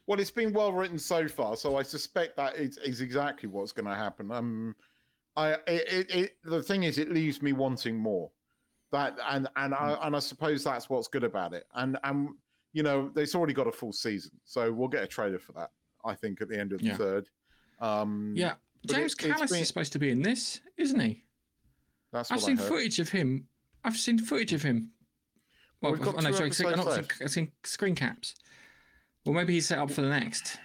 Well, 0.09 0.19
it's 0.19 0.31
been 0.31 0.55
well 0.55 0.73
written 0.73 0.99
so 0.99 1.29
far, 1.29 1.55
so 1.55 1.77
I 1.77 1.83
suspect 1.83 2.35
that 2.39 2.57
is, 2.57 2.79
is 2.79 3.03
exactly 3.03 3.47
what's 3.47 3.73
going 3.73 3.85
to 3.85 3.95
happen. 3.95 4.33
Um, 4.33 4.75
I 5.37 5.51
it, 5.51 5.61
it, 5.67 6.11
it 6.11 6.37
the 6.45 6.63
thing 6.63 6.85
is, 6.85 6.97
it 6.97 7.13
leaves 7.13 7.43
me 7.43 7.53
wanting 7.53 7.95
more. 7.95 8.31
That 8.91 9.19
and 9.29 9.47
and 9.57 9.75
I 9.75 9.99
and 10.01 10.17
I 10.17 10.19
suppose 10.21 10.65
that's 10.65 10.89
what's 10.89 11.09
good 11.09 11.25
about 11.25 11.53
it. 11.53 11.67
And 11.75 11.99
and 12.05 12.31
you 12.73 12.83
know, 12.83 13.11
they've 13.15 13.33
already 13.35 13.53
got 13.53 13.67
a 13.67 13.73
full 13.73 13.93
season, 13.93 14.33
so 14.45 14.73
we'll 14.73 14.89
get 14.89 15.03
a 15.03 15.07
trailer 15.07 15.39
for 15.39 15.53
that. 15.53 15.73
I 16.07 16.15
think 16.15 16.41
at 16.41 16.49
the 16.49 16.59
end 16.59 16.73
of 16.73 16.79
the 16.79 16.87
Yeah. 16.87 16.97
third. 16.97 17.29
Um, 17.79 18.33
Yeah, 18.35 18.55
James 18.87 19.13
it- 19.13 19.19
Callis 19.19 19.51
been- 19.51 19.61
is 19.61 19.69
supposed 19.69 19.93
to 19.93 19.99
be 19.99 20.09
in 20.11 20.23
this, 20.23 20.63
isn't 20.79 20.99
he? 21.01 21.23
that's 22.13 22.31
I've 22.31 22.41
seen 22.41 22.57
footage 22.57 22.99
of 22.99 23.11
him. 23.11 23.47
I've 23.85 23.99
seen 23.99 24.19
footage 24.19 24.55
of 24.55 24.63
him. 24.63 24.91
Well, 25.83 25.93
we've 25.93 26.01
got 26.01 26.15
oh, 26.15 26.21
no, 26.21 26.33
sorry, 26.33 26.51
screen- 26.51 26.71
episodes 26.73 26.77
not 26.79 26.87
left. 26.87 27.13
I've 27.21 27.31
seen 27.31 27.53
screen 27.63 27.95
caps. 27.95 28.35
Well, 29.25 29.35
maybe 29.35 29.55
he's 29.55 29.67
set 29.67 29.79
up 29.79 29.91
for 29.91 30.01
the 30.01 30.09
next. 30.09 30.59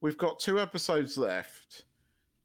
We've 0.00 0.18
got 0.18 0.38
two 0.38 0.60
episodes 0.60 1.18
left. 1.18 1.84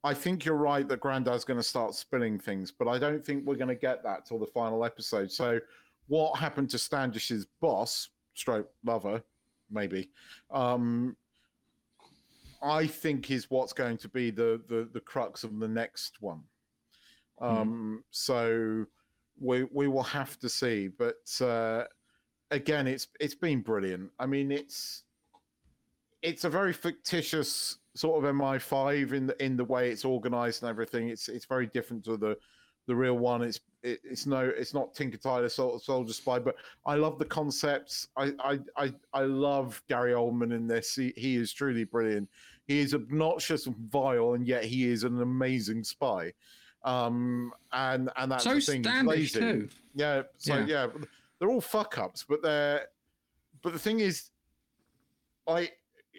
I 0.04 0.14
think 0.14 0.46
you're 0.46 0.56
right 0.56 0.88
that 0.88 1.00
Grandad's 1.00 1.44
going 1.44 1.60
to 1.60 1.64
start 1.64 1.96
spilling 1.96 2.38
things, 2.38 2.72
but 2.72 2.88
I 2.88 3.00
don't 3.00 3.26
think 3.26 3.46
we're 3.46 3.56
going 3.56 3.70
to 3.70 3.76
get 3.76 4.04
that 4.04 4.26
till 4.26 4.38
the 4.38 4.46
final 4.46 4.86
episode. 4.86 5.32
So, 5.32 5.60
what 6.08 6.38
happened 6.40 6.70
to 6.72 6.78
Standish's 6.78 7.48
boss, 7.60 8.10
stroke 8.36 8.70
lover, 8.84 9.24
maybe, 9.72 10.12
um, 10.52 11.16
I 12.62 12.86
think 12.86 13.32
is 13.32 13.50
what's 13.50 13.74
going 13.74 13.98
to 13.98 14.10
be 14.10 14.30
the 14.30 14.62
the, 14.68 14.88
the 14.94 15.00
crux 15.00 15.44
of 15.44 15.60
the 15.60 15.68
next 15.68 16.22
one. 16.22 16.42
Um, 17.42 18.04
So, 18.12 18.86
we 19.40 19.64
we 19.64 19.88
will 19.88 20.04
have 20.04 20.38
to 20.40 20.50
see. 20.50 20.88
But 20.88 21.42
uh, 21.42 21.86
again, 22.52 22.88
it's 22.88 23.08
it's 23.20 23.36
been 23.36 23.62
brilliant. 23.62 24.12
I 24.20 24.26
mean, 24.26 24.52
it's 24.52 25.04
it's 26.22 26.44
a 26.44 26.50
very 26.50 26.74
fictitious 26.74 27.78
sort 27.96 28.24
of 28.24 28.36
MI5 28.36 29.14
in 29.14 29.28
the 29.28 29.44
in 29.44 29.56
the 29.56 29.64
way 29.64 29.90
it's 29.90 30.06
organized 30.06 30.64
and 30.64 30.70
everything. 30.70 31.10
It's 31.10 31.30
it's 31.30 31.46
very 31.46 31.68
different 31.68 32.04
to 32.06 32.18
the 32.18 32.38
the 32.88 32.96
real 32.96 33.18
one. 33.18 33.42
It's 33.42 33.60
it, 33.84 34.00
it's 34.04 34.26
no 34.26 34.42
it's 34.42 34.74
not 34.74 34.94
Tinker 34.94 35.18
Tailor 35.18 35.50
Sol- 35.50 35.80
Soldier 35.80 36.14
Spy, 36.14 36.40
but 36.40 36.56
I 36.86 36.96
love 36.96 37.20
the 37.20 37.26
concepts. 37.26 38.08
I 38.18 38.34
I 38.40 38.60
I, 38.78 38.94
I 39.14 39.22
love 39.24 39.82
Gary 39.88 40.14
Oldman 40.14 40.54
in 40.54 40.68
this. 40.68 40.96
He, 40.96 41.14
he 41.16 41.36
is 41.36 41.54
truly 41.54 41.84
brilliant. 41.84 42.30
He 42.68 42.80
is 42.80 42.96
obnoxious 42.96 43.68
and 43.68 43.76
vile, 43.92 44.34
and 44.34 44.48
yet 44.48 44.64
he 44.66 44.88
is 44.88 45.04
an 45.04 45.22
amazing 45.22 45.84
spy. 45.84 46.34
Um, 46.84 47.52
and 47.72 48.10
and 48.18 48.32
that's 48.32 48.44
so 48.44 48.56
the 48.56 48.62
thing. 48.62 48.84
lazy. 49.06 49.40
too. 49.40 49.70
Yeah. 49.96 50.24
So 50.38 50.58
Yeah. 50.58 50.66
yeah. 50.66 50.88
They're 51.40 51.50
all 51.50 51.62
fuck 51.62 51.98
ups, 51.98 52.26
but 52.28 52.42
they're 52.42 52.88
but 53.62 53.74
the 53.74 53.80
thing 53.80 54.00
is, 54.00 54.30
I 55.48 55.72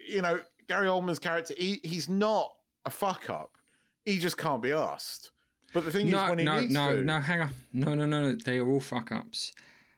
you 0.07 0.21
know 0.21 0.39
Gary 0.67 0.87
Oldman's 0.87 1.19
character, 1.19 1.53
he, 1.57 1.79
he's 1.83 2.09
not 2.09 2.51
a 2.85 2.89
fuck 2.89 3.29
up. 3.29 3.57
He 4.05 4.19
just 4.19 4.37
can't 4.37 4.61
be 4.61 4.71
asked. 4.71 5.31
But 5.73 5.85
the 5.85 5.91
thing 5.91 6.09
No, 6.09 6.23
is, 6.23 6.29
when 6.29 6.39
he 6.39 6.45
no, 6.45 6.59
needs 6.59 6.73
no, 6.73 6.95
to, 6.95 7.03
no. 7.03 7.19
Hang 7.19 7.41
on. 7.41 7.49
No, 7.73 7.93
no, 7.93 8.05
no, 8.05 8.21
no. 8.21 8.37
They 8.43 8.57
are 8.57 8.69
all 8.69 8.79
fuck 8.79 9.11
ups. 9.11 9.53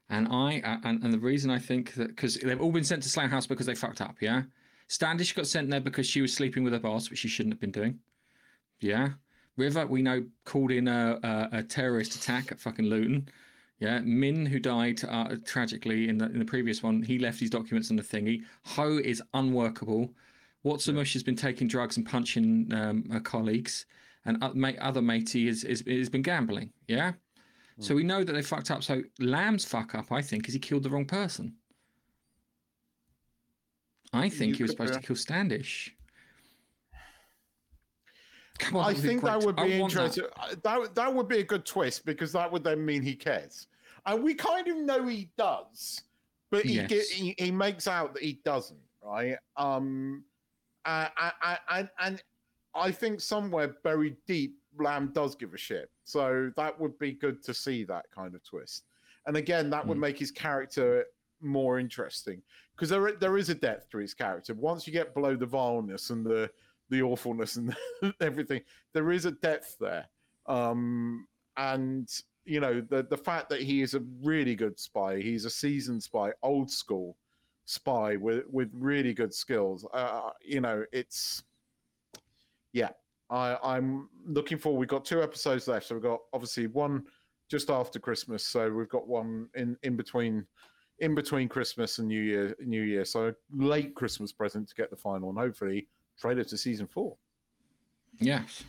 And 0.10 0.28
I 0.28 0.62
uh, 0.62 0.78
and, 0.84 1.04
and 1.04 1.14
the 1.14 1.20
reason 1.20 1.52
I 1.52 1.60
think 1.60 1.94
that 1.94 2.08
because 2.10 2.36
they've 2.36 2.60
all 2.60 2.72
been 2.72 2.84
sent 2.84 3.04
to 3.04 3.10
Slough 3.10 3.30
House 3.30 3.46
because 3.46 3.66
they 3.66 3.76
fucked 3.76 4.02
up. 4.02 4.16
Yeah. 4.20 4.44
Standish 4.88 5.34
got 5.34 5.46
sent 5.46 5.70
there 5.70 5.80
because 5.80 6.08
she 6.08 6.22
was 6.22 6.34
sleeping 6.34 6.64
with 6.64 6.74
her 6.74 6.80
boss, 6.80 7.12
which 7.12 7.20
she 7.20 7.28
shouldn't 7.28 7.54
have 7.54 7.60
been 7.60 7.72
doing. 7.72 8.00
Yeah. 8.80 9.10
River, 9.56 9.86
we 9.86 10.02
know, 10.02 10.26
called 10.46 10.72
in 10.72 10.88
a, 10.88 11.20
a, 11.22 11.50
a 11.60 11.64
terrorist 11.64 12.16
attack 12.16 12.52
at 12.52 12.60
fucking 12.60 12.86
Luton. 12.86 13.30
Yeah, 13.80 14.00
Min, 14.00 14.46
who 14.46 14.60
died 14.60 15.02
uh, 15.08 15.38
tragically 15.46 16.10
in 16.10 16.18
the 16.18 16.26
in 16.26 16.40
the 16.40 16.46
previous 16.46 16.84
one, 16.84 17.02
he 17.02 17.18
left 17.18 17.40
his 17.40 17.50
documents 17.50 17.90
on 17.90 17.96
the 17.96 18.04
thingy. 18.04 18.44
Ho 18.66 18.98
is 18.98 19.22
unworkable. 19.34 20.14
Watsamush 20.66 21.14
has 21.14 21.24
been 21.24 21.38
taking 21.38 21.68
drugs 21.68 21.96
and 21.96 22.06
punching 22.06 22.74
um, 22.74 23.10
her 23.10 23.22
colleagues, 23.22 23.86
and 24.26 24.44
uh, 24.44 24.52
mate, 24.54 24.78
other 24.80 25.02
matey 25.02 25.48
is, 25.48 25.64
is 25.64 25.82
has 25.88 26.10
been 26.10 26.22
gambling. 26.22 26.72
Yeah, 26.90 27.14
so 27.80 27.96
we 27.96 28.04
know 28.04 28.24
that 28.24 28.34
they 28.34 28.42
fucked 28.42 28.72
up. 28.72 28.84
So 28.84 29.02
Lamb's 29.20 29.64
fuck 29.64 29.96
up, 29.96 30.12
I 30.12 30.22
think, 30.22 30.48
is 30.48 30.54
he 30.54 30.60
killed 30.60 30.84
the 30.84 30.90
wrong 30.90 31.06
person. 31.06 31.56
I 34.12 34.28
think 34.28 34.52
You 34.52 34.56
he 34.56 34.64
was 34.64 34.72
supposed 34.72 34.94
to 34.96 35.00
kill 35.00 35.16
Standish. 35.16 35.96
Come 38.60 38.78
on, 38.78 38.86
I 38.86 38.94
think 38.94 39.24
that 39.24 39.40
would 39.42 39.56
be 39.56 39.76
I 39.76 39.80
want 39.80 39.94
that. 39.94 40.08
interesting. 40.18 40.26
Uh, 40.38 40.56
That. 40.64 40.96
that 40.96 41.14
would 41.14 41.28
be 41.28 41.40
a 41.40 41.44
good 41.44 41.66
twist 41.66 42.06
because 42.06 42.32
that 42.34 42.52
would 42.52 42.64
then 42.64 42.86
mean 42.86 43.02
he 43.02 43.16
cares, 43.16 43.68
and 44.06 44.24
we 44.24 44.34
kind 44.34 44.68
of 44.68 44.78
know 44.78 45.08
he 45.08 45.30
does, 45.38 46.02
but 46.52 46.66
he 46.66 46.84
get, 46.84 47.06
he, 47.06 47.36
he 47.38 47.52
makes 47.52 47.88
out 47.88 48.14
that 48.14 48.24
he 48.24 48.40
doesn't, 48.46 48.80
right? 49.04 49.38
Um, 49.58 50.24
uh, 50.86 51.08
I, 51.18 51.32
I, 51.42 51.58
I, 51.70 51.90
and 52.00 52.24
I 52.76 52.92
think 52.92 53.22
somewhere 53.22 53.76
buried 53.84 54.18
deep, 54.28 54.56
Lamb 54.78 55.12
does 55.14 55.36
give 55.36 55.54
a 55.54 55.58
shit. 55.58 55.90
So 56.04 56.52
that 56.58 56.80
would 56.80 56.98
be 57.00 57.14
good 57.14 57.44
to 57.44 57.54
see 57.54 57.84
that 57.86 58.06
kind 58.14 58.34
of 58.36 58.44
twist. 58.44 58.84
And 59.26 59.36
again, 59.38 59.70
that 59.72 59.86
would 59.86 59.98
Mm. 59.98 60.02
make 60.02 60.18
his 60.20 60.32
character 60.32 61.06
more 61.42 61.80
interesting 61.80 62.42
because 62.76 62.90
there 62.90 63.12
there 63.14 63.38
is 63.38 63.50
a 63.50 63.56
depth 63.56 63.90
to 63.92 63.98
his 64.00 64.14
character. 64.14 64.54
Once 64.54 64.86
you 64.88 64.94
get 64.94 65.14
below 65.14 65.36
the 65.36 65.46
vileness 65.46 66.10
and 66.10 66.26
the 66.26 66.50
the 66.90 67.02
awfulness 67.02 67.56
and 67.56 67.76
everything, 68.22 68.62
there 68.94 69.12
is 69.12 69.26
a 69.26 69.32
depth 69.32 69.78
there. 69.80 70.06
Um, 70.48 71.28
and 71.58 72.10
you 72.46 72.60
know 72.60 72.82
the 72.82 73.04
the 73.04 73.18
fact 73.18 73.50
that 73.50 73.62
he 73.62 73.82
is 73.82 73.94
a 73.94 74.02
really 74.24 74.56
good 74.56 74.80
spy, 74.80 75.20
he's 75.20 75.46
a 75.46 75.50
seasoned 75.50 76.02
spy, 76.02 76.32
old 76.42 76.72
school 76.72 77.16
spy 77.66 78.16
with 78.16 78.44
with 78.50 78.70
really 78.74 79.14
good 79.14 79.34
skills. 79.34 79.86
Uh, 79.94 80.32
you 80.42 80.62
know, 80.62 80.84
it's 80.92 81.44
yeah. 82.74 82.90
I, 83.32 83.58
I'm 83.64 84.10
looking 84.26 84.58
forward. 84.58 84.80
We've 84.80 84.90
got 84.90 85.06
two 85.06 85.22
episodes 85.22 85.68
left, 85.68 85.86
so 85.86 85.96
we've 85.96 86.04
got 86.04 86.22
obviously 86.34 86.66
one 86.66 87.04
just 87.48 87.70
after 87.70 88.00
Christmas. 88.00 88.44
So 88.44 88.72
we've 88.72 88.90
got 88.90 89.08
one 89.08 89.50
in 89.56 89.78
in 89.84 89.96
between 89.96 90.46
in 91.00 91.14
between 91.14 91.48
Christmas 91.48 92.00
and 92.00 92.08
New 92.08 92.22
Year 92.22 92.56
New 92.60 92.82
Year. 92.82 93.06
So 93.06 93.34
late 93.54 93.94
Christmas 93.94 94.32
present 94.32 94.68
to 94.70 94.76
get 94.76 94.90
the 94.90 94.96
final, 94.96 95.30
and 95.30 95.38
hopefully 95.38 95.88
trailer 96.20 96.44
to 96.44 96.58
season 96.58 96.88
four. 96.88 97.16
Yes. 98.20 98.64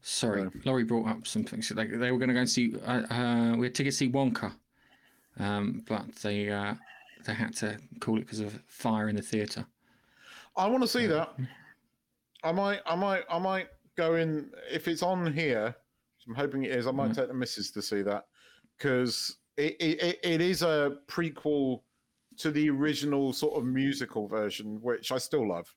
Sorry, 0.00 0.42
So- 0.42 0.50
Laurie 0.64 0.84
brought 0.84 1.08
up 1.08 1.26
some 1.26 1.44
things. 1.44 1.68
They, 1.68 1.86
they 1.86 2.10
were 2.10 2.18
going 2.18 2.28
to 2.28 2.34
go 2.34 2.40
and 2.40 2.48
see. 2.50 2.74
Uh, 2.86 3.02
uh, 3.12 3.56
we 3.56 3.66
had 3.66 3.74
tickets 3.74 3.98
to 3.98 4.04
see 4.06 4.10
Wonka, 4.10 4.52
um, 5.38 5.82
but 5.88 6.14
they 6.22 6.48
uh, 6.50 6.74
they 7.26 7.34
had 7.34 7.54
to 7.56 7.78
call 8.00 8.16
it 8.16 8.20
because 8.22 8.40
of 8.40 8.58
fire 8.66 9.08
in 9.08 9.16
the 9.16 9.22
theatre. 9.22 9.66
I 10.56 10.66
want 10.66 10.82
to 10.82 10.88
see 10.88 11.06
that. 11.06 11.34
I 12.42 12.52
might, 12.52 12.80
I 12.86 12.94
might, 12.94 13.24
I 13.30 13.38
might 13.38 13.68
go 13.96 14.14
in 14.14 14.50
if 14.70 14.88
it's 14.88 15.02
on 15.02 15.32
here. 15.32 15.66
which 16.16 16.26
I'm 16.28 16.34
hoping 16.34 16.62
it 16.64 16.70
is. 16.70 16.86
I 16.86 16.90
might 16.92 17.08
Yeah. 17.08 17.14
take 17.14 17.28
the 17.28 17.34
missus 17.34 17.70
to 17.72 17.82
see 17.82 18.02
that 18.02 18.26
because 18.76 19.36
it, 19.56 19.76
it, 19.80 20.02
it- 20.02 20.20
it 20.22 20.40
is 20.40 20.62
a 20.62 20.98
prequel 21.08 21.82
to 22.38 22.50
the 22.52 22.70
original 22.70 23.32
sort 23.32 23.58
of 23.58 23.64
musical 23.66 24.28
version, 24.28 24.80
which 24.80 25.10
I 25.12 25.18
still 25.18 25.48
love. 25.48 25.72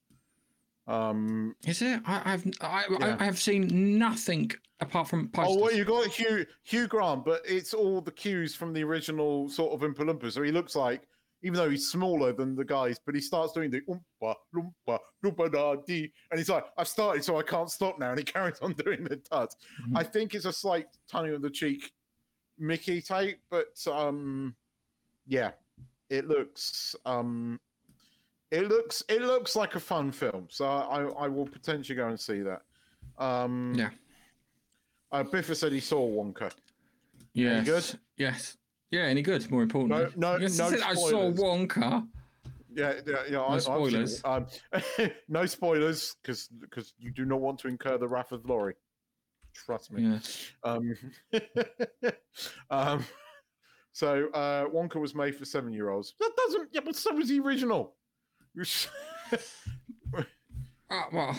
Um, 0.88 1.56
Is 1.66 1.82
it? 1.82 2.02
I, 2.06 2.34
I've 2.34 2.46
I, 2.62 2.86
Yeah. 2.90 3.18
I, 3.20 3.24
have 3.24 3.40
seen 3.40 3.98
nothing 3.98 4.52
apart 4.80 5.08
from 5.08 5.30
posters. 5.30 5.56
oh, 5.58 5.62
well, 5.62 5.74
you 5.74 5.86
got 5.86 6.08
Hugh 6.08 6.46
Hugh 6.64 6.88
Grant, 6.88 7.24
but 7.24 7.42
it's 7.46 7.74
all 7.74 8.02
the 8.02 8.12
cues 8.12 8.56
from 8.56 8.74
the 8.74 8.84
original 8.84 9.48
sort 9.50 9.74
of 9.74 9.82
Oompa 9.88 10.00
Loompa. 10.00 10.32
So 10.32 10.42
he 10.42 10.52
looks 10.52 10.76
like, 10.76 11.04
even 11.44 11.58
though 11.58 11.70
he's 11.70 11.90
smaller 11.90 12.34
than 12.34 12.56
the 12.56 12.66
guys, 12.66 13.00
but 13.06 13.16
he 13.16 13.22
starts 13.22 13.54
doing 13.54 13.70
the 13.70 13.82
Oompa 13.82 14.36
Loompa 14.56 15.00
Loompa 15.24 15.52
da 15.52 15.76
dee, 15.88 16.12
and 16.32 16.40
he's 16.40 16.50
like, 16.50 16.66
"I've 16.78 16.88
started, 16.88 17.24
so 17.24 17.38
I 17.38 17.44
can't 17.44 17.70
stop 17.70 18.00
now," 18.00 18.10
and 18.10 18.20
he 18.20 18.26
carries 18.34 18.60
on 18.62 18.74
doing 18.74 19.04
the 19.04 19.18
tuts. 19.18 19.56
Mhm. 19.88 19.98
I 19.98 20.04
think 20.04 20.34
it's 20.34 20.46
a 20.46 20.54
slight 20.54 20.88
tongue 21.10 21.34
on 21.34 21.42
the 21.42 21.50
cheek, 21.50 21.92
Mickey 22.58 23.02
type, 23.02 23.40
but 23.50 23.78
um, 23.88 24.56
yeah, 25.28 25.52
it 26.10 26.28
looks 26.28 26.96
um, 27.06 27.60
it 28.52 28.68
looks 28.68 29.04
it 29.10 29.22
looks 29.22 29.56
like 29.56 29.76
a 29.76 29.80
fun 29.80 30.12
film. 30.12 30.48
So 30.50 30.66
I 30.66 31.04
I 31.04 31.28
will 31.28 31.48
potentially 31.48 31.96
go 31.96 32.08
and 32.10 32.20
see 32.20 32.42
that. 32.42 32.62
Um, 33.18 33.74
Yeah. 33.76 33.90
Uh, 35.12 35.24
Biffa 35.24 35.56
said 35.56 35.72
he 35.74 35.80
saw 35.82 36.00
Wonka. 36.08 36.52
yes. 37.34 37.66
good? 37.66 38.00
Yes. 38.18 38.58
Yeah, 38.92 39.02
any 39.02 39.22
good? 39.22 39.50
More 39.52 39.64
importantly. 39.64 40.08
no- 40.16 40.38
Yes, 40.38 40.58
no 40.58 40.66
I 40.66 40.70
said 40.70 40.82
I 40.82 40.94
saw. 40.94 41.32
Wonka. 41.32 42.08
Yeah, 42.74 42.94
yeah, 43.06 43.16
yeah. 43.30 43.42
I, 43.42 43.56
I've 43.56 43.64
spoilers. 43.64 44.22
Um, 44.24 44.46
no 45.28 45.46
spoilers, 45.46 46.16
because 46.22 46.48
because 46.60 46.94
you 46.98 47.12
do 47.12 47.26
not 47.26 47.42
want 47.42 47.60
to 47.60 47.68
incur 47.68 47.98
the 47.98 48.08
wrath 48.08 48.32
of 48.32 48.46
Laurie. 48.46 48.76
Trust 49.54 49.92
me. 49.92 50.04
Yes. 50.04 50.52
Um, 50.64 50.96
um, 52.70 53.06
so 53.92 54.30
uh, 54.34 54.66
Wonka 54.68 54.96
was 54.96 55.14
made 55.14 55.36
for 55.36 55.44
seven-year-olds. 55.44 56.14
That 56.20 56.32
doesn't. 56.38 56.70
Yeah, 56.72 56.82
but 56.86 56.96
so 56.96 57.14
was 57.14 57.28
the 57.28 57.40
original. 57.42 57.96
Uh, 58.60 59.38
well, 61.14 61.36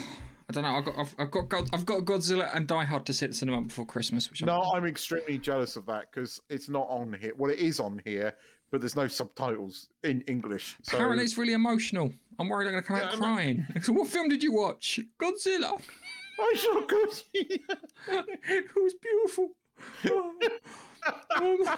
I 0.48 0.52
don't 0.52 0.62
know. 0.64 0.76
I've 0.76 0.84
got 0.84 0.98
I've, 0.98 1.14
I've 1.18 1.30
got 1.30 1.48
God, 1.48 1.68
I've 1.72 1.86
got 1.86 2.00
Godzilla 2.04 2.54
and 2.56 2.66
Die 2.66 2.84
Hard 2.84 3.06
to 3.06 3.12
sit 3.12 3.26
in 3.26 3.30
the 3.32 3.36
cinema 3.36 3.62
before 3.62 3.86
Christmas, 3.86 4.30
which 4.30 4.42
I'm- 4.42 4.46
no, 4.46 4.62
I'm 4.72 4.84
extremely 4.86 5.38
jealous 5.38 5.76
of 5.76 5.86
that 5.86 6.06
because 6.10 6.40
it's 6.48 6.68
not 6.68 6.86
on 6.88 7.16
here. 7.20 7.32
Well, 7.36 7.50
it 7.50 7.58
is 7.58 7.80
on 7.80 8.00
here, 8.04 8.34
but 8.70 8.80
there's 8.80 8.96
no 8.96 9.08
subtitles 9.08 9.88
in 10.04 10.22
English. 10.22 10.76
So 10.82 10.96
Apparently, 10.96 11.24
it's 11.24 11.36
really 11.38 11.52
emotional. 11.52 12.12
I'm 12.38 12.48
worried 12.48 12.66
I'm 12.66 12.72
going 12.72 12.82
to 12.82 12.88
come 12.88 12.96
Yeah, 12.96 13.04
out 13.04 13.10
I'm- 13.10 13.18
crying. 13.20 13.66
So 13.82 13.92
what 13.92 14.08
film 14.08 14.28
did 14.28 14.42
you 14.42 14.52
watch? 14.52 14.98
Godzilla. 15.20 15.80
I 16.40 16.54
saw 16.56 16.80
good. 16.86 17.22
it 17.34 18.64
was 18.74 18.94
beautiful. 18.94 19.50
Oh. 20.06 20.32
Um, 21.36 21.76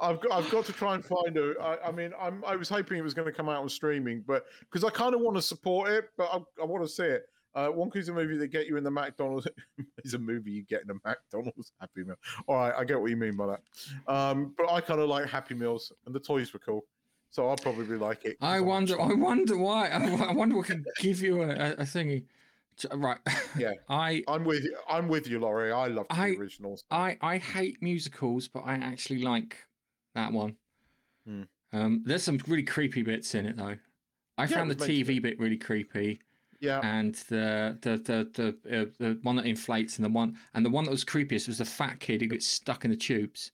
I've 0.00 0.20
got 0.20 0.32
I've 0.32 0.50
got 0.50 0.64
to 0.66 0.72
try 0.72 0.94
and 0.94 1.04
find 1.04 1.36
a. 1.36 1.54
I, 1.60 1.88
I 1.88 1.92
mean, 1.92 2.12
I'm 2.20 2.44
I 2.44 2.56
was 2.56 2.68
hoping 2.68 2.98
it 2.98 3.02
was 3.02 3.14
going 3.14 3.26
to 3.26 3.32
come 3.32 3.48
out 3.48 3.62
on 3.62 3.68
streaming, 3.68 4.22
but 4.26 4.46
because 4.60 4.84
I 4.84 4.90
kind 4.90 5.14
of 5.14 5.20
want 5.20 5.36
to 5.36 5.42
support 5.42 5.90
it, 5.90 6.10
but 6.16 6.28
I, 6.32 6.62
I 6.62 6.64
want 6.64 6.84
to 6.84 6.88
see 6.88 7.04
it. 7.04 7.22
Uh, 7.54 7.68
Wonka's 7.68 8.08
a 8.08 8.12
movie 8.12 8.36
that 8.36 8.48
get 8.48 8.66
you 8.66 8.76
in 8.76 8.84
the 8.84 8.90
McDonald's. 8.90 9.48
is 10.04 10.14
a 10.14 10.18
movie 10.18 10.52
you 10.52 10.62
get 10.62 10.82
in 10.82 10.90
a 10.90 10.94
McDonald's 11.08 11.72
Happy 11.80 12.04
Meal. 12.04 12.14
All 12.46 12.56
right, 12.56 12.74
I 12.76 12.84
get 12.84 13.00
what 13.00 13.10
you 13.10 13.16
mean 13.16 13.36
by 13.36 13.46
that. 13.46 14.12
Um, 14.12 14.54
but 14.56 14.70
I 14.70 14.80
kind 14.80 15.00
of 15.00 15.08
like 15.08 15.26
Happy 15.28 15.54
Meals, 15.54 15.92
and 16.06 16.14
the 16.14 16.20
toys 16.20 16.52
were 16.52 16.60
cool, 16.60 16.84
so 17.30 17.48
I'll 17.48 17.56
probably 17.56 17.96
like 17.96 18.24
it. 18.24 18.36
I 18.40 18.60
wonder. 18.60 19.00
I 19.00 19.12
wonder 19.14 19.56
why. 19.56 19.88
I 19.88 20.32
wonder 20.32 20.56
what 20.56 20.66
can 20.66 20.84
give 21.00 21.20
you 21.20 21.42
a, 21.42 21.48
a, 21.48 21.70
a 21.72 21.84
thingy. 21.84 22.24
Right. 22.92 23.18
Yeah. 23.58 23.72
I 23.88 24.22
I'm 24.28 24.44
with 24.44 24.62
you. 24.62 24.76
I'm 24.88 25.08
with 25.08 25.26
you, 25.26 25.40
Laurie. 25.40 25.72
I 25.72 25.88
love 25.88 26.06
the 26.08 26.14
I- 26.14 26.36
originals. 26.38 26.84
I 26.90 27.16
I 27.20 27.38
hate 27.38 27.82
musicals, 27.82 28.46
but 28.46 28.60
I 28.60 28.74
actually 28.74 29.22
like 29.22 29.56
that 30.14 30.32
one. 30.32 30.56
Hmm. 31.26 31.42
Um, 31.72 32.02
there's 32.06 32.22
some 32.22 32.38
really 32.48 32.62
creepy 32.62 33.02
bits 33.02 33.34
in 33.34 33.46
it 33.46 33.56
though. 33.56 33.76
I 34.38 34.42
Yeah, 34.42 34.46
found 34.46 34.70
the 34.70 34.74
was 34.76 34.88
meant 34.88 35.06
to 35.06 35.12
TV 35.14 35.22
bit 35.22 35.38
really 35.38 35.58
creepy. 35.58 36.20
Yeah. 36.60 36.80
and 36.82 37.14
the 37.28 37.78
the 37.82 37.98
the 37.98 38.28
the, 38.64 38.80
uh, 38.82 38.86
the 38.98 39.18
one 39.22 39.36
that 39.36 39.46
inflates, 39.46 39.96
and 39.96 40.04
the 40.04 40.08
one 40.08 40.36
and 40.54 40.64
the 40.66 40.70
one 40.70 40.84
that 40.84 40.90
was 40.90 41.04
creepiest 41.04 41.46
was 41.46 41.58
the 41.58 41.64
fat 41.64 42.00
kid 42.00 42.20
who 42.20 42.26
gets 42.26 42.46
stuck 42.48 42.84
in 42.84 42.90
the 42.90 42.96
tubes. 42.96 43.52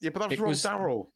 Yeah, 0.00 0.10
but 0.10 0.20
that 0.20 0.30
was 0.30 0.38
It 0.38 0.42
Roald 0.42 0.48
was- 0.48 0.62
Daryl. 0.64 1.06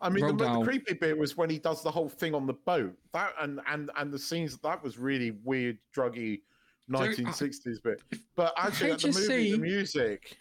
I 0.00 0.10
mean, 0.10 0.26
the, 0.26 0.32
the 0.34 0.60
creepy 0.62 0.92
bit 0.94 1.16
was 1.16 1.38
when 1.38 1.48
he 1.50 1.58
does 1.58 1.82
the 1.82 1.90
whole 1.90 2.08
thing 2.08 2.34
on 2.34 2.46
the 2.46 2.52
boat. 2.54 2.94
That 3.14 3.32
and 3.40 3.60
and 3.66 3.90
and 3.96 4.12
the 4.12 4.18
scenes 4.18 4.56
that 4.58 4.82
was 4.82 4.98
really 4.98 5.32
weird, 5.42 5.78
druggy, 5.94 6.42
1960s 6.90 7.82
bit. 7.82 8.02
But 8.36 8.52
actually, 8.58 8.92
at 8.92 9.00
the 9.00 9.08
movie, 9.12 9.52
the 9.52 9.58
music 9.58 10.38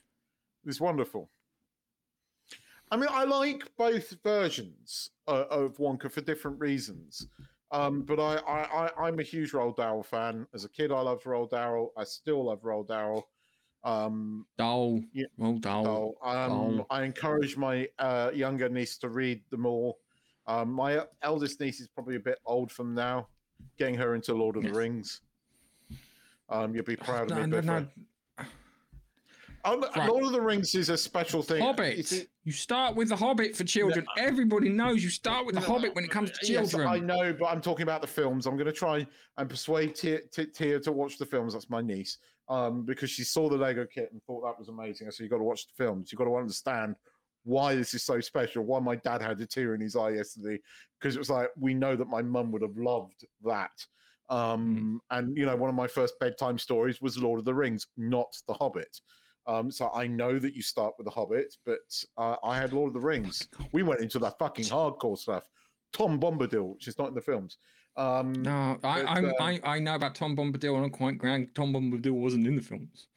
is 0.66 0.80
wonderful. 0.82 1.30
I 2.92 2.98
mean, 2.98 3.10
I 3.12 3.24
like 3.24 3.64
both 3.78 4.14
versions 4.24 5.10
uh, 5.28 5.46
of 5.50 5.78
Wonka 5.78 6.12
for 6.12 6.22
different 6.22 6.60
reasons. 6.60 7.28
Um, 7.72 8.04
but 8.04 8.20
I, 8.20 8.36
I, 8.48 8.86
I, 8.86 9.08
I'm 9.08 9.20
a 9.20 9.24
huge 9.24 9.52
Roald 9.52 9.76
Dahl 9.78 10.04
fan. 10.04 10.48
As 10.54 10.66
a 10.66 10.70
kid, 10.70 10.92
I 10.92 11.02
loved 11.02 11.24
Roald 11.26 11.50
Dahl. 11.50 11.92
I 11.98 12.04
still 12.04 12.46
love 12.46 12.62
Roald 12.62 12.88
Dahl. 12.88 13.28
Um, 13.84 14.46
Dole, 14.58 15.02
Yeah. 15.14 15.26
well, 15.38 15.58
Dole. 15.58 16.16
so 16.24 16.28
um, 16.30 16.52
Oh. 16.52 16.86
I 16.90 17.04
encourage 17.04 17.58
my 17.58 17.88
uh, 18.00 18.32
younger 18.34 18.70
niece 18.70 18.98
to 19.00 19.10
read 19.10 19.42
them 19.50 19.66
all. 19.66 20.00
Um, 20.48 20.72
my 20.72 21.02
eldest 21.24 21.60
niece 21.60 21.80
is 21.82 21.88
probably 21.88 22.16
a 22.16 22.20
bit 22.20 22.40
old 22.46 22.72
from 22.72 22.94
now. 22.94 23.28
Getting 23.78 23.96
her 23.96 24.14
into 24.16 24.34
Lord 24.34 24.58
of 24.58 24.64
Yes. 24.64 24.72
the 24.74 24.78
Rings. 24.80 25.22
Um, 26.50 26.76
you'll 26.76 26.84
be 26.86 26.96
proud 26.96 27.32
of 27.32 27.38
No, 27.38 27.44
me. 27.44 27.48
no, 27.48 27.80
no. 27.80 27.88
Um, 29.66 29.82
Right. 29.96 30.08
Lord 30.10 30.24
of 30.26 30.32
the 30.32 30.42
Rings 30.42 30.76
is 30.76 30.90
a 30.90 30.98
special 30.98 31.42
thing. 31.42 31.62
Hobbit. 31.62 32.12
It- 32.12 32.30
You 32.44 32.52
start 32.52 32.96
with 32.96 33.10
the 33.10 33.16
Hobbit 33.16 33.56
for 33.56 33.64
children. 33.64 34.06
Everybody 34.16 34.70
knows 34.70 35.04
you 35.04 35.10
start 35.10 35.48
with 35.48 35.56
the 35.56 35.62
No, 35.62 35.68
Hobbit 35.68 35.96
when 35.96 36.04
it 36.04 36.12
comes 36.12 36.30
to 36.32 36.38
Yes, 36.46 36.70
children. 36.70 36.88
I 36.88 37.00
know, 37.00 37.34
but 37.34 37.48
I'm 37.48 37.62
talking 37.62 37.82
about 37.82 38.02
the 38.02 38.08
films. 38.08 38.46
I'm 38.46 38.56
going 38.56 38.68
to 38.68 38.72
try 38.72 39.06
and 39.38 39.50
persuade 39.50 39.96
Tia, 39.96 40.22
Tia, 40.28 40.46
Tia 40.46 40.80
to 40.82 40.92
watch 40.92 41.18
the 41.18 41.26
films. 41.26 41.54
That's 41.54 41.70
my 41.72 41.82
niece, 41.82 42.20
um, 42.48 42.86
because 42.86 43.10
she 43.10 43.24
saw 43.24 43.50
the 43.50 43.58
Lego 43.58 43.88
kit 43.88 44.12
and 44.12 44.22
thought 44.24 44.42
that 44.44 44.60
was 44.60 44.70
amazing. 44.70 45.08
I 45.08 45.10
said, 45.10 45.24
"You 45.24 45.30
got 45.32 45.38
to 45.40 45.44
watch 45.44 45.66
the 45.66 45.74
films. 45.74 46.12
You 46.12 46.18
got 46.20 46.26
to 46.26 46.36
understand 46.36 46.96
why 47.44 47.74
this 47.74 47.96
is 47.96 48.04
so 48.04 48.20
special. 48.22 48.64
Why 48.64 48.80
my 48.80 48.96
dad 48.98 49.24
had 49.24 49.42
a 49.42 49.48
tear 49.48 49.74
in 49.74 49.82
his 49.82 49.96
eye 49.96 50.12
yesterday, 50.12 50.60
because 51.00 51.16
it 51.16 51.20
was 51.20 51.32
like 51.32 51.50
we 51.58 51.74
know 51.74 51.96
that 51.96 52.08
my 52.08 52.22
mum 52.22 52.52
would 52.52 52.62
have 52.62 52.78
loved 52.78 53.26
that." 53.44 53.72
Um, 54.30 55.02
And 55.10 55.36
you 55.36 55.48
know, 55.48 55.56
one 55.56 55.70
of 55.72 55.76
my 55.76 55.88
first 55.88 56.20
bedtime 56.20 56.60
stories 56.60 57.02
was 57.02 57.18
Lord 57.18 57.40
of 57.40 57.46
the 57.46 57.56
Rings, 57.56 57.88
not 57.98 58.36
The 58.48 58.54
Hobbit. 58.54 59.02
Um, 59.48 59.70
so 59.72 59.92
I 59.94 60.08
know 60.08 60.40
that 60.40 60.56
you 60.56 60.62
start 60.62 60.96
with 60.98 61.06
The 61.06 61.12
Hobbit, 61.12 61.56
but 61.66 62.04
uh, 62.18 62.36
I 62.44 62.58
had 62.58 62.74
Lord 62.74 62.88
of 62.90 62.94
the 62.94 63.00
Rings. 63.06 63.48
We 63.72 63.84
went 63.84 64.02
into 64.02 64.18
that 64.20 64.40
fucking 64.40 64.66
hardcore 64.66 65.18
stuff. 65.18 65.50
Tom 65.94 66.20
Bombadil, 66.20 66.74
which 66.74 66.88
is 66.88 66.98
not 66.98 67.10
in 67.10 67.14
the 67.14 67.22
films. 67.22 67.58
Um, 67.96 68.34
No, 68.34 68.78
I, 68.84 69.04
But, 69.04 69.18
um, 69.18 69.34
I, 69.40 69.60
I 69.64 69.80
know 69.80 69.96
about 69.96 70.16
Tom 70.16 70.36
Bombadil, 70.36 70.76
and 70.76 70.84
I'm 70.86 70.90
quite 70.90 71.18
grand. 71.18 71.54
Tom 71.56 71.72
Bombadil 71.74 72.12
wasn't 72.12 72.48
in 72.48 72.56
the 72.56 72.62
films. 72.62 73.08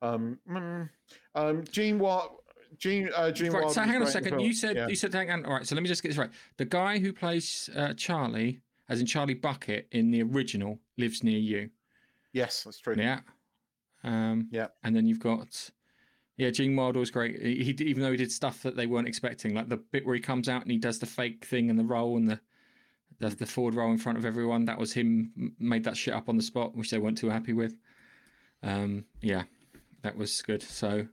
um, 0.00 0.38
mm, 0.48 0.88
um, 1.34 1.64
Gene 1.70 1.98
Watt. 1.98 2.32
Gene, 2.78 3.10
uh, 3.14 3.30
Gene 3.30 3.52
Right, 3.52 3.70
so 3.70 3.82
hang 3.82 3.96
on 3.96 4.02
a 4.02 4.04
great 4.06 4.16
in 4.16 4.22
the 4.22 4.28
second. 4.30 4.40
You 4.40 4.54
said 4.54 4.74
Yeah. 4.76 4.88
you 4.88 4.96
said 4.96 5.12
hang 5.12 5.30
on. 5.30 5.44
All 5.44 5.52
right, 5.52 5.66
so 5.66 5.74
let 5.74 5.82
me 5.82 5.88
just 5.88 6.02
get 6.02 6.08
this 6.08 6.16
right. 6.18 6.30
The 6.56 6.64
guy 6.64 6.98
who 6.98 7.12
plays 7.12 7.68
uh, 7.76 7.92
Charlie, 7.94 8.60
as 8.88 8.98
in 8.98 9.06
Charlie 9.06 9.34
Bucket 9.34 9.86
in 9.92 10.10
the 10.10 10.22
original, 10.22 10.80
lives 10.96 11.22
near 11.22 11.38
you. 11.38 11.68
yes, 12.32 12.64
that's 12.64 12.78
true. 12.78 12.94
Yeah. 12.96 13.20
Um, 14.04 14.48
Yeah. 14.50 14.68
And 14.82 14.94
then 14.96 15.06
you've 15.06 15.20
got, 15.20 15.70
yeah, 16.36 16.50
Gene 16.50 16.74
Wilder 16.76 16.98
was 17.00 17.10
great. 17.10 17.40
He, 17.40 17.62
he 17.64 17.70
even 17.84 18.02
though 18.02 18.10
he 18.10 18.16
did 18.16 18.32
stuff 18.32 18.62
that 18.62 18.76
they 18.76 18.86
weren't 18.86 19.08
expecting, 19.08 19.54
like 19.54 19.68
the 19.68 19.76
bit 19.76 20.04
where 20.06 20.14
he 20.14 20.20
comes 20.20 20.48
out 20.48 20.62
and 20.62 20.70
he 20.70 20.78
does 20.78 20.98
the 20.98 21.06
fake 21.06 21.44
thing 21.44 21.70
and 21.70 21.78
the 21.78 21.84
roll 21.84 22.16
and 22.16 22.28
the 22.28 22.40
does 23.20 23.36
the 23.36 23.46
forward 23.46 23.74
roll 23.74 23.92
in 23.92 23.98
front 23.98 24.18
of 24.18 24.24
everyone. 24.24 24.64
That 24.64 24.78
was 24.78 24.92
him 24.92 25.54
made 25.58 25.84
that 25.84 25.96
shit 25.96 26.14
up 26.14 26.28
on 26.28 26.36
the 26.36 26.42
spot, 26.42 26.74
which 26.76 26.90
they 26.90 26.98
weren't 26.98 27.18
too 27.18 27.30
happy 27.30 27.52
with. 27.52 27.76
Um, 28.62 29.04
yeah, 29.20 29.42
that 30.02 30.16
was 30.16 30.42
good. 30.42 30.62
So. 30.62 31.06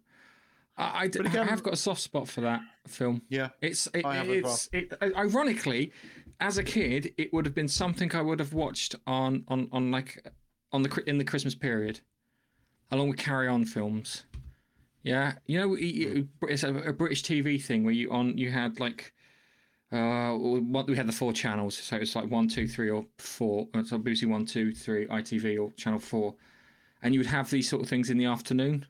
I, 0.78 1.02
I, 1.04 1.08
d- 1.08 1.20
But 1.20 1.28
I 1.28 1.30
again- 1.32 1.48
have 1.50 1.62
got 1.62 1.74
a 1.74 1.78
soft 1.78 2.02
spot 2.02 2.28
for 2.30 2.42
that 2.42 2.62
film. 2.88 3.22
Yeah, 3.30 3.50
It's 3.62 3.88
it, 3.94 4.06
I 4.06 4.16
have 4.16 4.30
as 4.30 4.44
well. 4.44 4.54
it's 4.54 4.70
it, 4.72 4.94
ironically, 5.16 5.92
as 6.40 6.58
a 6.58 6.64
kid, 6.64 7.14
it 7.18 7.34
would 7.34 7.46
have 7.46 7.54
been 7.54 7.68
something 7.68 8.16
I 8.16 8.22
would 8.22 8.40
have 8.40 8.54
watched 8.54 8.96
on 9.06 9.44
on 9.50 9.68
on 9.74 9.92
like 9.92 10.26
on 10.72 10.84
the 10.84 11.04
in 11.06 11.18
the 11.18 11.26
Christmas 11.26 11.54
period, 11.54 12.00
along 12.92 13.10
with 13.10 13.18
Carry 13.20 13.48
On 13.48 13.66
films. 13.66 14.24
Yeah, 15.04 15.34
you 15.46 15.60
know, 15.60 15.78
it's 16.50 16.64
a, 16.64 16.72
British 16.94 17.24
TV 17.24 17.62
thing 17.62 17.84
where 17.84 17.94
you 17.94 18.12
on 18.12 18.38
you 18.38 18.52
had 18.52 18.80
like. 18.80 19.14
Uh, 19.92 20.38
we 20.38 20.96
had 20.96 21.08
the 21.08 21.12
four 21.12 21.34
channels, 21.34 21.76
so 21.76 21.96
it's 21.96 22.16
like 22.16 22.30
one, 22.30 22.48
two, 22.48 22.68
three, 22.68 22.92
or 22.92 23.04
four. 23.18 23.68
uh, 23.74 23.84
So 23.84 23.98
BBC 23.98 24.28
One, 24.30 24.46
Two, 24.46 24.72
Three, 24.72 25.08
ITV, 25.08 25.60
or 25.60 25.72
Channel 25.78 25.98
Four, 26.00 26.36
and 27.02 27.12
you 27.12 27.20
would 27.20 27.28
have 27.28 27.50
these 27.50 27.68
sort 27.68 27.82
of 27.82 27.90
things 27.90 28.12
in 28.12 28.18
the 28.20 28.26
afternoon. 28.26 28.86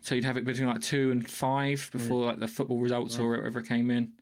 So 0.00 0.14
you'd 0.14 0.24
have 0.24 0.36
it 0.36 0.44
between 0.44 0.68
like 0.68 0.80
two 0.82 1.10
and 1.10 1.28
five 1.28 1.88
before 1.92 2.26
like 2.26 2.38
the 2.38 2.46
football 2.46 2.78
results 2.78 3.18
or 3.18 3.30
whatever 3.30 3.60
came 3.60 3.90
in. 3.90 4.12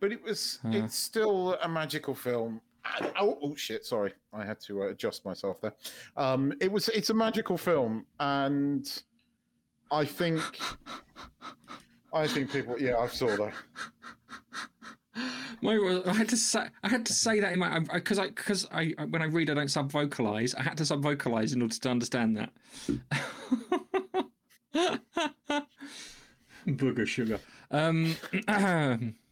but 0.00 0.12
it 0.12 0.22
was. 0.22 0.58
Uh. 0.64 0.70
It's 0.72 0.96
still 0.96 1.54
a 1.62 1.68
magical 1.68 2.14
film. 2.14 2.60
And- 3.00 3.12
oh, 3.20 3.38
oh 3.42 3.54
shit! 3.54 3.84
Sorry, 3.84 4.12
I 4.32 4.44
had 4.44 4.60
to 4.62 4.82
uh, 4.82 4.86
adjust 4.88 5.24
myself 5.24 5.60
there. 5.60 5.74
Um, 6.16 6.52
it 6.60 6.70
was. 6.70 6.88
It's 6.88 7.10
a 7.10 7.14
magical 7.14 7.58
film, 7.58 8.06
and 8.20 8.86
I 9.90 10.04
think. 10.04 10.42
I 12.12 12.26
think 12.26 12.50
people. 12.50 12.80
Yeah, 12.80 12.96
I 12.96 13.08
saw 13.08 13.28
that. 13.36 13.52
My, 15.60 16.02
I 16.06 16.12
had 16.14 16.28
to 16.28 16.36
say, 16.36 16.66
I 16.84 16.88
had 16.88 17.04
to 17.06 17.12
say 17.12 17.40
that 17.40 17.52
in 17.52 17.58
my 17.58 17.80
because 17.80 18.18
I 18.18 18.28
because 18.28 18.68
I 18.70 18.94
when 19.10 19.22
I 19.22 19.26
read 19.26 19.50
I 19.50 19.54
don't 19.54 19.70
sub 19.70 19.90
vocalize. 19.90 20.54
I 20.54 20.62
had 20.62 20.76
to 20.78 20.86
sub 20.86 21.02
vocalize 21.02 21.52
in 21.52 21.62
order 21.62 21.74
to 21.74 21.90
understand 21.90 22.36
that. 22.36 22.52
Booger 26.66 27.06
sugar. 27.06 27.40
Um, 27.70 28.16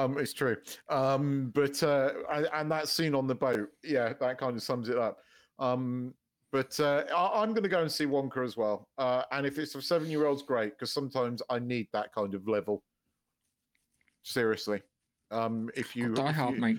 Um, 0.00 0.18
it's 0.18 0.32
true. 0.32 0.56
Um, 0.88 1.50
but 1.54 1.82
uh, 1.82 2.12
and, 2.32 2.48
and 2.54 2.70
that 2.70 2.88
scene 2.88 3.14
on 3.14 3.26
the 3.26 3.34
boat, 3.34 3.68
yeah, 3.84 4.12
that 4.20 4.38
kind 4.38 4.56
of 4.56 4.62
sums 4.62 4.88
it 4.88 4.98
up. 4.98 5.18
Um, 5.58 6.14
but 6.52 6.78
uh, 6.80 7.04
I, 7.14 7.42
I'm 7.42 7.50
going 7.50 7.62
to 7.62 7.68
go 7.68 7.82
and 7.82 7.92
see 7.92 8.06
Wonka 8.06 8.44
as 8.44 8.56
well. 8.56 8.88
Uh, 8.98 9.22
and 9.30 9.46
if 9.46 9.58
it's 9.58 9.72
for 9.72 9.80
seven 9.80 10.10
year 10.10 10.26
olds, 10.26 10.42
great, 10.42 10.72
because 10.72 10.92
sometimes 10.92 11.42
I 11.50 11.58
need 11.58 11.88
that 11.92 12.12
kind 12.14 12.34
of 12.34 12.48
level. 12.48 12.82
Seriously. 14.22 14.82
Um, 15.30 15.70
if 15.76 15.94
you, 15.94 16.14
Die 16.14 16.32
Hard, 16.32 16.58
mate. 16.58 16.78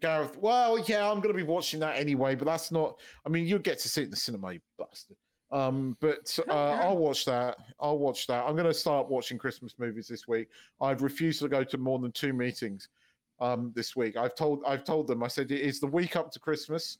Gareth, 0.00 0.36
well, 0.38 0.78
yeah, 0.86 1.10
I'm 1.10 1.20
going 1.20 1.34
to 1.34 1.38
be 1.38 1.42
watching 1.42 1.80
that 1.80 1.96
anyway, 1.96 2.34
but 2.34 2.46
that's 2.46 2.70
not. 2.70 2.98
I 3.26 3.28
mean, 3.28 3.46
you 3.46 3.58
get 3.58 3.78
to 3.80 3.88
see 3.88 4.02
it 4.02 4.04
in 4.04 4.10
the 4.10 4.16
cinema, 4.16 4.54
you 4.54 4.60
bastard. 4.78 5.16
Um, 5.52 5.98
but 6.00 6.38
uh, 6.48 6.78
I'll 6.80 6.96
watch 6.96 7.26
that. 7.26 7.58
I'll 7.78 7.98
watch 7.98 8.26
that. 8.26 8.44
I'm 8.46 8.54
going 8.54 8.66
to 8.66 8.74
start 8.74 9.08
watching 9.08 9.36
Christmas 9.36 9.74
movies 9.78 10.08
this 10.08 10.26
week. 10.26 10.48
I've 10.80 11.02
refused 11.02 11.40
to 11.40 11.48
go 11.48 11.62
to 11.62 11.76
more 11.76 11.98
than 11.98 12.10
two 12.10 12.32
meetings 12.32 12.88
um, 13.38 13.70
this 13.74 13.94
week. 13.94 14.16
I've 14.16 14.34
told 14.34 14.62
I've 14.66 14.84
told 14.84 15.06
them. 15.06 15.22
I 15.22 15.28
said 15.28 15.50
it 15.50 15.60
is 15.60 15.78
the 15.78 15.86
week 15.86 16.16
up 16.16 16.30
to 16.32 16.40
Christmas. 16.40 16.98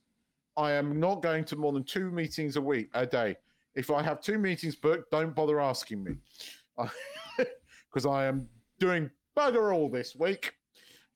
I 0.57 0.73
am 0.73 1.01
not 1.01 1.23
going 1.23 1.45
to 1.47 1.57
more 1.57 1.73
than 1.73 1.85
two 1.85 2.11
meetings 2.11 2.57
a 2.57 2.61
week 2.61 2.91
a 2.93 3.07
day. 3.07 3.37
If 3.75 3.91
I 3.91 4.03
have 4.03 4.21
two 4.21 4.37
meetings 4.37 4.77
booked, 4.77 5.11
don't 5.11 5.35
bother 5.35 5.59
asking 5.59 6.05
me, 6.05 6.17
because 7.89 8.05
I 8.05 8.27
am 8.27 8.47
doing 8.79 9.11
bugger 9.35 9.75
all 9.75 9.89
this 9.89 10.15
week. 10.15 10.53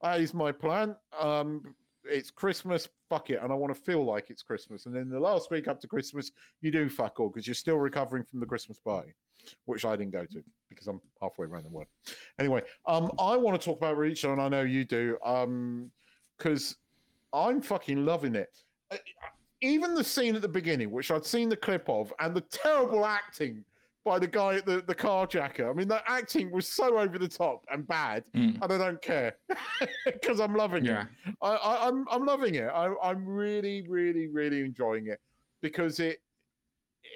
That 0.01 0.21
is 0.21 0.33
my 0.33 0.53
plan. 0.53 0.97
Um, 1.19 1.75
it's 2.09 2.31
Christmas, 2.31 2.89
fuck 3.09 3.31
it, 3.31 3.41
and 3.43 3.53
I 3.53 3.55
want 3.55 3.75
to 3.75 3.81
feel 3.81 4.05
like 4.05 4.31
it's 4.31 4.43
Christmas. 4.43 4.87
And 4.87 4.95
then 4.95 5.09
the 5.09 5.21
last 5.21 5.51
week 5.51 5.69
up 5.69 5.81
to 5.81 5.87
Christmas, 5.87 6.33
you 6.61 6.71
do 6.71 6.89
fuck 6.89 7.21
all 7.21 7.29
because 7.29 7.47
you're 7.47 7.55
still 7.55 7.77
recovering 7.77 8.25
from 8.25 8.41
the 8.41 8.47
Christmas 8.47 8.79
party, 8.79 9.13
which 9.65 9.85
I 9.85 9.97
didn't 9.97 10.13
go 10.13 10.25
to 10.25 10.43
because 10.69 10.87
I'm 10.87 11.01
halfway 11.21 11.47
around 11.47 11.65
the 11.65 11.71
world. 11.71 11.89
Anyway, 12.39 12.63
um, 12.87 13.11
I 13.19 13.37
want 13.37 13.61
to 13.61 13.65
talk 13.65 13.79
about 13.79 13.97
Reacher, 13.97 14.33
and 14.33 14.41
I 14.41 14.49
know 14.49 14.63
you 14.63 14.85
do, 14.85 15.17
um, 15.25 15.91
because 16.37 16.77
I'm 17.33 17.61
fucking 17.61 18.05
loving 18.05 18.35
it. 18.35 18.51
Uh, 18.91 18.97
Even 19.63 19.95
the 19.95 20.05
scene 20.05 20.37
at 20.37 20.43
the 20.43 20.49
beginning, 20.49 20.91
which 20.91 21.11
I'd 21.11 21.25
seen 21.25 21.49
the 21.49 21.57
clip 21.57 21.89
of, 21.89 22.13
and 22.21 22.35
the 22.35 22.43
terrible 22.43 23.07
acting 23.07 23.65
by 24.07 24.19
the 24.21 24.27
guy 24.27 24.55
at 24.55 24.65
the, 24.65 24.83
the 24.87 24.95
carjacker. 24.95 25.69
I 25.69 25.73
mean, 25.75 25.89
that 25.89 26.05
acting 26.07 26.51
was 26.53 26.67
so 26.69 26.97
over 26.97 27.19
the 27.19 27.29
top 27.29 27.65
and 27.73 27.87
bad, 27.87 28.23
Mm. 28.35 28.63
and 28.63 28.73
I 28.73 28.79
don't 28.79 29.03
care 29.03 29.35
because 30.07 30.41
I'm 30.41 30.55
loving 30.55 30.87
it. 30.87 30.91
Yeah. 30.91 31.05
I, 31.43 31.49
I, 31.57 31.89
I'm 31.89 32.07
I'm 32.11 32.25
loving 32.25 32.55
it. 32.55 32.69
I, 32.73 32.95
I'm 33.03 33.27
really, 33.27 33.85
really, 33.89 34.29
really 34.29 34.61
enjoying 34.61 35.09
it 35.09 35.19
because 35.61 35.99
it, 35.99 36.19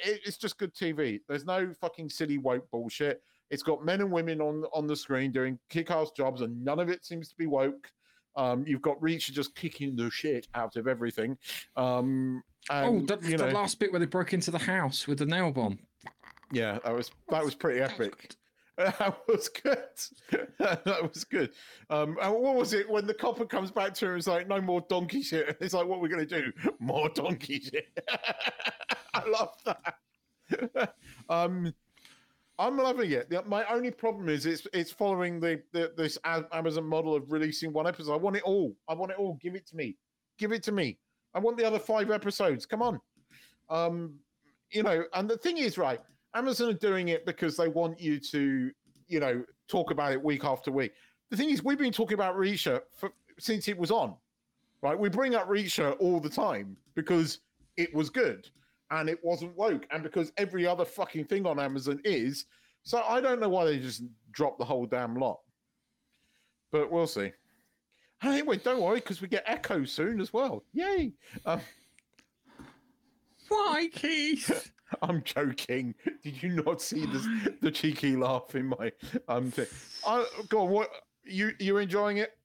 it 0.04 0.20
it's 0.26 0.36
just 0.36 0.58
good 0.58 0.74
TV. 0.74 1.20
There's 1.28 1.46
no 1.46 1.72
fucking 1.80 2.10
silly 2.10 2.38
woke 2.38 2.68
bullshit. 2.72 3.22
It's 3.50 3.62
got 3.62 3.84
men 3.84 4.00
and 4.00 4.10
women 4.10 4.40
on 4.40 4.64
on 4.74 4.86
the 4.88 4.96
screen 4.96 5.30
doing 5.30 5.58
kick-ass 5.70 6.10
jobs, 6.16 6.40
and 6.42 6.62
none 6.64 6.80
of 6.80 6.88
it 6.88 7.06
seems 7.06 7.28
to 7.28 7.36
be 7.36 7.46
woke. 7.46 7.88
Um, 8.36 8.64
you've 8.66 8.82
got 8.82 9.00
Reacher 9.00 9.30
just 9.32 9.54
kicking 9.54 9.94
the 9.96 10.10
shit 10.10 10.48
out 10.54 10.74
of 10.76 10.86
everything. 10.88 11.38
Um, 11.76 12.42
Oh, 12.68 13.00
the, 13.00 13.18
you 13.22 13.38
the 13.38 13.46
last 13.46 13.78
bit 13.78 13.90
where 13.90 13.98
they 14.00 14.04
broke 14.06 14.34
into 14.34 14.50
the 14.50 14.58
house 14.58 15.08
with 15.08 15.18
the 15.18 15.24
nail 15.24 15.50
bomb. 15.50 15.78
Yeah, 16.52 16.78
that 16.84 16.94
was 16.94 17.10
that 17.28 17.44
was 17.44 17.54
pretty 17.54 17.80
epic. 17.80 18.34
That 18.76 19.18
was 19.28 19.50
good. 19.50 19.78
that 20.58 21.02
was 21.02 21.24
good. 21.24 21.50
Um, 21.90 22.16
and 22.22 22.32
what 22.32 22.54
was 22.54 22.72
it 22.72 22.88
when 22.88 23.06
the 23.06 23.12
copper 23.12 23.44
comes 23.44 23.70
back 23.70 23.92
to 23.94 24.06
her? 24.06 24.16
It's 24.16 24.26
like 24.26 24.48
no 24.48 24.58
more 24.58 24.80
donkey 24.88 25.20
shit. 25.20 25.58
It's 25.60 25.74
like, 25.74 25.86
what 25.86 26.00
we're 26.00 26.08
we 26.08 26.14
going 26.14 26.26
to 26.26 26.40
do? 26.42 26.52
More 26.78 27.10
donkey 27.10 27.60
shit. 27.60 27.88
I 29.12 29.22
love 29.28 29.54
that. 29.66 30.94
um, 31.28 31.74
I'm 32.58 32.78
loving 32.78 33.10
it. 33.10 33.30
My 33.46 33.64
only 33.70 33.90
problem 33.90 34.30
is 34.30 34.46
it's 34.46 34.66
it's 34.72 34.90
following 34.90 35.40
the, 35.40 35.62
the 35.72 35.92
this 35.96 36.16
Amazon 36.24 36.84
model 36.84 37.14
of 37.14 37.30
releasing 37.30 37.74
one 37.74 37.86
episode. 37.86 38.14
I 38.14 38.16
want 38.16 38.36
it 38.36 38.44
all. 38.44 38.74
I 38.88 38.94
want 38.94 39.12
it 39.12 39.18
all. 39.18 39.38
Give 39.42 39.54
it 39.56 39.66
to 39.68 39.76
me. 39.76 39.96
Give 40.38 40.52
it 40.52 40.62
to 40.64 40.72
me. 40.72 40.98
I 41.34 41.38
want 41.38 41.58
the 41.58 41.66
other 41.66 41.78
five 41.78 42.10
episodes. 42.10 42.66
Come 42.66 42.82
on. 42.82 43.00
Um, 43.68 44.14
you 44.70 44.82
know, 44.82 45.04
and 45.14 45.28
the 45.28 45.36
thing 45.36 45.58
is, 45.58 45.78
right? 45.78 46.00
Amazon 46.34 46.70
are 46.70 46.74
doing 46.74 47.08
it 47.08 47.26
because 47.26 47.56
they 47.56 47.68
want 47.68 48.00
you 48.00 48.18
to, 48.20 48.70
you 49.08 49.20
know, 49.20 49.44
talk 49.68 49.90
about 49.90 50.12
it 50.12 50.22
week 50.22 50.44
after 50.44 50.70
week. 50.70 50.92
The 51.30 51.36
thing 51.36 51.50
is, 51.50 51.64
we've 51.64 51.78
been 51.78 51.92
talking 51.92 52.14
about 52.14 52.36
Reacher 52.36 52.80
for, 52.96 53.10
since 53.38 53.68
it 53.68 53.78
was 53.78 53.90
on, 53.90 54.14
right? 54.82 54.98
We 54.98 55.08
bring 55.08 55.34
up 55.34 55.48
Reacher 55.48 55.96
all 56.00 56.20
the 56.20 56.28
time 56.28 56.76
because 56.94 57.40
it 57.76 57.94
was 57.94 58.10
good 58.10 58.48
and 58.90 59.08
it 59.08 59.18
wasn't 59.22 59.56
woke, 59.56 59.86
and 59.92 60.02
because 60.02 60.32
every 60.36 60.66
other 60.66 60.84
fucking 60.84 61.24
thing 61.24 61.46
on 61.46 61.60
Amazon 61.60 62.00
is. 62.04 62.46
So 62.82 63.02
I 63.06 63.20
don't 63.20 63.40
know 63.40 63.48
why 63.48 63.64
they 63.64 63.78
just 63.78 64.02
dropped 64.32 64.58
the 64.58 64.64
whole 64.64 64.86
damn 64.86 65.14
lot. 65.14 65.38
But 66.72 66.90
we'll 66.90 67.06
see. 67.06 67.32
Anyway, 68.22 68.58
don't 68.58 68.80
worry 68.80 69.00
because 69.00 69.20
we 69.22 69.28
get 69.28 69.44
Echo 69.46 69.84
soon 69.84 70.20
as 70.20 70.32
well. 70.32 70.64
Yay! 70.72 71.12
Um, 71.46 71.60
Why, 73.48 73.88
Keith? 73.92 74.72
I'm 75.02 75.22
joking. 75.22 75.94
Did 76.22 76.42
you 76.42 76.62
not 76.64 76.80
see 76.80 77.06
the 77.06 77.56
the 77.60 77.70
cheeky 77.70 78.16
laugh 78.16 78.54
in 78.54 78.66
my 78.66 78.92
um 79.28 79.50
thing? 79.50 79.66
I, 80.06 80.26
go. 80.48 80.64
What 80.64 80.90
you 81.24 81.52
you 81.58 81.78
enjoying 81.78 82.18
it? 82.18 82.36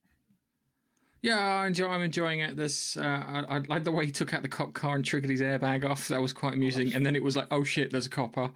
Yeah, 1.22 1.38
I 1.38 1.66
enjoy, 1.66 1.88
I'm 1.88 2.02
enjoying 2.02 2.38
it. 2.40 2.56
This, 2.56 2.96
uh, 2.96 3.00
I, 3.48 3.56
I 3.56 3.58
like 3.66 3.82
the 3.82 3.90
way 3.90 4.06
he 4.06 4.12
took 4.12 4.32
out 4.32 4.42
the 4.42 4.48
cop 4.48 4.74
car 4.74 4.94
and 4.94 5.04
triggered 5.04 5.30
his 5.30 5.40
airbag 5.40 5.84
off. 5.84 6.06
That 6.06 6.22
was 6.22 6.32
quite 6.32 6.54
amusing. 6.54 6.94
And 6.94 7.04
then 7.04 7.16
it 7.16 7.22
was 7.22 7.36
like, 7.36 7.48
oh 7.50 7.64
shit, 7.64 7.90
there's 7.90 8.06
a 8.06 8.10
copper. 8.10 8.48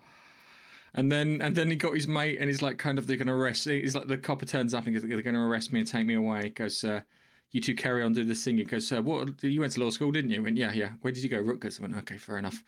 And 0.94 1.10
then, 1.10 1.40
and 1.42 1.56
then 1.56 1.68
he 1.68 1.74
got 1.74 1.94
his 1.94 2.06
mate, 2.06 2.38
and 2.38 2.48
he's 2.48 2.62
like, 2.62 2.78
kind 2.78 2.98
of, 2.98 3.06
they're 3.06 3.16
to 3.16 3.30
arrest. 3.30 3.64
He's 3.64 3.94
like, 3.94 4.06
the 4.06 4.18
copper 4.18 4.46
turns 4.46 4.74
up 4.74 4.86
and 4.86 4.94
goes, 4.94 5.02
they're 5.02 5.20
to 5.20 5.38
arrest 5.38 5.72
me 5.72 5.80
and 5.80 5.88
take 5.88 6.06
me 6.06 6.14
away. 6.14 6.44
He 6.44 6.50
goes, 6.50 6.84
uh, 6.84 7.00
you 7.50 7.60
two 7.60 7.74
carry 7.74 8.02
on 8.04 8.12
doing 8.12 8.28
this 8.28 8.44
thing. 8.44 8.58
He 8.58 8.64
goes, 8.64 8.92
uh, 8.92 9.02
what? 9.02 9.42
You 9.42 9.60
went 9.60 9.72
to 9.72 9.80
law 9.80 9.90
school, 9.90 10.12
didn't 10.12 10.30
you? 10.30 10.42
Went, 10.42 10.56
yeah, 10.56 10.72
yeah. 10.72 10.90
Where 11.00 11.12
did 11.12 11.22
you 11.22 11.28
go? 11.28 11.40
Rutgers. 11.40 11.78
I 11.78 11.82
went, 11.82 11.96
okay, 11.96 12.18
fair 12.18 12.38
enough. 12.38 12.62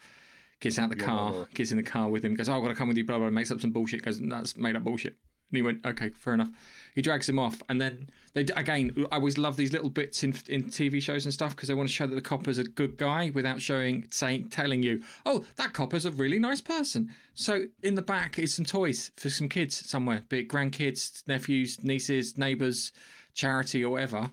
Gets 0.63 0.79
out 0.79 0.91
the 0.91 0.97
Yeah, 0.97 1.05
car, 1.05 1.49
gets 1.55 1.73
in 1.73 1.77
the 1.77 1.83
car 1.83 2.09
with 2.09 2.25
him. 2.25 2.37
Goes, 2.37 2.49
oh, 2.49 2.55
I've 2.55 2.63
got 2.63 2.69
to 2.69 2.77
come 2.77 2.87
with 2.87 2.97
you. 2.97 3.05
Blah 3.05 3.19
blah. 3.19 3.31
Makes 3.31 3.51
up 3.51 3.61
some 3.61 3.73
bullshit. 3.73 4.03
Goes, 4.03 4.21
that's 4.21 4.57
made 4.57 4.77
up 4.77 4.85
bullshit. 4.85 5.17
And 5.51 5.57
he 5.57 5.63
went, 5.63 5.85
okay, 5.85 6.11
fair 6.11 6.35
enough. 6.35 6.51
He 6.95 7.03
drags 7.03 7.29
him 7.29 7.41
off, 7.41 7.61
and 7.69 7.81
then 7.81 8.09
they 8.35 8.43
again. 8.43 8.93
I 9.11 9.17
always 9.17 9.39
love 9.39 9.57
these 9.57 9.73
little 9.73 9.91
bits 9.91 10.23
in 10.23 10.37
in 10.49 10.65
TV 10.65 11.03
shows 11.03 11.25
and 11.25 11.35
stuff 11.35 11.57
because 11.57 11.69
they 11.69 11.75
want 11.75 11.89
to 11.89 11.93
show 11.93 12.07
that 12.07 12.15
the 12.15 12.21
copper's 12.21 12.59
a 12.59 12.65
good 12.65 12.97
guy 12.97 13.33
without 13.35 13.61
showing, 13.61 14.07
saying, 14.11 14.51
telling 14.51 14.85
you, 14.85 15.03
oh, 15.27 15.45
that 15.57 15.73
copper's 15.73 16.07
a 16.07 16.13
really 16.13 16.39
nice 16.39 16.61
person. 16.61 17.11
So 17.35 17.65
in 17.83 17.97
the 17.97 18.03
back 18.03 18.39
is 18.39 18.55
some 18.55 18.65
toys 18.65 19.11
for 19.17 19.31
some 19.31 19.49
kids 19.49 19.89
somewhere, 19.91 20.23
be 20.29 20.41
it 20.41 20.49
grandkids, 20.49 21.27
nephews, 21.27 21.83
nieces, 21.83 22.39
neighbours, 22.39 22.93
charity, 23.35 23.85
or 23.85 23.91
whatever. 23.91 24.31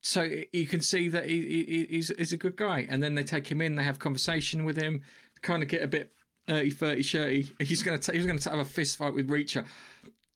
So 0.00 0.28
you 0.52 0.66
can 0.66 0.80
see 0.80 1.08
that 1.08 1.28
he, 1.28 1.64
he, 1.66 1.86
he's, 1.88 2.12
he's 2.18 2.32
a 2.32 2.36
good 2.36 2.56
guy, 2.56 2.86
and 2.90 3.02
then 3.02 3.14
they 3.14 3.22
take 3.22 3.46
him 3.50 3.60
in, 3.60 3.76
they 3.76 3.84
have 3.84 3.98
conversation 4.00 4.64
with 4.64 4.76
him, 4.76 5.02
kind 5.42 5.62
of 5.62 5.68
get 5.68 5.82
a 5.82 5.86
bit 5.88 6.12
30 6.48 6.70
30 6.70 7.02
shirty. 7.02 7.52
He's 7.60 7.82
going 7.82 7.98
to 7.98 8.12
he's 8.12 8.26
going 8.26 8.38
to 8.38 8.50
have 8.50 8.58
a 8.60 8.64
fist 8.64 8.96
fight 8.96 9.14
with 9.14 9.28
Reacher. 9.28 9.64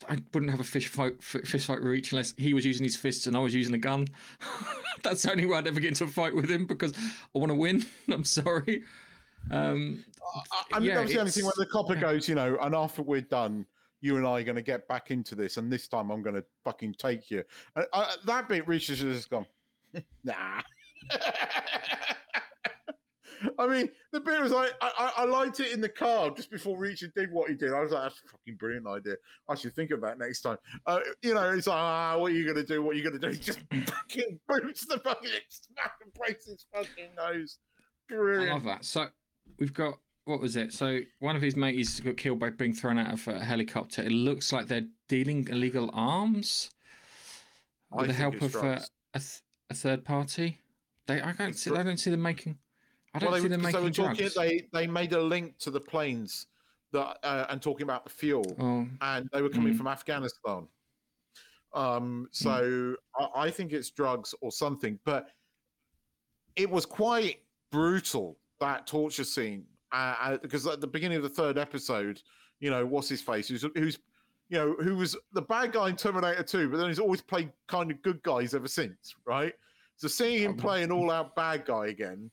I 0.09 0.19
wouldn't 0.35 0.51
have 0.51 0.61
a 0.61 0.65
fish 0.65 0.89
fight 0.89 1.23
fist 1.23 1.67
fight 1.67 1.79
with 1.83 1.89
Reacher 1.89 2.13
unless 2.13 2.35
he 2.37 2.53
was 2.55 2.67
using 2.67 2.85
his 2.85 2.97
fists 2.97 3.27
and 3.27 3.37
I 3.37 3.41
was 3.41 3.55
using 3.55 3.75
a 3.75 3.79
gun. 3.79 4.07
That's 5.03 5.23
the 5.23 5.33
only 5.33 5.47
way 5.47 5.59
I'd 5.59 5.67
ever 5.67 5.81
get 5.81 5.89
into 5.89 6.05
a 6.05 6.09
fight 6.09 6.35
with 6.35 6.51
him 6.51 6.67
because 6.67 6.93
I 7.35 7.39
want 7.39 7.51
to 7.51 7.55
win. 7.57 7.85
I'm 8.13 8.25
sorry. 8.25 8.83
Um, 9.51 10.05
I 10.73 10.81
mean, 10.81 10.89
Yeah, 10.89 10.97
that's 10.97 11.13
the 11.13 11.21
only 11.21 11.31
thing 11.31 11.45
when 11.45 11.53
it's- 11.53 11.59
the 11.59 11.67
copper 11.67 11.95
goes, 11.95 12.29
you 12.29 12.35
know, 12.35 12.59
and 12.61 12.75
after 12.75 13.03
we're 13.03 13.21
done, 13.21 13.65
you 14.01 14.17
and 14.17 14.27
I 14.27 14.41
are 14.41 14.43
going 14.43 14.57
to 14.57 14.63
get 14.63 14.89
back 14.89 15.11
into 15.13 15.35
this, 15.37 15.57
and 15.57 15.73
this 15.73 15.87
time 15.89 16.11
I'm 16.11 16.21
going 16.21 16.35
to 16.35 16.45
fucking 16.65 16.95
take 16.95 17.31
you. 17.31 17.45
Uh, 17.77 17.85
uh, 17.93 18.13
that 18.27 18.49
bit 18.49 18.67
Reacher's 18.67 19.01
has 19.01 19.17
just 19.17 19.31
gone, 19.31 19.47
nah. 20.25 20.61
I 23.59 23.67
mean, 23.67 23.89
the 24.13 24.21
bit 24.21 24.41
was 24.41 24.53
like, 24.53 24.73
I, 24.81 25.13
I, 25.17 25.23
I 25.23 25.25
liked 25.27 25.61
it 25.61 25.73
in 25.73 25.81
the 25.81 25.89
car 25.89 26.31
just 26.31 26.51
before 26.51 26.79
Reacher 26.79 27.13
did 27.15 27.31
what 27.33 27.49
he 27.49 27.55
did. 27.57 27.73
I 27.73 27.81
was 27.81 27.93
like, 27.93 28.05
that's 28.05 28.23
a 28.25 28.29
fucking 28.31 28.57
brilliant 28.57 28.87
idea. 28.87 29.17
I 29.49 29.55
should 29.55 29.75
think 29.75 29.91
that 29.91 30.19
next 30.19 30.43
time. 30.43 30.59
Uh, 30.87 31.01
you 31.23 31.35
know, 31.35 31.51
it's 31.51 31.67
like, 31.67 31.77
ah, 31.79 32.17
what 32.19 32.33
are 32.33 32.35
you 32.35 32.45
going 32.45 32.57
to 32.57 32.65
do? 32.65 32.83
What 32.83 32.95
are 32.95 32.99
you 32.99 33.09
going 33.09 33.21
to 33.21 33.31
do? 33.31 33.33
He 33.33 33.39
just 33.43 33.61
fucking 33.71 34.39
boots 34.49 34.87
the 34.87 34.99
fucking 34.99 35.31
smack 35.49 35.93
and 36.03 36.13
breaks 36.15 36.47
his 36.47 36.67
fucking 36.73 37.15
nose. 37.17 37.59
I 38.11 38.15
Brilliant. 38.15 38.53
love 38.53 38.65
that. 38.65 38.85
So 38.85 39.07
we've 39.59 39.75
got 39.75 39.99
what 40.27 40.41
was 40.41 40.57
it? 40.57 40.73
So 40.73 41.01
one 41.21 41.37
of 41.37 41.43
his 41.43 41.57
mates 41.57 42.01
got 42.01 42.17
killed 42.17 42.41
by 42.41 42.51
being 42.51 42.75
thrown 42.75 42.99
out 42.99 43.13
of 43.13 43.27
a 43.29 43.39
helicopter. 43.39 44.03
It 44.03 44.11
looks 44.11 44.53
like 44.53 44.67
they're 44.67 44.87
dealing 45.09 45.47
illegal 45.49 45.89
arms 45.93 46.71
I 47.93 47.99
with 47.99 48.09
the 48.09 48.13
help 48.15 48.43
of 48.43 48.55
uh, 48.57 48.81
a, 49.15 49.19
th- 49.21 49.41
a 49.71 49.75
third 49.75 50.05
party. 50.05 50.61
They 51.07 51.21
I 51.21 51.33
don't 51.33 51.51
It's 51.51 51.63
see. 51.63 51.71
I 51.71 51.83
don't 51.85 51.99
see 51.99 52.11
them 52.11 52.23
making. 52.23 52.59
I 53.17 53.19
don't 53.19 53.31
well, 53.33 53.41
see 53.41 53.49
they, 53.49 53.57
them 53.57 53.61
because 53.61 53.73
they 53.73 53.81
making 53.89 54.05
were 54.05 54.15
talking. 54.15 54.31
They 54.37 54.69
they 54.73 54.87
made 54.87 55.13
a 55.13 55.23
link 55.23 55.59
to 55.59 55.71
the 55.71 55.81
planes 55.81 56.47
that 56.93 57.19
uh, 57.23 57.47
and 57.49 57.61
talking 57.63 57.85
about 57.85 58.05
the 58.05 58.11
fuel, 58.11 58.57
Oh, 58.61 58.87
and 59.01 59.29
they 59.33 59.43
were 59.43 59.49
coming 59.49 59.73
Mm. 59.75 59.79
from 59.79 59.87
Afghanistan. 59.89 60.69
Um, 61.73 62.29
Mm. 62.31 62.35
so 62.35 62.97
I, 63.19 63.47
I 63.47 63.51
think 63.51 63.73
it's 63.73 63.91
drugs 63.91 64.35
or 64.41 64.53
something, 64.53 64.99
but 65.05 65.31
it 66.57 66.69
was 66.71 66.87
quite 66.87 67.41
brutal 67.71 68.39
that 68.61 68.87
torture 68.87 69.25
scene 69.25 69.67
uh, 69.93 70.15
uh, 70.21 70.37
because 70.39 70.67
at 70.67 70.81
the 70.81 70.87
beginning 70.87 71.17
of 71.17 71.23
the 71.23 71.29
third 71.29 71.59
episode, 71.59 72.23
you 72.61 72.71
know, 72.71 72.85
what's 72.87 73.09
his 73.09 73.21
face? 73.23 73.49
Who's 73.49 73.65
who's 73.75 73.99
you 74.49 74.59
know 74.59 74.75
who 74.75 74.97
was 74.97 75.17
the 75.33 75.43
bad 75.43 75.73
guy 75.73 75.89
in 75.89 75.97
Terminator 75.97 76.43
2, 76.43 76.69
but 76.69 76.77
then 76.77 76.89
he's 76.89 76.99
always 76.99 77.21
played 77.21 77.51
kind 77.67 77.91
of 77.91 78.01
good 78.03 78.23
guys 78.23 78.55
ever 78.55 78.69
since, 78.69 79.15
right? 79.27 79.55
So 79.97 80.09
seeing 80.09 80.43
him 80.43 80.57
play 80.57 80.83
an 80.83 80.93
all-out 80.97 81.35
bad 81.35 81.65
guy 81.65 81.87
again 81.87 82.31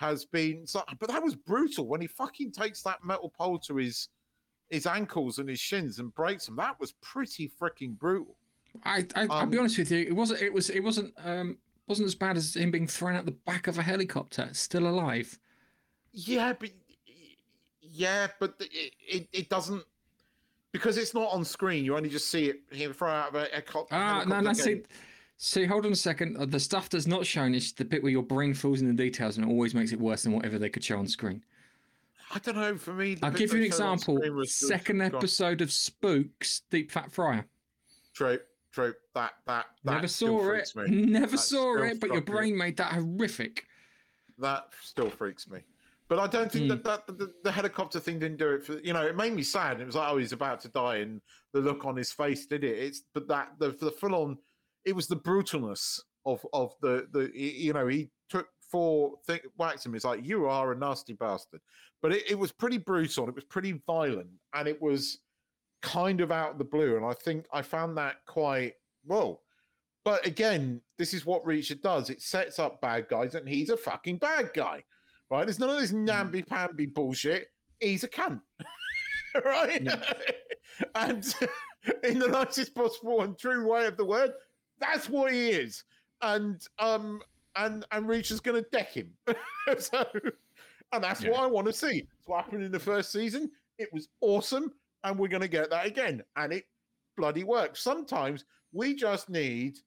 has 0.00 0.24
been 0.24 0.64
but 0.98 1.10
that 1.10 1.22
was 1.22 1.36
brutal 1.36 1.86
when 1.86 2.00
he 2.00 2.06
fucking 2.06 2.50
takes 2.50 2.82
that 2.82 3.04
metal 3.04 3.28
pole 3.28 3.58
to 3.58 3.76
his 3.76 4.08
his 4.70 4.86
ankles 4.86 5.38
and 5.38 5.48
his 5.48 5.60
shins 5.60 5.98
and 5.98 6.14
breaks 6.14 6.46
them. 6.46 6.56
That 6.56 6.80
was 6.80 6.92
pretty 7.02 7.52
freaking 7.60 7.98
brutal. 7.98 8.36
I, 8.84 9.04
I 9.14 9.22
I'll 9.24 9.32
Um, 9.32 9.50
be 9.50 9.58
honest 9.58 9.76
with 9.76 9.90
you. 9.90 9.98
It 9.98 10.14
wasn't. 10.16 10.40
It 10.40 10.52
was. 10.54 10.70
It 10.70 10.80
wasn't. 10.80 11.12
Um, 11.22 11.58
wasn't 11.86 12.06
as 12.06 12.14
bad 12.14 12.36
as 12.38 12.54
him 12.56 12.70
being 12.70 12.86
thrown 12.86 13.16
out 13.16 13.26
the 13.26 13.32
back 13.32 13.66
of 13.66 13.76
a 13.78 13.82
helicopter, 13.82 14.48
still 14.52 14.86
alive. 14.86 15.38
Yeah, 16.12 16.54
but 16.58 16.70
yeah, 17.82 18.28
but 18.38 18.54
it, 18.60 18.92
it, 19.06 19.28
it 19.32 19.48
doesn't 19.50 19.82
because 20.72 20.96
it's 20.96 21.12
not 21.14 21.30
on 21.32 21.44
screen. 21.44 21.84
You 21.84 21.96
only 21.96 22.08
just 22.08 22.30
see 22.30 22.46
it 22.46 22.60
him 22.70 22.92
throw 22.94 23.10
out 23.10 23.34
of 23.34 23.34
a, 23.34 23.60
co- 23.60 23.88
Ah, 23.90 24.22
no, 24.24 24.36
helicopter 24.36 24.42
no. 24.42 24.52
See, 24.52 24.82
see, 25.42 25.64
hold 25.64 25.86
on 25.86 25.92
a 25.92 25.96
second. 25.96 26.36
Uh, 26.36 26.44
The 26.44 26.60
stuff 26.60 26.88
that's 26.90 27.06
not 27.06 27.24
shown 27.26 27.54
is 27.54 27.72
the 27.72 27.84
bit 27.84 28.02
where 28.02 28.12
your 28.12 28.22
brain 28.22 28.52
fills 28.54 28.80
in 28.82 28.86
the 28.88 28.92
details, 28.94 29.36
and 29.38 29.46
it 29.46 29.50
always 29.50 29.74
makes 29.74 29.90
it 29.92 29.98
worse 30.00 30.22
than 30.22 30.32
whatever 30.32 30.58
they 30.58 30.68
could 30.68 30.84
show 30.84 30.98
on 30.98 31.08
screen. 31.08 31.42
I 32.32 32.38
don't 32.38 32.54
know. 32.56 32.76
For 32.76 32.92
me, 32.92 33.16
I'll 33.22 33.30
give 33.32 33.52
you 33.52 33.58
an 33.58 33.64
example. 33.64 34.16
screen 34.18 34.36
was 34.36 34.48
just- 34.48 34.68
Second 34.68 35.00
episode 35.02 35.60
of 35.62 35.72
Spooks, 35.72 36.62
Deep 36.70 36.90
Fat 36.92 37.10
Fryer. 37.10 37.46
True, 38.14 38.38
true. 38.72 38.94
That 39.14 39.32
that 39.46 39.66
that 39.84 39.92
Never 39.94 40.08
saw 40.08 40.50
it. 40.52 40.70
me. 40.76 40.86
Never 41.06 41.32
That 41.32 41.38
saw 41.38 41.76
it, 41.82 41.98
but 42.00 42.08
your 42.08 42.18
struck 42.22 42.28
me. 42.28 42.32
brain 42.34 42.56
made 42.58 42.76
that 42.76 42.92
horrific. 42.92 43.64
That 44.38 44.68
still 44.82 45.10
freaks 45.10 45.48
me. 45.48 45.60
But 46.08 46.18
I 46.18 46.26
don't 46.26 46.50
think 46.50 46.64
Hmm. 46.64 46.68
that, 46.70 46.84
that 47.06 47.18
the, 47.18 47.32
the 47.44 47.52
helicopter 47.52 48.00
thing 48.00 48.18
didn't 48.18 48.38
do 48.38 48.50
it 48.50 48.64
for 48.64 48.78
you 48.80 48.92
know. 48.92 49.06
It 49.06 49.16
made 49.16 49.32
me 49.32 49.42
sad. 49.42 49.80
It 49.80 49.86
was 49.86 49.94
like 49.96 50.12
oh 50.12 50.18
he's 50.18 50.32
about 50.32 50.60
to 50.60 50.68
die, 50.68 50.96
and 50.98 51.20
the 51.52 51.60
look 51.60 51.84
on 51.84 51.96
his 51.96 52.12
face 52.12 52.46
did 52.46 52.62
it. 52.64 52.78
It's 52.78 53.02
but 53.12 53.26
that 53.28 53.52
the 53.58 53.70
the 53.72 53.90
full 53.92 54.14
on, 54.14 54.38
it 54.84 54.94
was 54.94 55.06
the 55.06 55.16
brutalness 55.16 56.00
of 56.26 56.44
of 56.52 56.74
the 56.80 57.06
the 57.12 57.30
you 57.34 57.72
know 57.72 57.86
he 57.86 58.10
took 58.28 58.48
four 58.70 59.14
th- 59.26 59.42
whacks 59.56 59.84
him. 59.84 59.94
It's 59.94 60.04
like 60.04 60.24
you 60.24 60.46
are 60.46 60.72
a 60.72 60.76
nasty 60.76 61.14
bastard. 61.14 61.60
But 62.02 62.12
it, 62.12 62.30
it 62.30 62.38
was 62.38 62.52
pretty 62.52 62.78
brutal. 62.78 63.28
It 63.28 63.34
was 63.34 63.44
pretty 63.44 63.82
violent, 63.86 64.30
and 64.54 64.68
it 64.68 64.80
was 64.80 65.18
kind 65.82 66.20
of 66.20 66.30
out 66.30 66.52
of 66.52 66.58
the 66.58 66.64
blue. 66.64 66.96
And 66.96 67.04
I 67.04 67.14
think 67.14 67.46
I 67.52 67.62
found 67.62 67.96
that 67.96 68.16
quite 68.26 68.74
well. 69.04 69.42
But 70.04 70.26
again, 70.26 70.80
this 70.96 71.12
is 71.12 71.26
what 71.26 71.44
Reacher 71.44 71.80
does. 71.80 72.08
It 72.08 72.22
sets 72.22 72.58
up 72.58 72.80
bad 72.80 73.08
guys, 73.08 73.34
and 73.34 73.48
he's 73.48 73.68
a 73.70 73.76
fucking 73.76 74.16
bad 74.16 74.50
guy, 74.54 74.82
right? 75.30 75.44
There's 75.44 75.58
none 75.58 75.70
of 75.70 75.78
this 75.78 75.92
mm. 75.92 76.04
namby 76.04 76.42
pamby 76.42 76.86
bullshit. 76.86 77.48
He's 77.80 78.04
a 78.04 78.08
cunt, 78.08 78.40
right? 79.44 79.86
and 80.94 81.34
in 82.04 82.18
the 82.18 82.28
nicest 82.28 82.74
possible 82.74 83.22
and 83.22 83.38
true 83.38 83.66
way 83.66 83.86
of 83.86 83.96
the 83.96 84.04
word, 84.04 84.32
that's 84.80 85.08
what 85.08 85.32
he 85.32 85.50
is. 85.50 85.84
And 86.22 86.66
um, 86.78 87.22
and 87.56 87.84
and 87.92 88.08
Reacher's 88.08 88.40
going 88.40 88.62
to 88.62 88.70
deck 88.70 88.92
him. 88.92 89.12
so, 89.78 90.04
and 90.92 91.02
that's 91.04 91.24
what 91.24 91.40
I 91.40 91.46
want 91.46 91.66
to 91.66 91.72
see. 91.72 92.06
It's 92.18 92.26
what 92.26 92.44
happened 92.44 92.64
in 92.64 92.72
the 92.72 92.78
first 92.78 93.12
season. 93.12 93.50
It 93.78 93.92
was 93.92 94.08
awesome, 94.20 94.72
and 95.04 95.18
we're 95.18 95.28
going 95.28 95.42
to 95.42 95.48
get 95.48 95.70
that 95.70 95.86
again. 95.86 96.22
And 96.36 96.52
it 96.52 96.64
bloody 97.16 97.44
works. 97.44 97.82
Sometimes 97.82 98.44
we 98.72 98.94
just 98.94 99.28
need 99.30 99.78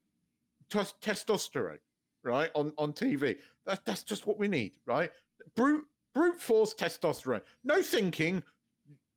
tes- 0.70 0.94
testosterone, 1.02 1.80
right? 2.24 2.50
On 2.56 2.74
on 2.78 2.94
TV. 2.94 3.38
That, 3.66 3.86
that's 3.86 4.04
just 4.04 4.28
what 4.28 4.40
we 4.40 4.48
need, 4.48 4.74
right? 4.86 5.12
Brute 5.56 5.86
brute 6.14 6.42
force 6.42 6.74
testosterone. 6.74 7.42
No 7.64 7.82
thinking, 7.82 8.44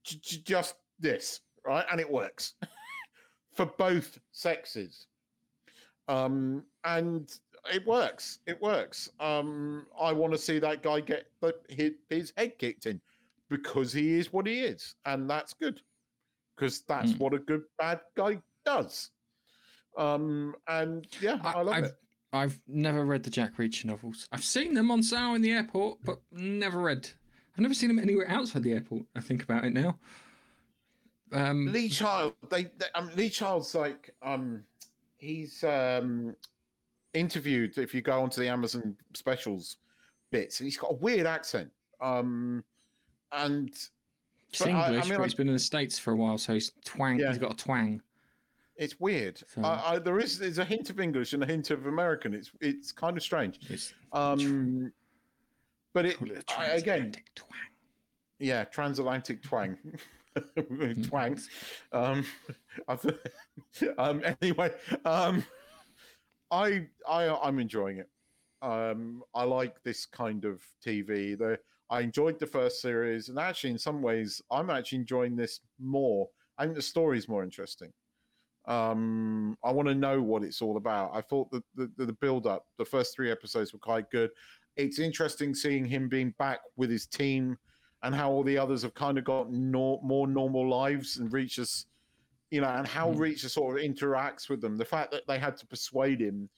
j- 0.05 0.19
j- 0.23 0.43
just 0.45 0.77
this, 0.99 1.41
right? 1.65 1.85
And 1.91 2.01
it 2.01 2.11
works 2.11 2.55
for 3.55 3.67
both 3.67 4.19
sexes. 4.33 5.07
Um, 6.09 6.65
and 6.85 7.33
it 7.73 7.87
works. 7.87 8.39
It 8.47 8.61
works. 8.63 9.11
Um, 9.21 9.87
I 10.01 10.13
want 10.13 10.33
to 10.33 10.39
see 10.39 10.59
that 10.61 10.83
guy 10.83 11.01
get 11.01 11.27
the, 11.41 11.55
his, 11.69 11.93
his 12.09 12.33
head 12.37 12.59
kicked 12.59 12.87
in 12.87 13.01
because 13.51 13.93
he 13.93 14.15
is 14.19 14.33
what 14.33 14.47
he 14.47 14.61
is, 14.61 14.95
and 15.05 15.29
that's 15.29 15.53
good 15.55 15.81
because 16.57 16.81
that's 16.83 17.13
Mm. 17.13 17.19
what 17.19 17.35
a 17.35 17.39
good 17.39 17.63
bad 17.79 18.01
guy 18.17 18.41
does. 18.65 19.11
Um, 19.99 20.55
and 20.69 21.07
yeah, 21.21 21.39
I, 21.43 21.61
love 21.63 21.75
I've, 21.75 21.85
it. 21.85 21.97
I've 22.33 22.61
never 22.67 23.05
read 23.05 23.23
the 23.23 23.31
Jack 23.31 23.57
Reacher 23.57 23.87
novels. 23.87 24.29
I've 24.33 24.45
seen 24.45 24.75
them 24.75 24.91
on 24.91 25.03
sale 25.03 25.35
in 25.35 25.43
the 25.43 25.53
airport, 25.53 25.99
but 26.05 26.21
never 26.33 26.81
read. 26.81 27.09
I've 27.55 27.61
never 27.63 27.75
seen 27.75 27.89
them 27.89 27.99
anywhere 27.99 28.29
outside 28.29 28.63
the 28.63 28.73
airport. 28.73 29.05
I 29.17 29.21
think 29.21 29.43
about 29.43 29.65
it 29.65 29.73
now. 29.73 29.99
Um, 31.33 31.73
Lee 31.73 31.89
Child, 31.89 32.35
they, 32.51 32.65
they 32.65 32.87
um, 32.95 33.11
Lee 33.17 33.31
Child's 33.31 33.75
like 33.75 34.15
um, 34.23 34.63
he's 35.19 35.63
um 35.65 36.35
interviewed. 37.15 37.79
If 37.79 37.95
you 37.95 38.03
go 38.03 38.23
onto 38.23 38.41
the 38.41 38.49
Amazon 38.49 38.97
specials 39.15 39.77
bits, 40.31 40.61
and 40.61 40.67
he's 40.67 40.77
got 40.77 40.91
a 40.93 40.95
weird 40.95 41.27
accent. 41.27 41.71
Um, 42.01 42.63
and 43.33 43.69
It's 44.49 44.61
But 44.61 44.69
I- 44.69 44.73
I 44.73 44.89
English, 44.91 45.09
mean, 45.09 45.19
but 45.19 45.25
he's 45.25 45.35
been 45.35 45.49
in 45.49 45.55
the 45.55 45.59
states 45.59 45.99
for 45.99 46.13
a 46.13 46.17
while, 46.17 46.39
so 46.39 46.55
he's 46.55 46.73
twang. 46.85 47.19
Yeah. 47.19 47.29
He's 47.29 47.39
got 47.39 47.53
a 47.53 47.57
twang. 47.57 48.01
it's 48.77 49.01
weird. 49.01 49.39
So- 49.49 49.63
I, 49.63 49.95
I, 49.95 49.99
there 49.99 50.19
is 50.21 50.39
there's 50.39 50.59
a 50.59 50.65
hint 50.65 50.91
of 50.91 51.01
English 51.01 51.33
and 51.33 51.43
a 51.43 51.47
hint 51.47 51.71
of 51.71 51.87
American. 51.87 52.35
It's 52.35 52.51
it's 52.61 52.93
kind 52.93 53.17
of 53.17 53.23
strange. 53.23 53.59
It's 53.71 53.95
Um, 54.13 54.93
but 55.95 56.05
it 56.07 56.21
it 56.23 56.45
again, 56.59 57.13
twang. 57.35 57.51
yeah, 58.39 58.65
transatlantic 58.65 59.43
twang, 59.43 59.79
twang. 61.09 61.39
Um, 61.93 62.25
I 62.89 62.97
th- 62.97 63.95
um, 63.99 64.23
anyway, 64.43 64.73
um, 65.05 65.45
I 66.51 66.87
I 67.09 67.29
I'm 67.29 67.59
enjoying 67.59 67.99
it. 67.99 68.09
Um, 68.63 69.23
I 69.35 69.45
like 69.45 69.83
this 69.83 70.07
kind 70.07 70.45
of 70.45 70.63
TV. 70.85 71.39
The 71.39 71.59
I 71.91 72.01
enjoyed 72.01 72.39
the 72.39 72.47
first 72.47 72.81
series, 72.81 73.29
and 73.29 73.39
actually, 73.39 73.71
in 73.71 73.79
some 73.79 74.03
ways, 74.03 74.43
I'm 74.51 74.71
actually 74.71 74.99
enjoying 74.99 75.37
this 75.37 75.61
more. 75.81 76.29
I 76.59 76.65
think 76.65 76.77
the 76.77 76.83
story 76.83 77.19
is 77.19 77.29
more 77.29 77.45
interesting. 77.45 77.93
Um, 78.67 79.57
I 79.65 79.71
want 79.71 79.89
to 79.89 79.95
know 79.95 80.21
what 80.21 80.43
it's 80.43 80.61
all 80.61 80.77
about. 80.77 81.13
I 81.15 81.21
thought 81.21 81.51
that 81.53 81.63
the, 81.77 81.91
the, 81.97 82.07
the 82.07 82.13
build 82.15 82.47
up, 82.47 82.65
the 82.79 82.85
first 82.85 83.15
three 83.15 83.31
episodes 83.31 83.73
were 83.73 83.79
quite 83.79 84.11
good. 84.11 84.31
It's 84.77 84.99
interesting 84.99 85.55
seeing 85.55 85.85
him 85.85 86.09
being 86.09 86.35
back 86.39 86.61
with 86.77 86.91
his 86.91 87.07
team 87.07 87.57
and 88.03 88.15
how 88.15 88.31
all 88.31 88.43
the 88.43 88.59
others 88.59 88.83
have 88.83 88.95
kind 88.95 89.19
of 89.19 89.25
got 89.25 89.51
nor- 89.51 90.01
more 90.03 90.27
normal 90.27 90.69
lives 90.69 91.17
and 91.17 91.33
reaches, 91.33 91.87
you 92.51 92.61
know, 92.61 92.69
and 92.69 92.87
how 92.87 93.11
Mm. 93.11 93.17
Reacher 93.17 93.51
sort 93.51 93.77
of 93.79 93.85
interacts 93.85 94.49
with 94.49 94.61
them. 94.61 94.77
The 94.77 94.85
fact 94.85 95.11
that 95.13 95.27
they 95.27 95.39
had 95.39 95.57
to 95.59 95.67
persuade 95.67 96.21
him 96.21 96.49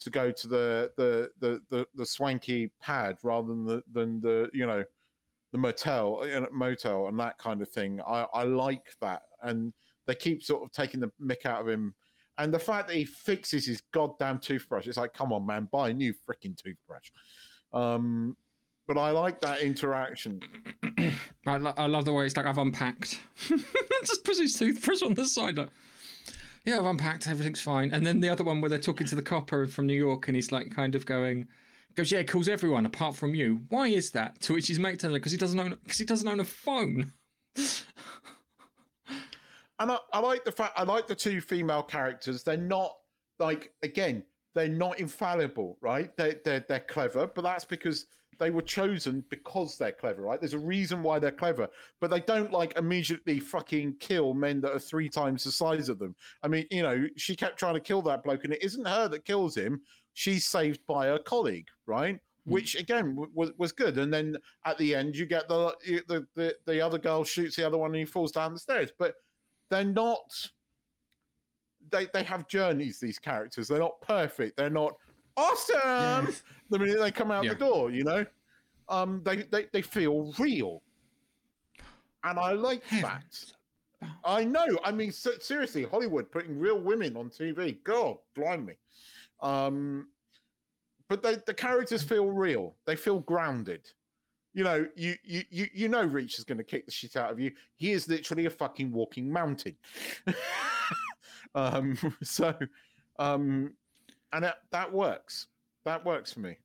to 0.00 0.10
go 0.10 0.30
to 0.30 0.48
the 0.48 0.92
the 0.96 1.30
the 1.40 1.60
the, 1.70 1.86
the 1.94 2.06
swanky 2.06 2.70
pad 2.80 3.16
rather 3.22 3.48
than 3.48 3.64
the 3.64 3.82
than 3.92 4.20
the 4.20 4.48
you 4.52 4.66
know 4.66 4.84
the 5.52 5.58
motel 5.58 6.22
know, 6.24 6.46
motel 6.52 7.08
and 7.08 7.18
that 7.18 7.38
kind 7.38 7.62
of 7.62 7.68
thing. 7.68 8.00
I 8.06 8.26
I 8.32 8.42
like 8.44 8.94
that, 9.00 9.22
and 9.42 9.72
they 10.06 10.14
keep 10.14 10.42
sort 10.42 10.62
of 10.62 10.72
taking 10.72 11.00
the 11.00 11.10
mick 11.20 11.46
out 11.46 11.60
of 11.60 11.68
him. 11.68 11.94
And 12.38 12.54
the 12.54 12.58
fact 12.58 12.86
that 12.88 12.96
he 12.96 13.04
fixes 13.04 13.66
his 13.66 13.82
goddamn 13.92 14.38
toothbrush, 14.38 14.86
it's 14.86 14.96
like, 14.96 15.12
come 15.12 15.32
on, 15.32 15.44
man, 15.44 15.68
buy 15.72 15.88
a 15.88 15.92
new 15.92 16.14
freaking 16.14 16.56
toothbrush. 16.56 17.10
Um, 17.72 18.36
but 18.88 18.98
I 18.98 19.10
like 19.10 19.40
that 19.42 19.60
interaction. 19.60 20.40
I, 21.46 21.58
lo- 21.58 21.74
I 21.76 21.86
love 21.86 22.06
the 22.06 22.12
way 22.12 22.26
it's 22.26 22.36
like 22.36 22.46
I've 22.46 22.58
unpacked. 22.58 23.20
Just 24.04 24.24
puts 24.24 24.40
his 24.40 24.54
toothbrush 24.54 25.02
on 25.02 25.14
the 25.14 25.26
side. 25.26 25.58
Like, 25.58 25.68
yeah, 26.64 26.78
I've 26.78 26.86
unpacked. 26.86 27.28
Everything's 27.28 27.60
fine. 27.60 27.92
And 27.92 28.04
then 28.04 28.20
the 28.20 28.30
other 28.30 28.44
one 28.44 28.62
where 28.62 28.70
they're 28.70 28.78
talking 28.78 29.06
to 29.06 29.14
the 29.14 29.22
copper 29.22 29.66
from 29.66 29.86
New 29.86 29.94
York, 29.94 30.28
and 30.28 30.34
he's 30.34 30.50
like, 30.50 30.74
kind 30.74 30.94
of 30.94 31.04
going, 31.04 31.46
goes, 31.94 32.10
yeah, 32.10 32.22
calls 32.22 32.48
everyone 32.48 32.86
apart 32.86 33.14
from 33.14 33.34
you. 33.34 33.60
Why 33.68 33.88
is 33.88 34.10
that? 34.12 34.40
To 34.42 34.54
which 34.54 34.68
his 34.68 34.78
mate 34.78 34.98
tells 34.98 35.12
because 35.12 35.32
he 35.32 35.38
doesn't 35.38 35.60
own, 35.60 35.76
because 35.84 35.98
he 35.98 36.06
doesn't 36.06 36.26
own 36.26 36.40
a 36.40 36.44
phone. 36.44 37.12
and 37.56 37.84
I, 39.92 39.98
I 40.14 40.20
like 40.20 40.44
the 40.44 40.52
fact 40.52 40.72
I 40.76 40.84
like 40.84 41.06
the 41.06 41.14
two 41.14 41.42
female 41.42 41.82
characters. 41.82 42.42
They're 42.42 42.56
not 42.56 42.94
like 43.38 43.70
again, 43.82 44.22
they're 44.54 44.68
not 44.68 44.98
infallible, 44.98 45.76
right? 45.82 46.16
They 46.16 46.36
they're 46.44 46.64
they're 46.66 46.80
clever, 46.80 47.26
but 47.26 47.42
that's 47.42 47.66
because 47.66 48.06
they 48.38 48.50
were 48.50 48.62
chosen 48.62 49.24
because 49.30 49.76
they're 49.76 49.92
clever, 49.92 50.22
right? 50.22 50.40
There's 50.40 50.54
a 50.54 50.58
reason 50.58 51.02
why 51.02 51.18
they're 51.18 51.30
clever, 51.30 51.68
but 52.00 52.10
they 52.10 52.20
don't 52.20 52.52
like 52.52 52.76
immediately 52.76 53.40
fucking 53.40 53.96
kill 54.00 54.34
men 54.34 54.60
that 54.60 54.72
are 54.72 54.78
three 54.78 55.08
times 55.08 55.44
the 55.44 55.52
size 55.52 55.88
of 55.88 55.98
them. 55.98 56.14
I 56.42 56.48
mean, 56.48 56.66
you 56.70 56.82
know, 56.82 57.06
she 57.16 57.34
kept 57.34 57.58
trying 57.58 57.74
to 57.74 57.80
kill 57.80 58.02
that 58.02 58.22
bloke, 58.22 58.44
and 58.44 58.52
it 58.52 58.62
isn't 58.62 58.86
her 58.86 59.08
that 59.08 59.24
kills 59.24 59.56
him. 59.56 59.80
She's 60.14 60.46
saved 60.46 60.80
by 60.86 61.06
her 61.06 61.18
colleague, 61.18 61.68
right? 61.86 62.18
Hmm. 62.44 62.52
Which 62.52 62.74
again 62.76 63.14
w- 63.14 63.30
was 63.34 63.50
was 63.58 63.72
good. 63.72 63.98
And 63.98 64.12
then 64.12 64.36
at 64.64 64.78
the 64.78 64.94
end, 64.94 65.16
you 65.16 65.26
get 65.26 65.48
the 65.48 65.74
the 66.06 66.26
the, 66.34 66.56
the 66.66 66.80
other 66.80 66.98
girl 66.98 67.24
shoots 67.24 67.56
the 67.56 67.66
other 67.66 67.78
one, 67.78 67.90
and 67.90 67.98
he 67.98 68.04
falls 68.04 68.32
down 68.32 68.54
the 68.54 68.60
stairs. 68.60 68.90
But 68.98 69.14
they're 69.70 69.84
not 69.84 70.48
they 71.90 72.06
they 72.12 72.22
have 72.22 72.48
journeys 72.48 72.98
these 73.00 73.18
characters 73.18 73.68
they're 73.68 73.78
not 73.78 74.00
perfect 74.02 74.56
they're 74.56 74.70
not 74.70 74.94
awesome 75.36 76.34
the 76.70 76.78
minute 76.78 76.98
they 77.00 77.10
come 77.10 77.30
out 77.30 77.44
Yeah. 77.44 77.50
the 77.54 77.58
door 77.58 77.90
you 77.90 78.04
know? 78.04 78.24
Um 78.88 79.22
they, 79.24 79.42
they 79.42 79.66
they 79.72 79.82
feel 79.82 80.32
real. 80.38 80.82
And 82.24 82.38
i 82.38 82.52
like 82.52 82.82
that. 83.02 83.24
I 84.24 84.44
know. 84.44 84.66
I 84.84 84.92
mean 84.92 85.12
se- 85.12 85.40
seriously 85.40 85.84
hollywood 85.84 86.30
putting 86.30 86.58
real 86.58 86.78
women 86.80 87.16
on 87.16 87.30
tv 87.30 87.82
god 87.84 88.16
blimey. 88.34 88.76
Um 89.40 90.08
but 91.08 91.22
they, 91.22 91.36
the 91.46 91.54
characters 91.54 92.02
feel 92.02 92.26
real. 92.30 92.76
They 92.84 92.94
feel 92.94 93.20
grounded. 93.20 93.90
You 94.54 94.64
know, 94.64 94.86
you 94.96 95.14
you 95.24 95.42
you, 95.50 95.66
you 95.72 95.88
know 95.88 96.02
Reach 96.04 96.38
is 96.38 96.44
going 96.44 96.58
to 96.58 96.64
kick 96.64 96.84
the 96.84 96.92
shit 96.92 97.16
out 97.16 97.30
of 97.30 97.40
you. 97.40 97.52
He 97.76 97.92
is 97.92 98.08
literally 98.08 98.46
a 98.46 98.50
fucking 98.50 98.92
walking 98.92 99.30
mountain. 99.30 99.76
um, 101.54 101.96
so, 102.22 102.54
um, 103.18 103.72
and 104.32 104.44
that, 104.44 104.56
that 104.70 104.92
works. 104.92 105.46
That 105.88 106.04
works 106.04 106.32
for 106.34 106.40
me. 106.40 106.56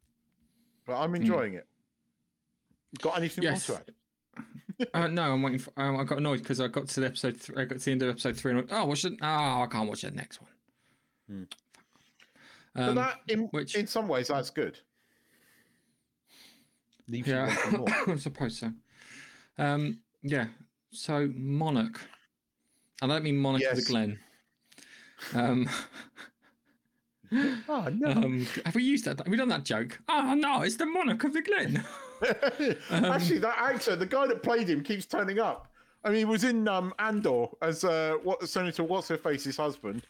But 0.85 0.99
I'm 0.99 1.15
enjoying 1.15 1.53
it. 1.53 1.65
Got 3.01 3.17
anything 3.17 3.45
Yes. 3.45 3.69
more 3.69 3.77
to 3.77 3.83
add? 4.81 4.87
Uh, 4.93 5.07
no, 5.19 5.31
I'm 5.31 5.41
waiting 5.41 5.59
for. 5.59 5.71
Um, 5.77 5.97
I 5.97 6.03
got 6.03 6.17
annoyed 6.17 6.39
because 6.41 6.59
I 6.59 6.67
got 6.67 6.89
to 6.89 6.99
the 6.99 7.05
episode. 7.05 7.39
Th- 7.39 7.57
I 7.57 7.63
got 7.63 7.79
to 7.79 7.85
the 7.85 7.91
end 7.91 8.01
of 8.03 8.09
episode 8.09 8.35
three, 8.35 8.51
and 8.51 8.57
went, 8.59 8.69
"Oh, 8.73 8.83
watch 8.85 9.05
it! 9.05 9.13
Oh, 9.21 9.25
I 9.61 9.67
can't 9.71 9.87
watch 9.87 10.01
the 10.01 10.11
next 10.11 10.41
one." 10.41 10.51
Hmm. 11.29 11.43
Um, 12.75 12.95
but 12.95 12.95
that, 12.95 13.15
in, 13.29 13.39
which- 13.51 13.75
in 13.75 13.87
some 13.87 14.09
ways, 14.09 14.27
that's 14.27 14.49
good. 14.49 14.77
Leaves 17.07 17.27
yeah, 17.29 17.55
more. 17.71 17.85
I 18.07 18.15
suppose 18.17 18.57
so. 18.59 18.71
Um, 19.57 19.99
yeah. 20.21 20.47
So 20.91 21.29
Monarch. 21.33 21.99
And 23.01 23.11
I 23.11 23.15
don't 23.15 23.23
mean 23.23 23.37
Monarch 23.37 23.63
of 23.63 23.75
the 23.75 23.81
Yes. 23.81 23.87
Glen. 23.87 24.19
Um, 25.33 25.69
Oh 27.69 27.87
no! 27.91 28.11
um, 28.11 28.47
have 28.65 28.75
we 28.75 28.83
used 28.83 29.05
that? 29.05 29.17
Have 29.19 29.27
we 29.27 29.37
done 29.37 29.49
that 29.49 29.63
joke? 29.63 29.99
Oh 30.09 30.33
no, 30.35 30.61
it's 30.61 30.75
the 30.75 30.85
Monarch 30.85 31.23
of 31.23 31.33
the 31.33 31.41
Glen. 31.41 31.83
um, 32.91 33.05
Actually, 33.05 33.39
that 33.39 33.57
actor, 33.57 33.95
the 33.95 34.05
guy 34.05 34.27
that 34.27 34.43
played 34.43 34.69
him, 34.69 34.83
keeps 34.83 35.05
turning 35.05 35.39
up. 35.39 35.67
I 36.03 36.09
mean, 36.09 36.17
he 36.19 36.25
was 36.25 36.43
in 36.43 36.67
um, 36.67 36.93
Andor 36.99 37.47
as 37.61 37.83
uh, 37.83 38.15
what 38.23 38.47
Senator 38.47 38.83
What's 38.83 39.07
Her 39.07 39.17
Face's 39.17 39.57
husband. 39.57 40.03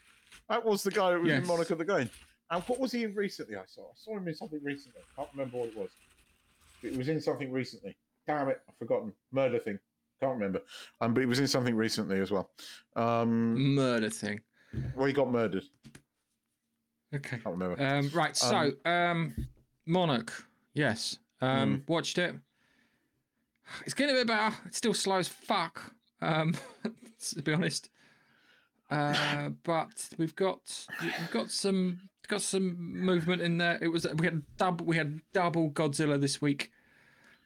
That 0.50 0.64
was 0.66 0.84
the 0.84 0.92
guy 0.92 1.12
that 1.12 1.20
was 1.22 1.30
in 1.32 1.40
Yes. 1.40 1.48
Monarch 1.48 1.70
of 1.70 1.78
the 1.78 1.86
Glen. 1.86 2.10
And 2.52 2.62
what 2.64 2.80
was 2.80 2.92
he 2.92 3.04
in 3.04 3.16
recently? 3.16 3.56
I 3.56 3.62
saw. 3.68 3.84
I 3.84 3.94
saw 3.96 4.18
him 4.18 4.28
in 4.28 4.36
something 4.36 4.60
recently. 4.64 5.02
Can't 5.16 5.30
remember 5.34 5.58
what 5.58 5.70
it 5.70 5.78
was. 5.78 5.90
It 6.84 6.98
was 6.98 7.08
in 7.10 7.22
something 7.22 7.52
recently. 7.52 7.96
Damn 8.28 8.50
it, 8.50 8.62
I've 8.68 8.76
forgotten. 8.78 9.14
Murder 9.32 9.60
thing. 9.60 9.80
Can't 10.22 10.34
remember. 10.34 10.62
Um, 11.02 11.14
but 11.14 11.22
he 11.22 11.26
was 11.26 11.40
in 11.40 11.48
something 11.48 11.76
recently 11.76 12.20
as 12.20 12.32
well. 12.32 12.50
Um, 12.96 13.76
Murder 13.76 14.10
thing. 14.10 14.40
where 14.96 15.08
he 15.08 15.14
got 15.14 15.32
murdered. 15.32 15.64
Okay. 17.14 17.38
Can't 17.38 17.58
remember. 17.58 17.82
Um, 17.84 18.10
right. 18.14 18.36
So, 18.36 18.72
um, 18.86 19.34
Monarch. 19.86 20.32
Yes. 20.74 21.18
Um, 21.42 21.76
Hmm. 21.86 21.92
watched 21.92 22.18
it. 22.18 22.36
It's 23.86 23.94
getting 23.94 24.16
a 24.16 24.20
bit 24.20 24.28
better. 24.28 24.56
It's 24.66 24.78
still 24.78 24.94
slow 24.94 25.18
as 25.18 25.28
fuck. 25.28 25.94
Um, 26.22 26.56
to 27.36 27.42
be 27.42 27.54
honest. 27.54 27.90
Uh, 28.90 29.50
but 29.64 30.10
we've 30.18 30.36
got 30.36 30.60
we've 31.02 31.32
got 31.32 31.50
some 31.50 32.00
got 32.28 32.42
some 32.42 32.76
movement 33.00 33.42
in 33.42 33.58
there. 33.58 33.80
It 33.82 33.88
was 33.88 34.06
we 34.18 34.26
had 34.26 34.44
double 34.58 34.86
we 34.86 34.98
had 34.98 35.20
double 35.34 35.72
Godzilla 35.72 36.20
this 36.20 36.42
week, 36.42 36.72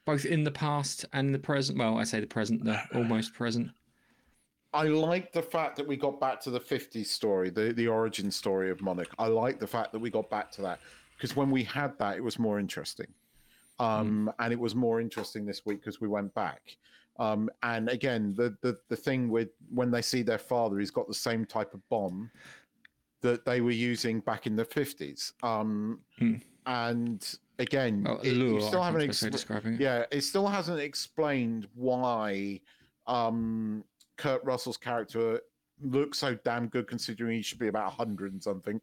both 0.06 0.26
in 0.26 0.44
the 0.44 0.52
past 0.52 1.06
and 1.14 1.34
the 1.34 1.40
present. 1.40 1.78
Well, 1.78 1.98
I 1.98 2.04
say 2.04 2.20
the 2.20 2.28
present, 2.28 2.66
the 2.66 2.82
almost 2.94 3.34
present. 3.34 3.70
I 4.74 4.84
like 4.84 5.32
the 5.32 5.42
fact 5.42 5.76
that 5.78 5.88
we 5.88 5.96
got 5.96 6.20
back 6.20 6.42
to 6.42 6.50
the 6.50 6.60
50s 6.60 7.08
story, 7.08 7.50
the, 7.50 7.74
the 7.74 7.88
origin 7.88 8.30
story 8.30 8.70
of 8.70 8.82
Monarch. 8.82 9.14
I 9.18 9.28
like 9.28 9.60
the 9.60 9.68
fact 9.68 9.92
that 9.94 10.00
we 10.00 10.10
got 10.10 10.30
back 10.30 10.52
to 10.54 10.62
that 10.64 10.80
because 11.16 11.36
when 11.36 11.50
we 11.50 11.64
had 11.64 11.98
that, 12.00 12.18
it 12.18 12.24
was 12.24 12.38
more 12.38 12.60
interesting. 12.60 13.08
Um, 13.80 14.32
And 14.40 14.52
it 14.52 14.60
was 14.60 14.76
more 14.76 15.00
interesting 15.00 15.46
this 15.46 15.66
week 15.66 15.80
because 15.82 16.02
we 16.02 16.08
went 16.08 16.34
back. 16.34 16.62
Um, 17.20 17.50
and 17.64 17.90
again, 17.90 18.34
the, 18.36 18.56
the, 18.62 18.78
the 18.90 18.96
thing 18.96 19.30
with 19.30 19.50
when 19.74 19.90
they 19.90 20.02
see 20.02 20.22
their 20.22 20.38
father, 20.38 20.78
he's 20.80 20.92
got 20.92 21.08
the 21.08 21.14
same 21.14 21.46
type 21.46 21.74
of 21.74 21.88
bomb 21.90 22.30
that 23.22 23.46
they 23.46 23.62
were 23.62 23.72
using 23.72 24.20
back 24.20 24.46
in 24.46 24.56
the 24.56 24.66
50s. 24.66 25.32
Um, 25.44 26.00
Hmm. 26.20 26.36
And 26.68 27.26
again, 27.60 28.04
Well, 28.04 28.20
it- 28.22 28.34
lure, 28.34 28.60
still 28.62 28.84
haven't 28.84 29.00
think 29.00 29.12
is 29.12 29.20
the 29.22 29.32
best 29.32 29.50
way 29.50 29.56
of 29.56 29.62
expl- 29.64 29.64
describing 29.64 29.74
it. 29.76 29.82
yeah, 29.82 30.06
it 30.12 30.22
still 30.22 30.48
hasn't 30.48 30.80
explained 30.82 31.68
why 31.74 32.60
um, 33.08 33.86
Kurt 34.18 34.44
Russell's 34.44 34.78
character 34.78 35.42
looks 35.82 36.20
so 36.20 36.36
damn 36.44 36.68
good, 36.68 36.88
considering 36.88 37.38
he 37.38 37.42
should 37.42 37.60
be 37.60 37.68
about 37.68 37.94
hundred 37.94 38.34
and 38.34 38.44
something, 38.44 38.82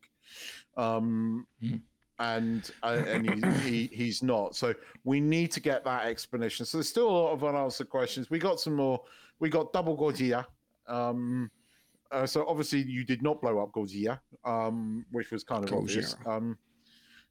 um, 0.76 1.47
Hmm. 1.61 1.76
and 2.18 2.70
uh, 2.82 3.03
and 3.07 3.28
he, 3.28 3.70
he 3.89 3.97
he's 3.97 4.22
not. 4.22 4.55
So 4.57 4.74
we 5.05 5.20
need 5.20 5.51
to 5.53 5.61
get 5.61 5.85
that 5.85 6.07
explanation. 6.07 6.64
So 6.66 6.78
there's 6.78 6.89
still 6.89 7.09
a 7.09 7.11
lot 7.11 7.32
of 7.32 7.45
unanswered 7.45 7.89
questions. 7.89 8.30
We 8.30 8.39
got 8.39 8.61
some 8.61 8.74
more. 8.74 9.03
We 9.41 9.49
got 9.51 9.72
double 9.72 9.97
Gorgia. 9.97 10.47
Um, 10.87 11.51
uh, 12.12 12.26
so 12.26 12.47
obviously 12.47 12.82
you 12.82 13.05
did 13.05 13.22
not 13.22 13.41
blow 13.41 13.59
up 13.61 13.72
Gorgia, 13.72 14.20
um, 14.45 15.05
which 15.11 15.30
was 15.32 15.43
kind 15.43 15.64
of 15.64 15.72
obvious. 15.72 16.14
Gojira. 16.14 16.37
Um, 16.37 16.59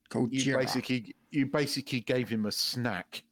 Called 0.09 0.33
you 0.33 0.55
basically 0.55 1.15
you 1.31 1.45
basically 1.45 2.01
gave 2.01 2.27
him 2.29 2.45
a 2.45 2.51
snack. 2.51 3.23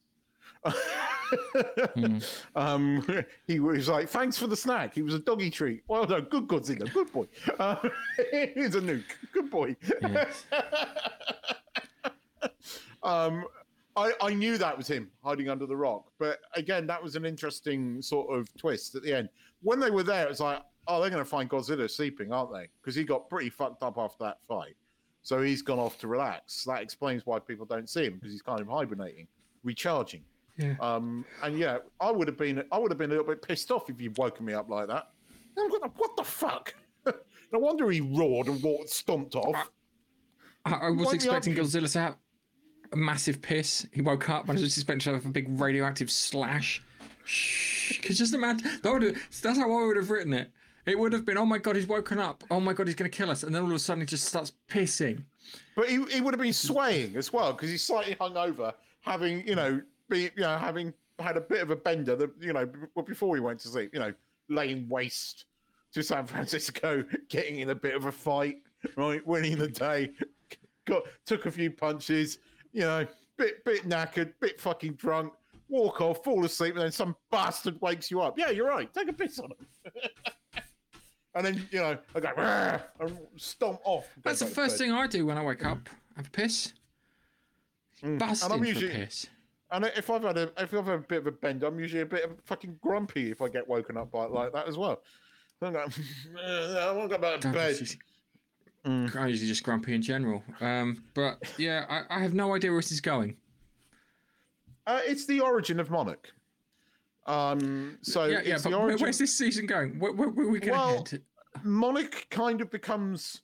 Hmm. 0.64 2.18
um, 2.56 3.24
he 3.46 3.60
was 3.60 3.88
like, 3.88 4.08
"Thanks 4.08 4.36
for 4.36 4.46
the 4.46 4.56
snack. 4.56 4.94
He 4.94 5.02
was 5.02 5.14
a 5.14 5.18
doggy 5.18 5.50
treat. 5.50 5.82
Well 5.88 6.04
done, 6.04 6.26
good 6.30 6.46
Godzilla, 6.46 6.92
good 6.92 7.12
boy. 7.12 7.26
Uh, 7.58 7.76
he's 8.54 8.74
a 8.74 8.80
nuke, 8.80 9.04
good 9.32 9.50
boy." 9.50 9.76
Yes. 10.02 10.44
um, 13.02 13.44
I, 13.96 14.12
I 14.22 14.34
knew 14.34 14.56
that 14.58 14.76
was 14.76 14.88
him 14.88 15.10
hiding 15.22 15.48
under 15.48 15.66
the 15.66 15.76
rock, 15.76 16.06
but 16.18 16.40
again, 16.54 16.86
that 16.86 17.02
was 17.02 17.16
an 17.16 17.26
interesting 17.26 18.00
sort 18.00 18.36
of 18.36 18.48
twist 18.56 18.94
at 18.94 19.02
the 19.02 19.14
end. 19.14 19.28
When 19.62 19.80
they 19.80 19.90
were 19.90 20.02
there, 20.02 20.24
it 20.24 20.28
was 20.28 20.40
like, 20.40 20.62
"Oh, 20.86 21.00
they're 21.00 21.10
going 21.10 21.24
to 21.24 21.28
find 21.28 21.48
Godzilla 21.48 21.90
sleeping, 21.90 22.32
aren't 22.32 22.52
they?" 22.52 22.68
Because 22.80 22.94
he 22.94 23.04
got 23.04 23.28
pretty 23.28 23.50
fucked 23.50 23.82
up 23.82 23.98
after 23.98 24.24
that 24.24 24.38
fight. 24.46 24.76
So 25.22 25.40
he's 25.40 25.62
gone 25.62 25.78
off 25.78 25.98
to 25.98 26.08
relax. 26.08 26.64
That 26.64 26.82
explains 26.82 27.24
why 27.24 27.38
people 27.38 27.64
don't 27.64 27.88
see 27.88 28.06
him 28.06 28.14
because 28.14 28.32
he's 28.32 28.42
kind 28.42 28.60
of 28.60 28.68
hibernating, 28.68 29.28
recharging. 29.62 30.22
Yeah. 30.56 30.74
Um, 30.80 31.24
and 31.42 31.58
yeah, 31.58 31.78
I 32.00 32.10
would 32.10 32.28
have 32.28 32.36
been 32.36 32.62
I 32.70 32.78
would 32.78 32.90
have 32.90 32.98
been 32.98 33.10
a 33.10 33.14
little 33.14 33.26
bit 33.26 33.42
pissed 33.42 33.70
off 33.70 33.88
if 33.88 34.00
you'd 34.00 34.16
woken 34.18 34.44
me 34.44 34.52
up 34.52 34.68
like 34.68 34.88
that. 34.88 35.08
I'm 35.58 35.70
gonna, 35.70 35.92
what 35.96 36.16
the 36.16 36.24
fuck? 36.24 36.74
no 37.06 37.58
wonder 37.58 37.90
he 37.90 38.00
roared 38.00 38.46
and 38.48 38.62
walked, 38.62 38.90
stomped 38.90 39.34
off. 39.34 39.70
I, 40.64 40.72
I 40.72 40.90
was 40.90 41.12
expecting 41.12 41.54
Godzilla 41.54 41.90
to 41.92 42.00
have 42.00 42.16
a 42.92 42.96
massive 42.96 43.42
piss. 43.42 43.86
He 43.92 44.00
woke 44.00 44.28
up 44.30 44.48
and 44.48 44.58
I 44.58 44.62
was 44.62 44.76
expecting 44.76 45.00
to 45.00 45.14
have 45.14 45.26
a 45.26 45.30
big 45.30 45.60
radioactive 45.60 46.10
slash. 46.10 46.82
Shh. 47.24 48.00
Cause 48.00 48.18
just 48.18 48.34
imagine 48.34 48.68
that 48.82 48.92
would 48.92 49.02
have, 49.02 49.16
that's 49.42 49.58
how 49.58 49.70
I 49.70 49.86
would 49.86 49.96
have 49.96 50.10
written 50.10 50.32
it. 50.32 50.50
It 50.84 50.98
would 50.98 51.12
have 51.12 51.24
been, 51.24 51.38
oh 51.38 51.46
my 51.46 51.58
god, 51.58 51.76
he's 51.76 51.86
woken 51.86 52.18
up. 52.18 52.42
Oh 52.50 52.60
my 52.60 52.72
god, 52.72 52.88
he's 52.88 52.96
gonna 52.96 53.08
kill 53.08 53.30
us. 53.30 53.42
And 53.42 53.54
then 53.54 53.62
all 53.62 53.68
of 53.68 53.74
a 53.74 53.78
sudden 53.78 54.00
he 54.00 54.06
just 54.06 54.24
starts 54.24 54.52
pissing. 54.68 55.22
But 55.76 55.88
he, 55.88 56.02
he 56.04 56.20
would 56.20 56.34
have 56.34 56.40
been 56.40 56.52
swaying 56.52 57.16
as 57.16 57.32
well 57.32 57.52
because 57.52 57.70
he's 57.70 57.84
slightly 57.84 58.14
hungover, 58.16 58.72
having 59.02 59.46
you 59.46 59.54
know 59.54 59.80
be 60.12 60.30
you 60.36 60.42
know 60.42 60.58
having 60.58 60.92
had 61.18 61.36
a 61.36 61.40
bit 61.40 61.60
of 61.60 61.70
a 61.70 61.76
bender. 61.76 62.16
The, 62.16 62.30
you 62.40 62.52
know 62.52 62.68
before 63.06 63.30
we 63.30 63.40
went 63.40 63.60
to 63.60 63.68
sleep, 63.68 63.90
you 63.92 64.00
know, 64.00 64.12
laying 64.48 64.88
waste 64.88 65.46
to 65.92 66.02
San 66.02 66.26
Francisco, 66.26 67.04
getting 67.28 67.60
in 67.60 67.70
a 67.70 67.74
bit 67.74 67.94
of 67.94 68.06
a 68.06 68.12
fight, 68.12 68.56
right, 68.96 69.26
winning 69.26 69.58
the 69.58 69.68
day, 69.68 70.10
got 70.84 71.02
took 71.26 71.46
a 71.46 71.50
few 71.50 71.70
punches, 71.70 72.38
you 72.72 72.82
know, 72.82 73.06
bit 73.36 73.64
bit 73.64 73.88
knackered, 73.88 74.32
bit 74.40 74.60
fucking 74.60 74.94
drunk. 74.94 75.32
Walk 75.68 76.02
off, 76.02 76.22
fall 76.22 76.44
asleep, 76.44 76.74
and 76.74 76.82
then 76.82 76.92
some 76.92 77.16
bastard 77.30 77.80
wakes 77.80 78.10
you 78.10 78.20
up. 78.20 78.38
Yeah, 78.38 78.50
you're 78.50 78.68
right. 78.68 78.92
Take 78.92 79.08
a 79.08 79.12
piss 79.14 79.38
on 79.38 79.52
him. 79.52 80.02
and 81.34 81.46
then, 81.46 81.66
you 81.70 81.78
know, 81.78 81.96
I 82.14 82.20
go, 82.20 82.80
and 83.00 83.18
stomp 83.36 83.80
off. 83.84 84.06
That's 84.22 84.40
the 84.40 84.46
first 84.46 84.76
thing 84.76 84.92
I 84.92 85.06
do 85.06 85.24
when 85.24 85.38
I 85.38 85.42
wake 85.42 85.64
up. 85.64 85.88
Have 86.16 86.26
a 86.26 86.30
piss. 86.30 86.74
Mm. 88.04 88.18
Busting 88.18 88.58
for 88.58 88.64
usually- 88.66 88.88
piss. 88.90 89.26
And 89.72 89.86
if 89.96 90.10
I've 90.10 90.22
had 90.22 90.36
a 90.36 90.52
if 90.58 90.74
I've 90.74 90.84
had 90.84 90.94
a 90.94 90.98
bit 90.98 91.18
of 91.18 91.26
a 91.26 91.32
bend, 91.32 91.62
I'm 91.62 91.78
usually 91.80 92.02
a 92.02 92.06
bit 92.06 92.24
of 92.24 92.32
fucking 92.44 92.78
grumpy 92.82 93.30
if 93.30 93.40
I 93.40 93.48
get 93.48 93.66
woken 93.66 93.96
up 93.96 94.12
by 94.12 94.26
like 94.26 94.52
that 94.52 94.68
as 94.68 94.76
well. 94.76 95.02
I'm 95.62 95.72
going, 95.72 95.92
I 96.46 96.92
want 96.92 97.10
to 97.10 97.16
go 97.16 97.22
back 97.22 97.40
to 97.40 97.52
bed. 97.52 97.76
Mm. 98.84 99.14
I'm 99.16 99.28
usually 99.28 99.48
just 99.48 99.62
grumpy 99.62 99.94
in 99.94 100.02
general. 100.02 100.42
Um, 100.60 101.04
but 101.14 101.38
yeah, 101.56 101.86
I, 101.88 102.16
I 102.16 102.20
have 102.20 102.34
no 102.34 102.54
idea 102.54 102.70
where 102.70 102.80
this 102.80 102.90
is 102.92 103.00
going. 103.00 103.36
Uh, 104.86 105.00
it's 105.04 105.24
the 105.26 105.40
origin 105.40 105.78
of 105.78 105.88
Monarch. 105.88 106.28
Um, 107.26 107.98
so 108.02 108.24
yeah, 108.24 108.40
yeah, 108.44 108.54
it's 108.54 108.64
but 108.64 108.72
origin. 108.74 109.00
where's 109.00 109.18
this 109.18 109.38
season 109.38 109.66
going? 109.66 110.00
Where, 110.00 110.12
where, 110.12 110.28
where 110.28 110.46
are 110.46 110.50
we 110.50 110.58
going 110.58 110.72
Well, 110.72 111.04
head? 111.08 111.22
Monarch 111.62 112.26
kind 112.30 112.60
of 112.60 112.70
becomes 112.70 113.42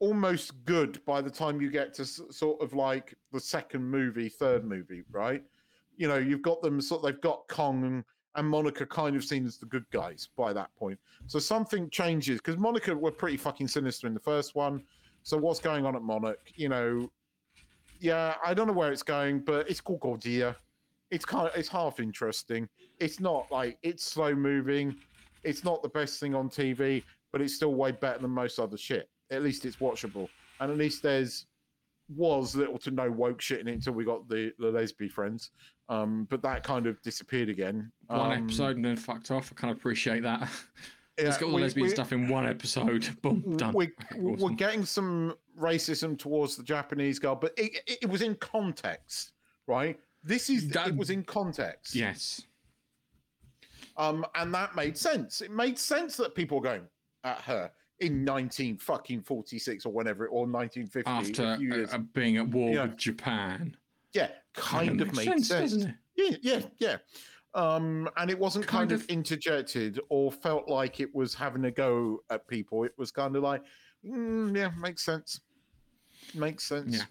almost 0.00 0.64
good 0.64 1.04
by 1.06 1.20
the 1.22 1.30
time 1.30 1.60
you 1.60 1.70
get 1.70 1.94
to 1.94 2.02
s- 2.02 2.20
sort 2.30 2.60
of 2.60 2.74
like 2.74 3.14
the 3.32 3.38
second 3.38 3.84
movie, 3.84 4.28
third 4.28 4.64
movie, 4.64 5.04
right? 5.12 5.44
You 5.96 6.08
know, 6.08 6.16
you've 6.16 6.42
got 6.42 6.62
them 6.62 6.80
sort. 6.80 7.02
They've 7.02 7.20
got 7.20 7.46
Kong 7.48 8.04
and, 8.34 8.48
Monarch 8.48 8.88
kind 8.88 9.14
of 9.14 9.24
seen 9.24 9.46
as 9.46 9.58
the 9.58 9.66
good 9.66 9.84
guys 9.92 10.28
by 10.36 10.52
that 10.52 10.74
point. 10.76 10.98
So 11.28 11.38
something 11.38 11.88
changes 11.90 12.38
because 12.38 12.58
Monarch 12.58 12.86
were 12.88 13.12
pretty 13.12 13.36
fucking 13.36 13.68
sinister 13.68 14.06
in 14.06 14.14
the 14.14 14.20
first 14.20 14.54
one. 14.54 14.82
So 15.22 15.38
what's 15.38 15.60
going 15.60 15.86
on 15.86 15.94
at 15.94 16.02
Monarch? 16.02 16.52
You 16.56 16.68
know, 16.68 17.10
yeah, 18.00 18.34
I 18.44 18.54
don't 18.54 18.66
know 18.66 18.72
where 18.72 18.92
it's 18.92 19.02
going, 19.02 19.40
but 19.40 19.68
it's 19.70 19.80
called 19.80 20.00
Gordia. 20.00 20.56
It's 21.10 21.24
kind 21.24 21.48
of 21.48 21.54
it's 21.56 21.68
half 21.68 22.00
interesting. 22.00 22.68
It's 22.98 23.20
not 23.20 23.46
like 23.50 23.78
it's 23.82 24.04
slow 24.04 24.34
moving. 24.34 24.96
It's 25.44 25.64
not 25.64 25.82
the 25.82 25.88
best 25.88 26.18
thing 26.18 26.34
on 26.34 26.48
TV, 26.48 27.02
but 27.32 27.40
it's 27.40 27.54
still 27.54 27.74
way 27.74 27.92
better 27.92 28.18
than 28.18 28.30
most 28.30 28.58
other 28.58 28.76
shit. 28.76 29.08
At 29.30 29.42
least 29.42 29.64
it's 29.64 29.76
watchable, 29.76 30.28
and 30.60 30.70
at 30.70 30.76
least 30.76 31.02
there's 31.02 31.46
was 32.14 32.54
little 32.54 32.78
to 32.78 32.90
no 32.90 33.10
woke 33.10 33.40
shit 33.40 33.60
in 33.60 33.68
it 33.68 33.72
until 33.72 33.94
we 33.94 34.04
got 34.04 34.28
the 34.28 34.52
the 34.58 34.70
lesbian 34.70 35.10
friends. 35.10 35.50
Um, 35.88 36.26
but 36.30 36.40
that 36.42 36.62
kind 36.62 36.86
of 36.86 37.00
disappeared 37.02 37.48
again. 37.48 37.92
One 38.06 38.32
Um, 38.32 38.44
episode 38.44 38.76
and 38.76 38.84
then 38.84 38.96
fucked 38.96 39.30
off. 39.30 39.52
I 39.52 39.60
kind 39.60 39.70
of 39.70 39.76
appreciate 39.76 40.22
that. 40.22 40.40
yeah, 41.18 41.26
it's 41.28 41.36
got 41.36 41.46
all 41.46 41.50
the 41.50 41.56
we- 41.56 41.62
lesbian 41.62 41.86
we- 41.86 41.90
stuff 41.92 42.12
in 42.12 42.28
one 42.28 42.46
episode. 42.46 43.06
Boom, 43.22 43.56
done. 43.56 43.72
We're, 43.74 43.92
Okay, 44.12 44.18
we're 44.20 44.50
getting 44.52 44.84
some 44.86 45.34
racism 45.60 46.18
towards 46.18 46.56
the 46.56 46.62
Japanese 46.62 47.18
girl, 47.18 47.34
but 47.36 47.52
it, 47.58 47.80
it, 47.86 47.98
it 48.02 48.08
was 48.08 48.22
in 48.22 48.34
context, 48.36 49.32
right? 49.66 49.98
This 50.22 50.48
is 50.48 50.68
That- 50.68 50.88
it 50.88 50.96
was 50.96 51.10
in 51.10 51.22
context. 51.22 51.94
Yes. 51.94 52.40
Um, 53.96 54.24
and 54.34 54.52
that 54.54 54.74
made 54.74 54.96
sense. 54.96 55.40
It 55.40 55.50
made 55.50 55.78
sense 55.78 56.16
that 56.16 56.34
people 56.34 56.58
were 56.58 56.64
going 56.64 56.82
at 57.24 57.40
her 57.42 57.70
in 58.00 58.24
19 58.24 58.76
fucking 58.78 59.22
46 59.22 59.86
or 59.86 59.92
whenever, 59.92 60.26
or 60.26 60.46
1950. 60.46 61.08
After 61.10 61.42
a 61.44 61.54
uh, 61.54 61.58
years. 61.58 61.92
uh, 61.92 61.98
being 61.98 62.38
at 62.38 62.48
war 62.48 62.74
Yeah. 62.74 62.82
with 62.86 62.96
Japan. 62.96 63.76
Yeah, 64.14 64.28
kind 64.54 65.00
of 65.00 65.08
makes 65.08 65.16
made 65.18 65.24
sense, 65.26 65.48
sense. 65.48 65.72
doesn't 65.72 65.90
it? 65.90 65.96
Yeah, 66.42 66.58
yeah, 66.58 66.60
yeah. 66.78 66.96
Um, 67.54 68.08
and 68.16 68.30
it 68.30 68.38
wasn't 68.38 68.66
kind, 68.66 68.88
Kind 68.88 68.92
of, 68.92 69.02
of- 69.02 69.08
interjected 69.10 70.00
or 70.08 70.32
felt 70.32 70.68
like 70.68 70.98
it 71.00 71.14
was 71.14 71.34
having 71.34 71.66
a 71.66 71.70
go 71.70 72.20
at 72.30 72.48
people. 72.48 72.84
It 72.84 72.92
was 72.96 73.10
kind 73.12 73.36
of 73.36 73.42
like, 73.42 73.62
mm, 74.04 74.56
yeah, 74.56 74.70
makes 74.78 75.04
sense. 75.04 75.40
Makes 76.34 76.64
sense. 76.66 76.96
Yeah. 76.96 77.04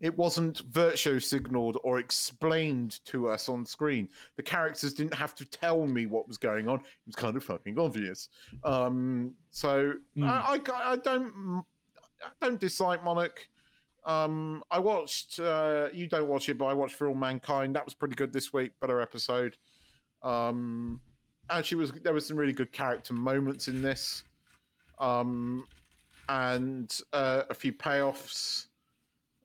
It 0.00 0.16
wasn't 0.18 0.58
virtue 0.70 1.20
signaled 1.20 1.78
or 1.84 2.00
explained 2.00 2.98
to 3.06 3.28
us 3.28 3.48
on 3.48 3.64
screen. 3.64 4.08
The 4.36 4.42
characters 4.42 4.94
didn't 4.94 5.14
have 5.14 5.34
to 5.36 5.44
tell 5.44 5.86
me 5.86 6.06
what 6.06 6.26
was 6.26 6.38
going 6.38 6.68
on. 6.68 6.80
It 6.80 6.84
was 7.06 7.14
kind 7.14 7.36
of 7.36 7.44
fucking 7.44 7.78
obvious. 7.78 8.28
Um, 8.64 9.34
so 9.50 9.94
Mm. 10.16 10.28
I, 10.28 10.58
I, 10.72 10.92
I 10.92 10.96
don't, 10.96 11.64
I 12.24 12.30
don't 12.40 12.60
dislike 12.60 13.04
Monarch. 13.04 13.46
Um, 14.04 14.62
I 14.70 14.78
watched. 14.78 15.38
Uh, 15.38 15.88
you 15.92 16.06
don't 16.08 16.28
watch 16.28 16.48
it, 16.48 16.58
but 16.58 16.66
I 16.66 16.74
watched 16.74 16.94
For 16.96 17.08
All 17.08 17.14
Mankind. 17.14 17.74
That 17.76 17.84
was 17.84 17.94
pretty 17.94 18.14
good 18.14 18.32
this 18.32 18.52
week. 18.52 18.72
Better 18.80 19.00
episode. 19.00 19.56
Um, 20.22 21.00
actually, 21.50 21.78
was 21.78 21.92
there 22.02 22.12
was 22.14 22.26
some 22.26 22.36
really 22.36 22.52
good 22.52 22.72
character 22.72 23.14
moments 23.14 23.68
in 23.68 23.80
this, 23.82 24.24
um, 24.98 25.66
and 26.28 26.92
uh, 27.12 27.42
a 27.50 27.54
few 27.54 27.72
payoffs, 27.72 28.66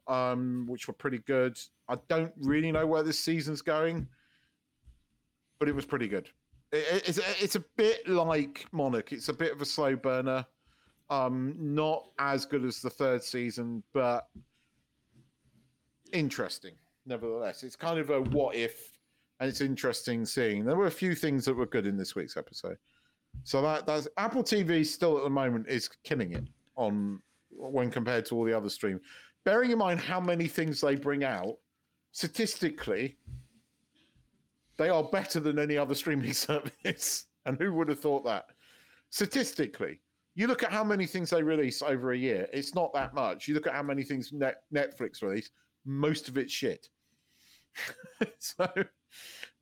um, 0.08 0.66
which 0.68 0.88
were 0.88 0.93
pretty 0.93 1.20
good. 1.20 1.58
I 1.89 1.95
don't 2.10 2.34
really 2.39 2.72
know 2.72 2.86
where 2.88 3.03
this 3.03 3.20
season's 3.20 3.62
going, 3.62 4.08
but 5.60 5.70
it 5.70 5.76
was 5.76 5.86
pretty 5.86 6.08
good. 6.08 6.30
It, 6.72 6.78
it- 6.91 7.10
it's 7.10 7.20
it's 7.41 7.55
a 7.55 7.64
bit 7.78 8.08
like 8.08 8.66
Monarch. 8.72 9.12
It's 9.12 9.30
a 9.30 9.34
bit 9.34 9.51
of 9.51 9.62
a 9.62 9.66
slow 9.66 9.95
burner. 9.95 10.45
Um, 11.10 11.55
not 11.58 12.08
as 12.20 12.45
good 12.45 12.66
as 12.66 12.82
the 12.82 12.89
third 12.89 13.24
season, 13.24 13.82
but 13.93 14.28
interesting 16.14 16.74
nevertheless. 17.08 17.64
It's 17.64 17.76
kind 17.76 17.99
of 17.99 18.10
a 18.10 18.22
what 18.22 18.55
if, 18.55 18.91
and 19.39 19.49
it's 19.49 19.62
interesting 19.62 20.26
seeing. 20.26 20.66
There 20.66 20.76
were 20.76 20.88
a 20.88 20.91
few 20.91 21.16
things 21.16 21.45
that 21.45 21.55
were 21.55 21.66
good 21.66 21.88
in 21.88 21.97
this 21.97 22.16
week's 22.16 22.38
episode. 22.38 22.78
So 23.43 23.62
that 23.62 23.86
that's 23.86 24.08
Apple 24.18 24.43
TV 24.43 24.86
still 24.86 25.18
at 25.18 25.24
the 25.24 25.30
moment 25.30 25.68
is 25.68 25.89
killing 26.03 26.34
it 26.34 26.45
on 26.76 27.22
when 27.51 27.89
compared 27.89 28.26
to 28.28 28.36
all 28.36 28.43
the 28.43 28.55
other 28.55 28.70
streams. 28.70 29.01
Bearing 29.45 29.72
in 29.72 29.78
mind 29.78 29.99
how 29.99 30.20
many 30.20 30.47
things 30.47 30.82
they 30.82 30.95
bring 30.95 31.24
out, 31.24 31.55
statistically, 32.12 33.18
they 34.78 34.89
are 34.89 35.03
better 35.03 35.39
than 35.39 35.60
any 35.60 35.78
other 35.78 35.95
streaming 35.95 36.34
service. 36.34 37.26
And 37.45 37.58
who 37.58 37.74
would 37.74 37.89
have 37.89 37.99
thought 37.99 38.26
that? 38.26 38.45
Statistically, 39.10 40.01
you 40.36 40.47
look 40.47 40.64
at 40.64 40.72
how 40.72 40.84
many 40.84 41.05
things 41.05 41.30
they 41.30 41.41
release 41.41 41.82
over 41.82 42.12
a 42.12 42.18
year, 42.18 42.47
it's 42.51 42.76
not 42.76 42.93
that 42.93 43.14
much. 43.14 43.47
You 43.47 43.53
look 43.53 43.68
at 43.68 43.74
how 43.74 43.84
many 43.84 44.03
things 44.03 44.32
Net- 44.34 44.64
Netflix 44.74 45.22
release, 45.22 45.49
most 45.88 46.28
of 46.30 46.38
it's 46.38 46.54
shit. 46.54 46.90
so, 48.40 48.68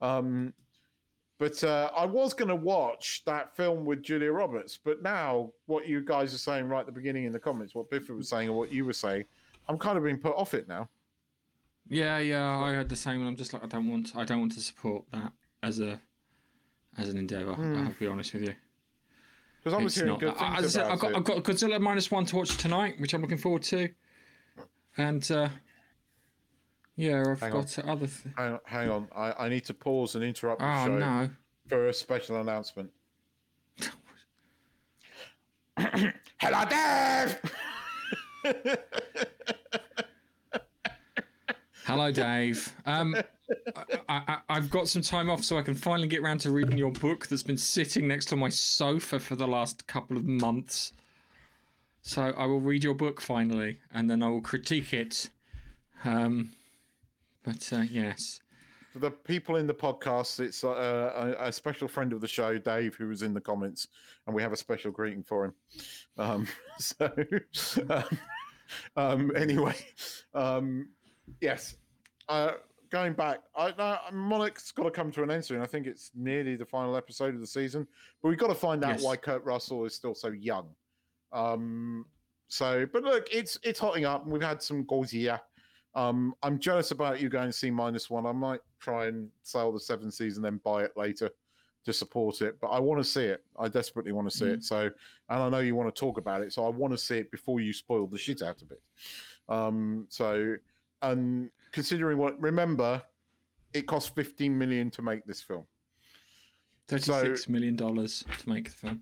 um, 0.01 0.53
but 1.37 1.61
uh, 1.63 1.91
I 1.95 2.05
was 2.05 2.33
going 2.33 2.47
to 2.47 2.55
watch 2.55 3.23
that 3.25 3.55
film 3.55 3.85
with 3.85 4.01
Julia 4.01 4.31
Roberts, 4.31 4.79
but 4.83 5.01
now 5.03 5.51
what 5.65 5.87
you 5.87 6.01
guys 6.01 6.33
are 6.33 6.37
saying 6.37 6.67
right 6.67 6.79
at 6.81 6.85
the 6.85 6.91
beginning 6.91 7.25
in 7.25 7.31
the 7.33 7.39
comments, 7.39 7.75
what 7.75 7.89
Biffy 7.89 8.13
was 8.13 8.29
saying 8.29 8.47
and 8.49 8.57
what 8.57 8.71
you 8.71 8.85
were 8.85 8.93
saying, 8.93 9.25
I'm 9.67 9.77
kind 9.77 9.97
of 9.97 10.03
being 10.03 10.17
put 10.17 10.35
off 10.35 10.53
it 10.53 10.67
now. 10.67 10.89
Yeah, 11.89 12.17
yeah, 12.19 12.57
I 12.57 12.71
had 12.71 12.89
the 12.89 12.95
same, 12.95 13.19
and 13.19 13.27
I'm 13.27 13.35
just 13.35 13.53
like, 13.53 13.63
I 13.63 13.67
don't 13.67 13.89
want, 13.89 14.13
I 14.15 14.23
don't 14.23 14.39
want 14.39 14.53
to 14.53 14.61
support 14.61 15.03
that 15.11 15.31
as 15.61 15.79
a, 15.79 15.99
as 16.97 17.09
an 17.09 17.17
endeavor. 17.17 17.51
I'll 17.53 17.93
be 17.99 18.07
honest 18.07 18.33
with 18.33 18.43
you. 18.43 18.55
Because 19.63 19.79
I 19.79 19.83
was 19.83 19.93
It's 19.93 19.95
hearing 19.95 20.11
not 20.11 20.19
good 20.19 20.29
that. 20.35 20.41
I- 20.41 20.55
things 20.55 20.65
As 20.65 20.77
I 20.77 20.81
said, 20.81 20.91
I've 20.91 20.99
got. 20.99 21.15
I've 21.15 21.23
got 21.23 21.43
Godzilla 21.43 21.79
minus 21.81 22.09
one 22.11 22.25
to 22.27 22.35
watch 22.37 22.55
tonight, 22.57 22.99
which 22.99 23.13
I'm 23.13 23.21
looking 23.21 23.37
forward 23.37 23.63
to. 23.63 23.89
And 24.97 25.29
uh, 25.31 25.49
yeah, 26.95 27.23
I've 27.29 27.39
Hang 27.39 27.53
on. 27.53 27.61
got 27.63 27.79
other. 27.87 28.07
Th- 28.07 28.35
Hang 28.37 28.53
on, 28.53 28.59
hang 28.65 28.89
on. 28.89 29.07
I, 29.15 29.45
I 29.45 29.49
need 29.49 29.65
to 29.65 29.73
pause 29.73 30.15
and 30.15 30.23
interrupt 30.23 30.61
the 30.61 30.67
oh 30.67 30.85
show 30.85 30.97
no! 30.97 31.29
for 31.67 31.87
a 31.87 31.93
special 31.93 32.39
announcement. 32.41 32.89
Hello, 36.39 36.65
Dave. 36.69 37.37
Hello, 41.85 42.11
Dave. 42.11 42.73
Um, 42.85 43.15
I, 43.75 43.83
I, 44.09 44.37
I've 44.49 44.69
got 44.69 44.87
some 44.87 45.01
time 45.01 45.29
off, 45.29 45.43
so 45.43 45.57
I 45.57 45.61
can 45.61 45.75
finally 45.75 46.07
get 46.07 46.21
around 46.21 46.39
to 46.41 46.51
reading 46.51 46.77
your 46.77 46.91
book 46.91 47.27
that's 47.27 47.43
been 47.43 47.57
sitting 47.57 48.07
next 48.07 48.25
to 48.27 48.35
my 48.35 48.49
sofa 48.49 49.19
for 49.19 49.35
the 49.35 49.47
last 49.47 49.85
couple 49.85 50.17
of 50.17 50.25
months. 50.25 50.93
So 52.01 52.21
I 52.37 52.45
will 52.45 52.61
read 52.61 52.83
your 52.83 52.93
book 52.95 53.19
finally, 53.21 53.77
and 53.93 54.09
then 54.09 54.23
I 54.23 54.29
will 54.29 54.41
critique 54.41 54.93
it. 54.93 55.29
Um, 56.05 56.51
but 57.45 57.69
uh, 57.73 57.81
yes, 57.89 58.39
For 58.93 58.99
the 58.99 59.11
people 59.11 59.55
in 59.57 59.67
the 59.67 59.73
podcast, 59.73 60.39
it's 60.39 60.63
uh, 60.63 61.35
a, 61.39 61.47
a 61.47 61.51
special 61.51 61.87
friend 61.87 62.11
of 62.13 62.21
the 62.21 62.27
show, 62.27 62.57
Dave, 62.57 62.95
who 62.95 63.07
was 63.07 63.21
in 63.21 63.33
the 63.33 63.41
comments, 63.41 63.87
and 64.25 64.35
we 64.35 64.41
have 64.41 64.51
a 64.53 64.57
special 64.57 64.91
greeting 64.91 65.23
for 65.23 65.45
him. 65.45 65.53
Um, 66.17 66.47
so, 66.79 67.09
um, 67.89 68.03
um, 68.97 69.31
anyway, 69.35 69.75
um, 70.33 70.89
yes. 71.41 71.75
Uh, 72.27 72.53
going 72.89 73.13
back, 73.13 73.41
I, 73.55 73.67
uh, 73.69 73.97
Monarch's 74.11 74.71
got 74.71 74.83
to 74.85 74.91
come 74.91 75.11
to 75.11 75.23
an 75.23 75.29
end 75.31 75.45
soon. 75.45 75.61
I 75.61 75.65
think 75.67 75.85
it's 75.87 76.11
nearly 76.15 76.55
the 76.55 76.65
final 76.65 76.95
episode 76.97 77.35
of 77.35 77.41
the 77.41 77.47
season, 77.47 77.87
but 78.21 78.29
we've 78.29 78.37
got 78.37 78.47
to 78.47 78.55
find 78.55 78.83
out 78.83 78.93
Yes. 78.95 79.03
why 79.03 79.15
Kurt 79.17 79.43
Russell 79.43 79.85
is 79.85 79.93
still 79.93 80.15
so 80.15 80.29
young. 80.29 80.67
Um, 81.31 82.05
so, 82.47 82.85
but 82.91 83.03
look, 83.03 83.27
it's 83.31 83.59
it's 83.63 83.79
hotting 83.79 84.05
up, 84.05 84.23
and 84.23 84.31
we've 84.31 84.41
had 84.41 84.61
some 84.61 84.83
Gauzier. 84.85 85.39
Um, 85.95 86.35
I'm 86.43 86.59
jealous 86.59 86.91
about 86.91 87.21
you 87.21 87.29
going 87.29 87.47
to 87.47 87.53
see 87.53 87.71
minus 87.71 88.09
one. 88.09 88.25
I 88.25 88.31
might 88.33 88.59
try 88.79 89.07
and 89.07 89.29
sell 89.43 89.71
the 89.71 89.79
seven 89.79 90.11
season, 90.11 90.43
then 90.43 90.59
buy 90.63 90.83
it 90.83 90.91
later 90.97 91.29
to 91.85 91.93
support 91.93 92.41
it. 92.41 92.59
But 92.59 92.67
I 92.67 92.79
want 92.79 92.99
to 93.01 93.09
see 93.09 93.23
it. 93.23 93.43
I 93.57 93.67
desperately 93.69 94.11
want 94.11 94.29
to 94.29 94.35
see 94.35 94.45
it. 94.47 94.63
So, 94.63 94.89
and 95.29 95.43
I 95.43 95.49
know 95.49 95.59
you 95.59 95.75
want 95.75 95.93
to 95.93 95.97
talk 95.97 96.17
about 96.17 96.41
it. 96.41 96.51
So 96.51 96.65
I 96.65 96.69
want 96.69 96.91
to 96.93 96.97
see 96.97 97.17
it 97.17 97.31
before 97.31 97.61
you 97.61 97.71
spoil 97.71 98.07
the 98.07 98.17
shit 98.17 98.41
out 98.41 98.61
of 98.61 98.71
it. 98.71 98.81
Um, 99.47 100.05
so, 100.09 100.55
and 101.01 101.49
considering 101.71 102.17
what, 102.17 102.39
remember, 102.41 103.01
it 103.73 103.87
cost 103.87 104.15
15 104.15 104.57
million 104.57 104.89
to 104.91 105.01
make 105.01 105.25
this 105.25 105.41
film. 105.41 105.65
thirty-six 106.87 107.47
million 107.49 107.75
dollars 107.75 108.23
to 108.39 108.49
make 108.49 108.65
the 108.65 108.71
film 108.71 109.01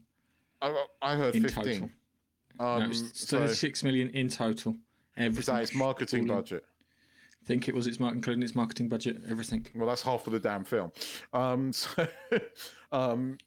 I, 0.62 0.86
I 1.02 1.16
heard 1.16 1.36
in 1.36 1.44
15. 1.44 1.64
total. 1.64 1.90
Um, 2.60 2.80
no, 2.84 2.90
it's 2.90 3.28
so 3.28 3.40
thirty-six 3.40 3.84
million 3.84 4.10
in 4.12 4.30
total. 4.30 4.74
is 4.74 4.78
Everything. 5.26 5.56
that 5.56 5.62
its 5.64 5.76
marketing 5.76 6.28
in. 6.30 6.62
Think 7.46 7.68
it 7.68 7.76
was 7.76 7.88
its 7.88 8.00
mark, 8.00 8.16
including 8.16 8.44
its 8.44 8.56
marketing 8.56 8.90
budget, 8.90 9.18
everything. 9.30 9.66
Well, 9.76 9.88
that's 9.88 10.02
half 10.02 10.26
of 10.28 10.34
the 10.34 10.40
damn 10.40 10.64
film. 10.64 10.92
Um, 11.34 11.72
so, 11.74 12.08
um, 12.92 13.38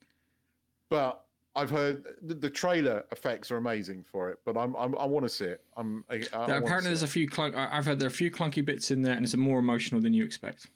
but 0.90 1.24
I've 1.54 1.70
heard 1.70 2.04
the, 2.22 2.34
the 2.34 2.50
trailer 2.50 3.04
effects 3.12 3.50
are 3.50 3.56
amazing 3.56 4.04
for 4.10 4.30
it. 4.30 4.38
But 4.44 4.56
I'm, 4.56 4.74
I'm 4.76 4.96
I 4.98 5.06
want 5.06 5.24
to 5.24 5.28
see 5.30 5.46
it. 5.46 5.62
I'm 5.76 6.04
I, 6.10 6.16
I 6.32 6.46
Yeah, 6.48 6.58
apparently, 6.58 6.90
there's 6.90 7.02
a 7.02 7.06
few. 7.06 7.28
Clunk, 7.28 7.54
I've 7.56 7.86
heard 7.86 7.98
there 7.98 8.06
are 8.06 8.08
a 8.08 8.14
few 8.14 8.30
clunky 8.30 8.64
bits 8.64 8.90
in 8.90 9.02
there, 9.02 9.14
and 9.14 9.24
it's 9.24 9.34
more 9.36 9.58
emotional 9.58 10.00
than 10.00 10.12
you 10.12 10.24
expect. 10.24 10.66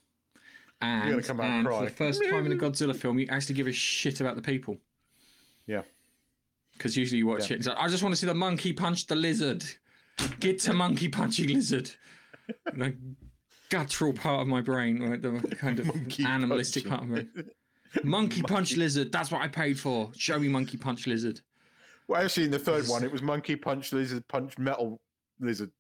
And, 0.83 1.11
gonna 1.11 1.23
come 1.23 1.41
out 1.41 1.47
and 1.47 1.55
and 1.57 1.67
cry. 1.67 1.79
for 1.81 1.85
the 1.85 1.91
first 1.91 2.23
time 2.31 2.47
in 2.47 2.53
a 2.53 2.57
Godzilla 2.63 2.97
film, 2.97 3.19
you 3.19 3.27
actually 3.29 3.55
give 3.55 3.67
a 3.67 3.73
shit 3.73 4.21
about 4.21 4.37
the 4.37 4.43
people. 4.43 4.79
yeah. 5.67 5.83
Because 6.73 6.97
usually 6.97 7.19
you 7.19 7.27
watch 7.27 7.51
Yeah. 7.51 7.59
it, 7.59 7.67
like, 7.67 7.77
I 7.79 7.89
just 7.89 8.03
want 8.03 8.15
to 8.15 8.17
see 8.17 8.27
the 8.27 8.33
monkey 8.33 8.73
punch 8.73 9.07
the 9.07 9.15
lizard. 9.15 9.63
Get 10.39 10.61
to 10.61 10.73
monkey 10.73 11.09
punching 11.11 11.49
lizard. 11.49 11.91
Like 12.77 12.97
guttural 13.71 14.13
part 14.13 14.43
of 14.43 14.49
my 14.49 14.61
brain, 14.61 15.11
like 15.11 15.23
the 15.23 15.57
kind 15.57 15.79
of 15.79 15.87
Monkey 15.87 16.25
animalistic 16.25 16.89
part 16.89 17.03
of 17.03 17.09
me. 17.09 17.27
Monkey 18.05 18.43
punch 18.43 18.77
lizard. 18.77 19.11
That's 19.11 19.31
what 19.31 19.43
I 19.43 19.49
paid 19.49 19.79
for. 19.79 20.11
Show 20.17 20.39
me 20.39 20.49
monkey 20.49 20.77
punch 20.77 21.09
lizard. 21.09 21.41
Well, 22.07 22.23
actually, 22.23 22.45
in 22.45 22.51
the 22.53 22.59
third 22.59 22.85
one, 22.89 23.03
it 23.03 23.11
was 23.11 23.21
monkey 23.23 23.57
punch 23.57 23.93
lizard 23.93 24.27
punch 24.29 24.57
metal 24.59 25.01
lizard. 25.41 25.71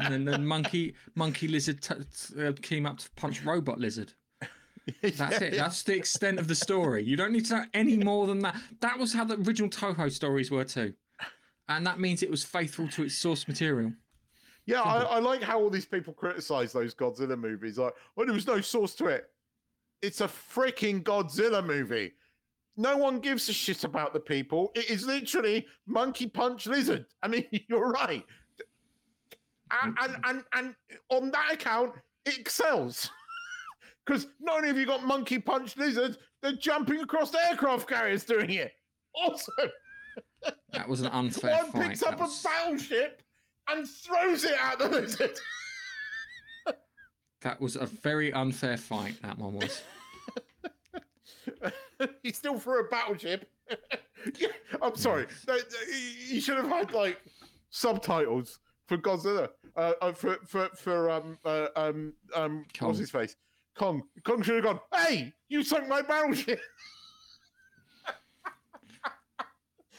And 0.00 0.26
then, 0.26 0.46
monkey 0.46 0.94
monkey 1.14 1.48
lizard 1.48 1.82
t- 1.82 1.94
t- 1.94 2.42
uh, 2.42 2.52
came 2.60 2.86
up 2.86 2.98
to 2.98 3.10
punch 3.16 3.42
robot 3.44 3.78
lizard. 3.78 4.12
That's 5.02 5.40
it. 5.40 5.54
That's 5.54 5.82
the 5.82 5.94
extent 5.94 6.38
of 6.38 6.48
the 6.48 6.54
story. 6.54 7.04
You 7.04 7.16
don't 7.16 7.32
need 7.32 7.46
to 7.46 7.56
know 7.56 7.64
any 7.74 7.96
more 7.96 8.26
than 8.26 8.40
that. 8.40 8.56
That 8.80 8.98
was 8.98 9.12
how 9.12 9.24
the 9.24 9.36
original 9.36 9.68
Toho 9.68 10.10
stories 10.10 10.50
were 10.50 10.64
too, 10.64 10.94
and 11.68 11.86
that 11.86 12.00
means 12.00 12.22
it 12.22 12.30
was 12.30 12.44
faithful 12.44 12.88
to 12.88 13.04
its 13.04 13.14
source 13.14 13.46
material. 13.46 13.92
Yeah, 14.66 14.82
I, 14.82 15.02
I 15.02 15.18
like 15.18 15.42
how 15.42 15.60
all 15.60 15.70
these 15.70 15.86
people 15.86 16.12
criticize 16.12 16.72
those 16.72 16.94
Godzilla 16.94 17.38
movies. 17.38 17.78
Like, 17.78 17.94
well, 18.14 18.26
there 18.26 18.34
was 18.34 18.46
no 18.46 18.60
source 18.60 18.94
to 18.96 19.06
it. 19.06 19.30
It's 20.02 20.20
a 20.20 20.26
freaking 20.26 21.02
Godzilla 21.02 21.64
movie. 21.64 22.12
No 22.76 22.96
one 22.96 23.20
gives 23.20 23.48
a 23.48 23.52
shit 23.52 23.84
about 23.84 24.12
the 24.12 24.20
people. 24.20 24.70
It 24.74 24.88
is 24.88 25.06
literally 25.06 25.66
monkey 25.86 26.26
punch 26.26 26.66
lizard. 26.66 27.06
I 27.22 27.28
mean, 27.28 27.46
you're 27.68 27.90
right. 27.90 28.24
And 29.82 29.96
mm. 29.96 30.04
and 30.04 30.16
and, 30.24 30.44
and 30.54 30.74
on 31.10 31.30
that 31.30 31.52
account, 31.52 31.94
it 32.24 32.38
excels. 32.38 33.10
Because 34.06 34.26
not 34.40 34.56
only 34.56 34.68
have 34.68 34.78
you 34.78 34.86
got 34.86 35.04
monkey 35.04 35.38
punch 35.38 35.76
lizard, 35.76 36.16
they're 36.42 36.52
jumping 36.52 37.00
across 37.00 37.32
aircraft 37.34 37.88
carriers 37.88 38.24
doing 38.24 38.50
it. 38.50 38.72
Awesome. 39.14 39.70
That 40.72 40.88
was 40.88 41.00
an 41.00 41.08
unfair 41.08 41.64
One 41.64 41.72
fight. 41.72 41.88
picks 41.88 42.02
up 42.02 42.18
was, 42.18 42.44
a 42.44 42.48
battleship 42.48 43.22
and 43.72 43.88
throws 43.88 44.44
it 44.44 44.54
at 44.60 44.78
the 44.78 44.88
lizard. 44.88 45.38
that 47.42 47.60
was 47.60 47.76
a 47.76 47.86
very 47.86 48.32
unfair 48.32 48.76
fight. 48.76 49.20
That 49.22 49.38
one 49.38 49.54
was. 49.54 49.82
he 52.22 52.32
still 52.32 52.58
threw 52.58 52.80
a 52.80 52.88
battleship. 52.88 53.48
Yeah, 54.38 54.48
I'm 54.82 54.96
sorry. 54.96 55.26
You 56.28 56.40
should 56.40 56.56
have 56.56 56.68
had 56.68 56.92
like 56.92 57.20
subtitles 57.70 58.58
for 58.86 58.98
Godzilla. 58.98 59.48
Uh, 59.76 59.92
uh, 60.02 60.12
for 60.12 60.38
for 60.46 60.68
for 60.74 61.10
um 61.10 61.38
uh, 61.44 61.68
um 61.76 62.12
um 62.34 62.64
Kong. 62.76 62.88
what's 62.88 62.98
his 62.98 63.10
face? 63.10 63.36
Kong. 63.76 64.02
Kong 64.24 64.42
should 64.42 64.56
have 64.56 64.64
gone. 64.64 64.80
Hey, 64.94 65.32
you 65.48 65.62
sunk 65.62 65.88
my 65.88 66.02
battleship. 66.02 66.60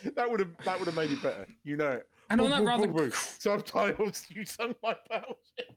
that 0.16 0.30
would 0.30 0.42
have 0.42 0.50
that 0.66 0.78
would 0.78 0.88
have 0.88 0.96
made 0.96 1.12
it 1.12 1.24
better. 1.24 1.48
You 1.64 1.78
know 1.78 1.92
it. 1.92 2.08
And 2.32 2.42
on 2.42 2.50
that 2.52 2.64
rather 2.64 3.12
subtitles. 3.12 4.26
You 4.30 4.46
sunk 4.46 4.78
my 4.82 4.96
battleship. 5.10 5.76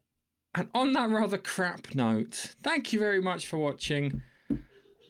And 0.55 0.69
on 0.75 0.93
that 0.93 1.11
rather 1.11 1.39
crap 1.39 1.95
note, 1.95 2.55
thank 2.63 2.93
you 2.93 2.99
very 3.01 3.21
much 3.21 3.49
for 3.49 3.59
watching. 3.59 4.23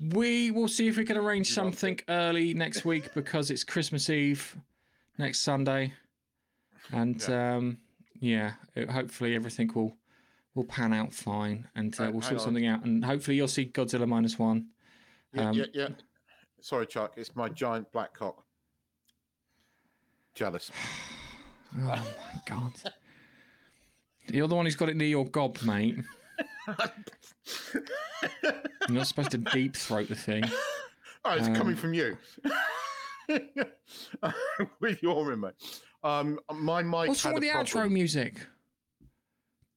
We 0.01 0.51
will 0.51 0.69
see 0.69 0.89
if 0.89 0.97
we 0.97 1.05
can 1.05 1.17
arrange 1.17 1.53
something 1.53 2.01
early 2.09 2.55
next 2.55 2.85
week 2.85 3.13
because 3.15 3.51
it's 3.51 3.63
Christmas 3.63 4.09
Eve 4.11 4.57
next 5.19 5.41
Sunday, 5.41 5.93
and 6.93 7.23
yeah, 7.29 7.55
um, 7.57 7.79
yeah 8.21 8.53
it- 8.75 8.91
hopefully 8.91 9.35
everything 9.35 9.71
will 9.75 9.97
will 10.55 10.65
pan 10.65 10.93
out 10.93 11.13
fine, 11.15 11.69
and 11.77 11.95
uh, 12.01 12.11
we'll 12.13 12.23
sort 12.23 12.35
on. 12.35 12.41
something 12.41 12.67
out. 12.67 12.85
And 12.85 13.05
hopefully 13.05 13.37
you'll 13.37 13.49
see 13.49 13.67
Godzilla 13.67 14.07
minus 14.09 14.39
one. 14.39 14.67
Yeah, 15.33 15.49
Um, 15.49 15.55
yeah, 15.57 15.65
yeah. 15.75 15.89
Sorry, 16.61 16.87
Chuck. 16.87 17.15
It's 17.17 17.35
my 17.37 17.49
giant 17.49 17.91
black 17.93 18.15
cock. 18.15 18.45
Jealous. 20.35 20.71
Oh 21.77 21.81
my 21.81 22.03
god! 22.47 22.73
You're 24.29 24.49
the 24.49 24.55
one 24.55 24.65
who's 24.67 24.77
got 24.77 24.89
it 24.89 24.97
near 24.97 25.09
your 25.09 25.27
gob, 25.27 25.61
mate. 25.63 25.97
You're 28.43 28.99
not 28.99 29.07
supposed 29.07 29.31
to 29.33 29.39
deep 29.39 29.77
throat 29.77 30.09
the 30.09 30.15
thing. 30.15 30.45
Oh, 31.25 31.33
it's 31.35 31.47
coming 31.49 31.75
Um, 31.75 31.77
from 31.77 31.95
you. 31.95 32.17
with 34.81 35.03
your 35.03 35.27
remote. 35.27 35.55
Um, 36.03 36.39
my 36.53 36.83
mic. 36.83 37.09
What's 37.09 37.25
wrong 37.25 37.35
with 37.35 37.43
the 37.43 37.49
outro 37.51 37.91
music? 37.91 38.47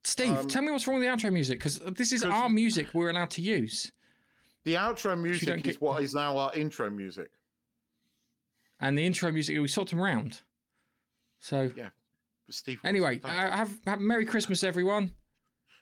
Steve, 0.04 0.38
Um, 0.38 0.48
tell 0.48 0.62
me 0.62 0.72
what's 0.72 0.88
wrong 0.88 1.00
with 1.00 1.06
the 1.08 1.12
outro 1.14 1.32
music 1.34 1.60
because 1.60 1.80
this 1.80 2.12
is 2.14 2.24
our 2.24 2.48
music 2.50 2.88
we're 2.94 3.10
allowed 3.10 3.30
to 3.32 3.42
use, 3.42 3.92
The 4.64 4.76
outro 4.76 5.20
music 5.20 5.50
is 5.58 5.62
get- 5.64 5.82
what 5.82 6.02
is 6.04 6.14
now 6.14 6.38
our 6.38 6.54
intro 6.54 6.90
music. 6.90 7.30
and 8.80 8.98
the 8.98 9.06
intro 9.06 9.32
music 9.32 9.58
we 9.60 9.68
swapped 9.68 9.90
them 9.90 10.00
around. 10.02 10.42
So 11.40 11.72
Yeah. 11.76 11.90
Steve. 12.50 12.80
anyway, 12.84 13.20
uh, 13.24 13.28
have, 13.28 13.72
have 13.86 14.00
Merry 14.00 14.26
Christmas, 14.26 14.64
everyone. 14.64 15.12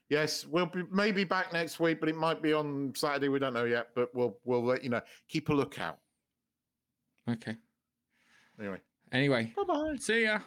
yes, 0.10 0.46
we'll 0.46 0.66
be 0.66 0.84
maybe 0.92 1.24
back 1.24 1.54
next 1.54 1.80
week, 1.80 2.00
but 2.00 2.10
it 2.10 2.16
might 2.16 2.42
be 2.42 2.54
on 2.54 2.94
Saturday. 2.96 3.30
We 3.30 3.40
don't 3.40 3.54
know 3.54 3.66
yet, 3.66 3.90
but 3.96 4.10
we'll 4.16 4.38
we'll 4.44 4.64
let 4.64 4.84
you 4.84 4.90
know. 4.90 5.02
Keep 5.28 5.50
a 5.50 5.54
lookout. 5.54 6.00
Okay. 7.30 7.56
Anyway, 8.60 8.80
Anyway, 9.12 9.54
bye 9.56 9.64
bye. 9.64 9.96
see 10.00 10.24
ya. 10.24 10.40